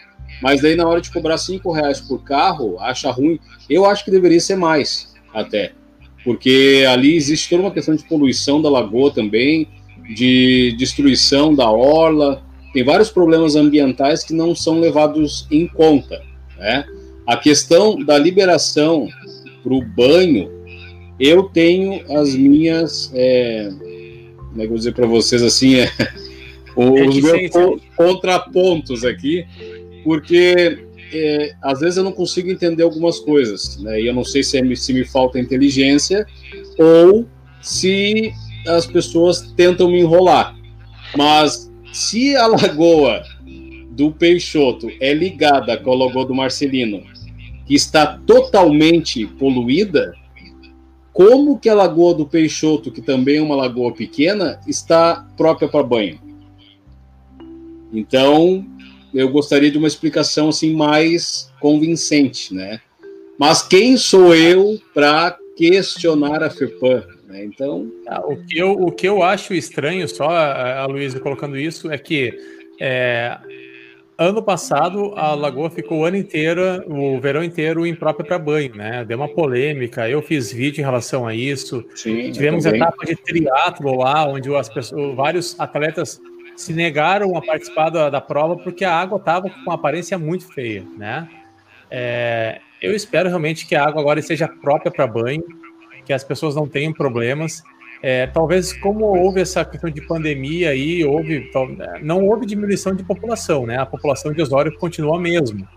[0.41, 3.39] Mas daí na hora de cobrar cinco reais por carro, acha ruim.
[3.69, 5.71] Eu acho que deveria ser mais, até.
[6.25, 9.69] Porque ali existe toda uma questão de poluição da lagoa também,
[10.13, 12.43] de destruição da orla,
[12.73, 16.21] tem vários problemas ambientais que não são levados em conta.
[16.57, 16.85] Né?
[17.27, 19.07] A questão da liberação
[19.63, 20.49] para o banho,
[21.19, 23.69] eu tenho as minhas, é,
[24.49, 25.89] como é que eu vou dizer para vocês assim, é,
[26.75, 29.45] os meus co- contrapontos aqui,
[30.03, 34.01] porque é, às vezes eu não consigo entender algumas coisas, né?
[34.01, 36.25] E eu não sei se, é, me- se me falta inteligência
[36.77, 37.25] ou
[37.61, 38.31] se
[38.67, 40.55] as pessoas tentam me enrolar.
[41.17, 43.23] Mas se a lagoa
[43.91, 47.01] do Peixoto é ligada com a lagoa do Marcelino,
[47.65, 50.13] que está totalmente poluída,
[51.11, 55.81] como que a lagoa do Peixoto, que também é uma lagoa pequena, está própria para
[55.81, 56.19] banho?
[57.93, 58.65] Então,
[59.13, 62.81] eu gostaria de uma explicação assim mais convincente, né?
[63.39, 67.03] Mas quem sou eu para questionar a FEPAM?
[67.27, 67.45] Né?
[67.45, 71.57] Então, Ah, O que, eu, o que eu acho estranho, só a, a Luísa colocando
[71.57, 72.37] isso, é que
[72.79, 73.37] é,
[74.17, 79.03] ano passado a Lagoa ficou o ano inteiro, o verão inteiro imprópria para banho, né?
[79.05, 81.85] Deu uma polêmica, eu fiz vídeo em relação a isso.
[81.95, 86.21] sim, Tivemos etapa de triatlo lá, onde as pessoas, vários atletas
[86.55, 90.47] se negaram a participar da, da prova porque a água estava com uma aparência muito
[90.53, 91.27] feia, né?
[91.91, 95.43] É, eu espero realmente que a água agora seja própria para banho,
[96.05, 97.63] que as pessoas não tenham problemas.
[98.07, 101.67] É, talvez como houve essa questão de pandemia aí, houve tal-
[102.03, 103.79] não houve diminuição de população, né?
[103.79, 105.67] A população de Osório continua a mesma.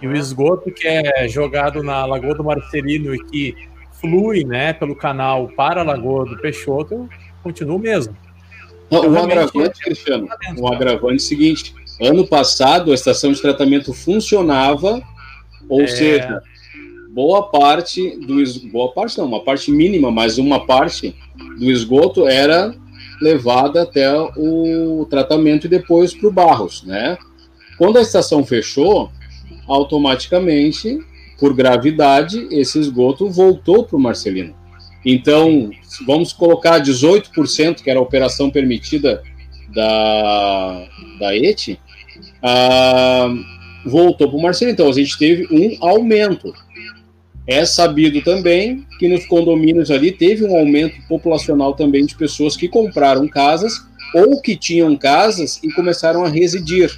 [0.00, 3.56] E o esgoto que é jogado na Lagoa do Marcelino e que
[4.00, 7.08] flui, né, pelo canal para a Lagoa do Peixoto
[7.42, 8.16] continua o mesmo.
[8.86, 10.76] Então, um agravante, Cristiano, dentro, um né?
[10.76, 11.74] agravante seguinte.
[12.00, 15.02] Ano passado, a estação de tratamento funcionava,
[15.68, 15.86] ou É.
[15.88, 16.40] seja,
[17.14, 21.14] boa parte do es- boa parte não, uma parte mínima, mas uma parte
[21.58, 22.74] do esgoto era
[23.22, 27.16] levada até o tratamento e depois para o Barros, né?
[27.78, 29.10] Quando a estação fechou,
[29.66, 30.98] automaticamente,
[31.38, 34.54] por gravidade, esse esgoto voltou para o Marcelino.
[35.04, 35.70] Então,
[36.06, 39.22] vamos colocar 18%, que era a operação permitida
[39.72, 40.86] da,
[41.20, 41.78] da ET,
[42.42, 43.28] ah,
[43.84, 44.72] voltou para o Marcelino.
[44.74, 46.54] Então, a gente teve um aumento.
[47.46, 52.68] É sabido também que nos condomínios ali teve um aumento populacional também de pessoas que
[52.68, 53.74] compraram casas
[54.14, 56.90] ou que tinham casas e começaram a residir.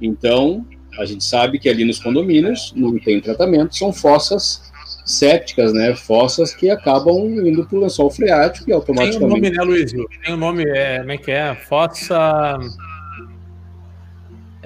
[0.00, 0.64] Então,
[0.98, 4.62] a gente sabe que ali nos condomínios não tem tratamento, são fossas
[5.04, 5.94] sépticas, né?
[5.94, 7.16] Fossas que acabam
[7.46, 9.26] indo para o lençol freático e Tem um automaticamente.
[9.26, 9.92] nome, né, Luiz?
[9.92, 11.54] Tem um nome, é, como é que é?
[11.54, 12.58] Fossa.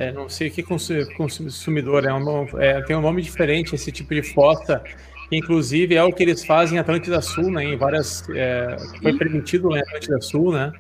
[0.03, 4.13] É, não sei que consu- consumidor, é, um, é, tem um nome diferente esse tipo
[4.15, 4.83] de fossa,
[5.29, 7.65] que inclusive é o que eles fazem em Atlântida Sul, né?
[7.65, 8.25] Em várias.
[8.35, 10.73] É, foi permitido em Atlântida Sul, né?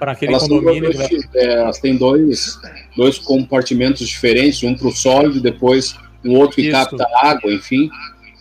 [0.00, 0.92] Para aquele Elas, condomínio.
[0.92, 2.58] dois, que vai- é, elas têm dois,
[2.96, 6.72] dois compartimentos diferentes, um para o sólido, depois um outro que Isso.
[6.72, 7.88] capta água, enfim.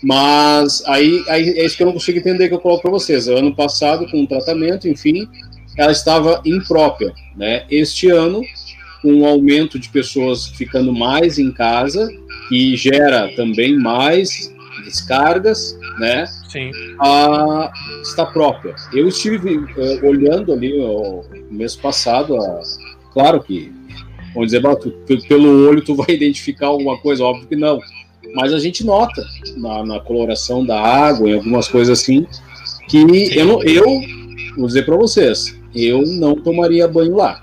[0.03, 3.27] Mas aí, aí é isso que eu não consigo entender que eu coloco para vocês.
[3.27, 5.27] Ano passado, com o tratamento, enfim,
[5.77, 7.11] ela estava imprópria.
[7.35, 7.65] Né?
[7.69, 8.41] Este ano,
[9.03, 12.09] um aumento de pessoas ficando mais em casa,
[12.49, 14.53] que gera também mais
[14.83, 16.25] descargas, né?
[16.49, 16.71] Sim.
[16.99, 17.71] A
[18.01, 18.75] está própria.
[18.93, 22.61] Eu estive uh, olhando ali o mês passado, a,
[23.13, 23.71] claro que,
[24.33, 24.61] vamos dizer,
[25.27, 27.79] pelo olho tu vai identificar alguma coisa, óbvio que não,
[28.33, 29.25] mas a gente nota
[29.57, 32.25] na, na coloração da água, em algumas coisas assim,
[32.87, 32.97] que
[33.37, 33.85] eu, eu
[34.55, 37.41] vou dizer para vocês, eu não tomaria banho lá.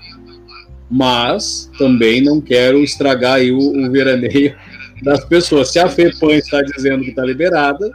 [0.89, 4.55] Mas também não quero estragar aí o, o veraneio
[5.01, 5.71] das pessoas.
[5.71, 7.91] Se a FEPAM está dizendo que está liberada,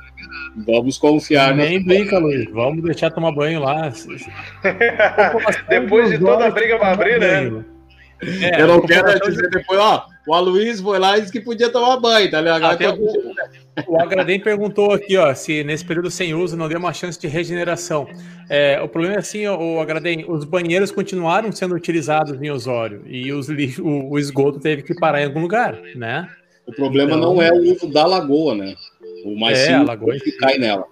[0.66, 1.54] vamos confiar.
[1.54, 2.50] Nem brinca, Luiz.
[2.50, 3.90] Vamos deixar tomar banho lá.
[5.68, 7.64] Depois de toda a briga para abrir, né?
[8.22, 11.70] É, eu não quero dizer depois, ó, o Aloysio foi lá e disse que podia
[11.70, 12.64] tomar banho, tá ligado?
[12.64, 12.98] Até o,
[13.88, 17.26] o Agradem perguntou aqui, ó, se nesse período sem uso não deu uma chance de
[17.26, 18.06] regeneração.
[18.48, 23.32] É, o problema é assim, o Agradem, os banheiros continuaram sendo utilizados em Osório e
[23.32, 26.28] os, o, o esgoto teve que parar em algum lugar, né?
[26.66, 28.74] O problema então, não é o uso da lagoa, né?
[29.24, 30.84] O mais é, a lagoa que cai nela.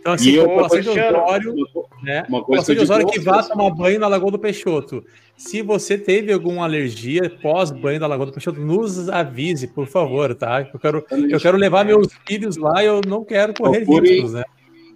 [0.00, 1.54] Então, assim, a população de Osório,
[2.02, 2.24] né?
[2.28, 5.04] Uma população de Osório que vá tomar banho na Lagoa do Peixoto.
[5.36, 10.66] Se você teve alguma alergia pós-banho da Lagoa do Peixoto, nos avise, por favor, tá?
[10.72, 14.32] Eu quero, eu quero levar meus filhos lá e eu não quero correr procurem, riscos,
[14.32, 14.44] né?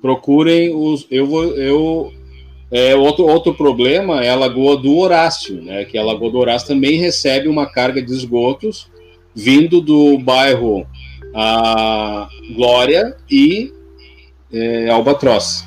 [0.01, 1.07] Procurem os.
[1.11, 1.45] Eu vou.
[1.45, 2.13] Eu,
[2.71, 5.85] é, outro, outro problema é a Lagoa do Horácio, né?
[5.85, 8.91] Que a Lagoa do Horácio também recebe uma carga de esgotos
[9.35, 10.87] vindo do bairro
[11.35, 13.73] a Glória e
[14.55, 15.65] é, Albatroz.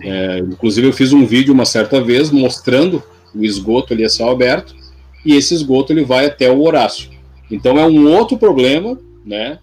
[0.00, 3.02] É, inclusive, eu fiz um vídeo uma certa vez mostrando
[3.34, 4.74] o esgoto ali a céu aberto
[5.24, 7.10] e esse esgoto ele vai até o Horácio.
[7.50, 9.58] Então é um outro problema, né?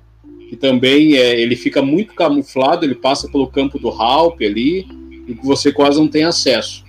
[0.49, 4.87] Que também é, ele fica muito camuflado, ele passa pelo campo do Halp ali
[5.27, 6.83] e você quase não tem acesso.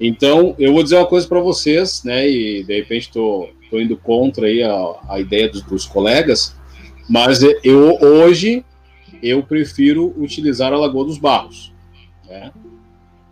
[0.00, 2.28] Então eu vou dizer uma coisa para vocês, né?
[2.28, 6.54] E de repente estou indo contra aí a, a ideia dos, dos colegas,
[7.08, 8.64] mas eu hoje
[9.26, 11.72] eu prefiro utilizar a Lagoa dos Barros.
[12.28, 12.50] Né?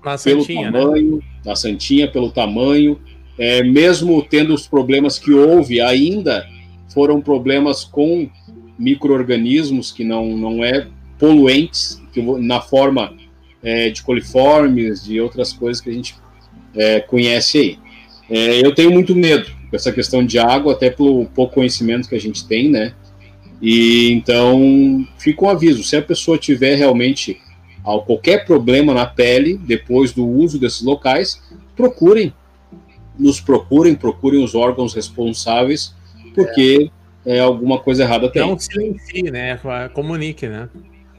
[0.04, 0.80] Na pelo Santinha, né?
[0.80, 1.22] tamanho, né?
[1.44, 3.00] na Santinha, pelo tamanho,
[3.38, 6.46] é, mesmo tendo os problemas que houve, ainda
[6.88, 8.28] foram problemas com
[8.78, 10.86] micro-organismos que não, não é
[11.18, 13.14] poluentes, que, na forma
[13.62, 16.14] é, de coliformes, de outras coisas que a gente
[16.74, 17.78] é, conhece aí.
[18.28, 22.14] É, eu tenho muito medo com essa questão de água, até pelo pouco conhecimento que
[22.14, 22.94] a gente tem, né?
[23.64, 27.40] E então fica um aviso: se a pessoa tiver realmente
[27.82, 31.42] qualquer problema na pele depois do uso desses locais,
[31.74, 32.34] procurem,
[33.18, 35.94] nos procurem, procurem os órgãos responsáveis,
[36.34, 36.90] porque
[37.24, 38.42] é, é alguma coisa errada tem.
[38.42, 39.58] Não silencie, né?
[39.94, 40.68] Comunique, né?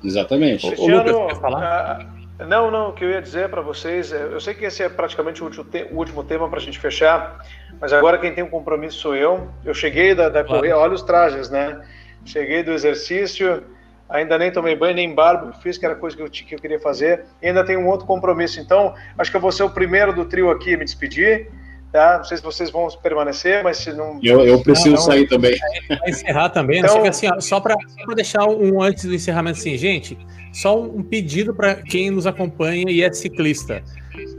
[0.03, 0.67] Exatamente.
[0.67, 2.07] O, o Lucas, quer falar?
[2.39, 4.83] Uh, não, não, o que eu ia dizer para vocês, é, eu sei que esse
[4.83, 7.43] é praticamente o último, te o último tema para a gente fechar,
[7.81, 9.47] mas agora quem tem um compromisso sou eu.
[9.63, 10.59] Eu cheguei da, da claro.
[10.59, 11.81] corrida, olha os trajes, né?
[12.25, 13.63] Cheguei do exercício,
[14.09, 16.79] ainda nem tomei banho, nem barba, fiz que era coisa que eu, que eu queria
[16.79, 17.25] fazer.
[17.41, 18.59] E ainda tenho um outro compromisso.
[18.59, 21.49] Então, acho que eu vou ser o primeiro do trio aqui a me despedir.
[21.91, 22.17] Tá?
[22.17, 24.19] Não sei se vocês vão permanecer, mas se não.
[24.21, 25.55] Eu, eu preciso não, sair também.
[25.87, 26.79] Vai encerrar também.
[26.79, 27.01] Então...
[27.01, 27.07] Né?
[27.07, 27.77] Assim, só para
[28.15, 30.17] deixar um antes do encerramento, assim, gente,
[30.51, 33.81] só um pedido para quem nos acompanha e é ciclista.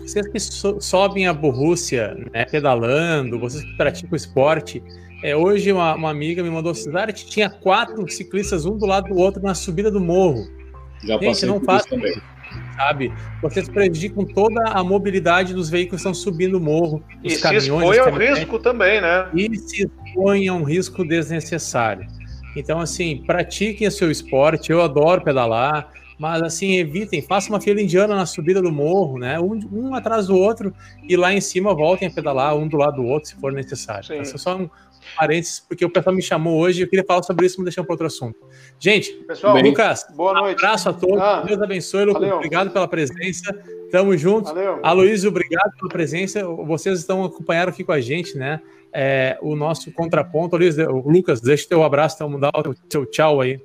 [0.01, 4.83] Vocês que so sobem a Borrússia, né, pedalando, vocês que praticam esporte,
[5.27, 9.09] é, hoje uma, uma, amiga me mandou cidade que tinha quatro ciclistas um do lado
[9.09, 10.47] do outro na subida do morro.
[11.05, 12.15] Já Gente, não faz também.
[12.77, 13.13] Sabe?
[13.43, 17.03] Vocês prejudicam toda a mobilidade dos veículos que estão subindo o morro.
[17.25, 19.29] Os e caminhões, se expõe ao risco também, né?
[19.35, 22.07] E se expõe a um risco desnecessário.
[22.55, 24.71] Então, assim, pratiquem o seu esporte.
[24.71, 25.91] Eu adoro pedalar.
[26.19, 29.39] Mas assim, evitem, façam uma fila indiana na subida do morro, né?
[29.39, 30.75] Um, um, atrás do outro,
[31.07, 34.15] e lá em cima voltem a pedalar um do lado do outro, se for necessário.
[34.15, 34.71] Esse é só um,
[35.15, 37.85] parênteses, porque o pessoal me chamou hoje e eu queria falar sobre isso, mas deixar
[37.85, 38.39] para outro assunto.
[38.79, 40.59] Gente, pessoal, Lucas, boa noite.
[40.59, 42.37] abraço a todos, ah, Deus abençoe, Lucas, valeu.
[42.37, 43.53] obrigado pela presença,
[43.91, 44.53] tamo juntos.
[44.83, 48.61] Aloysio, obrigado pela presença, vocês estão acompanhando aqui com a gente, né?
[48.93, 53.41] É, o nosso contraponto, Aloysio, Lucas, deixa o teu abraço, então, dar o teu tchau
[53.41, 53.61] aí.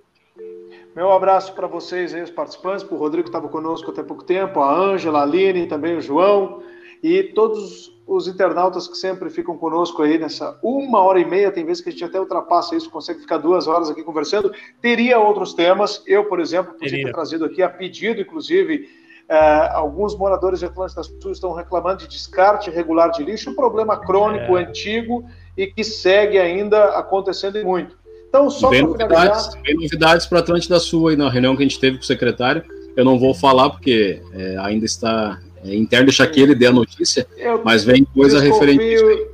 [0.95, 4.25] Meu abraço para vocês aí, os participantes, para o Rodrigo que estava conosco até pouco
[4.25, 6.61] tempo, a Ângela, a Aline, também o João,
[7.01, 11.65] e todos os internautas que sempre ficam conosco aí nessa uma hora e meia, tem
[11.65, 14.51] vezes que a gente até ultrapassa isso, consegue ficar duas horas aqui conversando.
[14.81, 18.89] Teria outros temas, eu, por exemplo, podia ter trazido aqui a pedido, inclusive,
[19.29, 23.95] é, alguns moradores de Atlântida Sul estão reclamando de descarte irregular de lixo, um problema
[23.95, 24.63] crônico, é.
[24.63, 25.23] antigo
[25.55, 27.97] e que segue ainda acontecendo muito.
[28.27, 29.61] Então, só para finalizar...
[29.61, 32.63] Bem novidades para Atlântida Sul aí na reunião que a gente teve com o secretário.
[32.95, 36.71] Eu não vou falar porque é, ainda está é interno, deixar que ele dê a
[36.71, 39.31] notícia, eu mas vem coisa referente a isso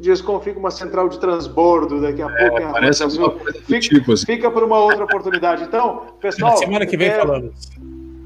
[0.00, 2.72] desconfie com uma central de transbordo daqui a é, pouco.
[2.72, 4.26] Parece alguma coisa fica, tipo, assim.
[4.26, 5.64] fica para uma outra oportunidade.
[5.64, 6.52] Então, pessoal.
[6.52, 7.52] Na semana que vem é, falando.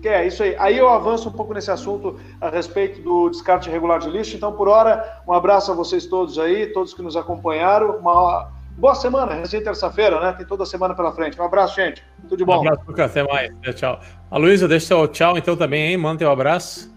[0.05, 0.55] É isso aí.
[0.59, 4.37] Aí eu avanço um pouco nesse assunto a respeito do descarte regular de lixo.
[4.37, 7.99] Então, por hora, um abraço a vocês todos aí, todos que nos acompanharam.
[7.99, 10.33] Uma boa semana, recém terça-feira, né?
[10.33, 11.41] Tem toda a semana pela frente.
[11.41, 12.03] Um abraço, gente.
[12.23, 12.57] Tudo de bom.
[12.57, 13.11] Um abraço, Lucas.
[13.11, 13.51] Até mais.
[13.75, 14.01] Tchau.
[14.31, 15.97] A Luísa, deixa seu tchau então também, hein?
[15.97, 16.92] Manda teu abraço.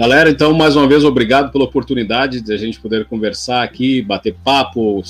[0.00, 4.34] Galera, então, mais uma vez, obrigado pela oportunidade de a gente poder conversar aqui, bater
[4.42, 5.02] papo,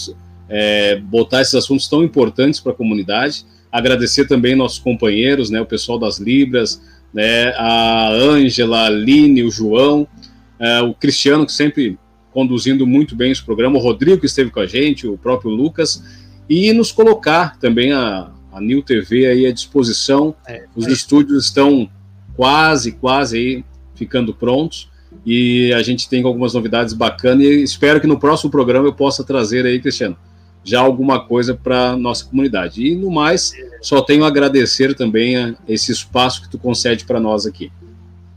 [0.48, 3.46] é, botar esses assuntos tão importantes para a comunidade.
[3.70, 6.82] Agradecer também nossos companheiros, né, o pessoal das Libras,
[7.14, 10.08] né, a Ângela, a Aline, o João,
[10.58, 11.96] é, o Cristiano, que sempre
[12.32, 16.02] conduzindo muito bem esse programa, o Rodrigo, que esteve com a gente, o próprio Lucas,
[16.48, 20.34] e nos colocar também a, a New TV aí à disposição.
[20.48, 20.90] É, Os é.
[20.90, 21.88] estúdios estão
[22.34, 23.69] quase, quase aí
[24.00, 24.88] ficando prontos
[25.26, 29.22] e a gente tem algumas novidades bacanas e espero que no próximo programa eu possa
[29.22, 30.16] trazer aí, Cristiano,
[30.64, 32.86] já alguma coisa para nossa comunidade.
[32.86, 33.52] E no mais,
[33.82, 37.70] só tenho a agradecer também a esse espaço que tu concede para nós aqui.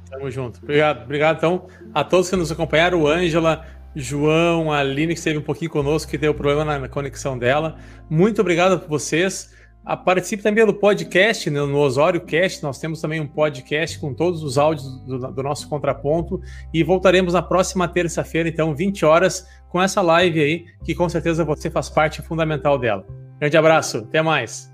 [0.10, 0.60] Tamo junto.
[0.62, 3.66] Obrigado, obrigado então a todos que nos acompanharam, Ângela,
[3.96, 7.78] João, a Aline que esteve um pouquinho conosco, que deu problema na conexão dela.
[8.10, 9.54] Muito obrigado por vocês.
[9.86, 12.64] A, participe também do podcast, né, no Osório Cast.
[12.64, 16.42] Nós temos também um podcast com todos os áudios do, do nosso contraponto.
[16.74, 21.44] E voltaremos na próxima terça-feira, então, 20 horas, com essa live aí, que com certeza
[21.44, 23.06] você faz parte fundamental dela.
[23.40, 24.73] Grande abraço, até mais.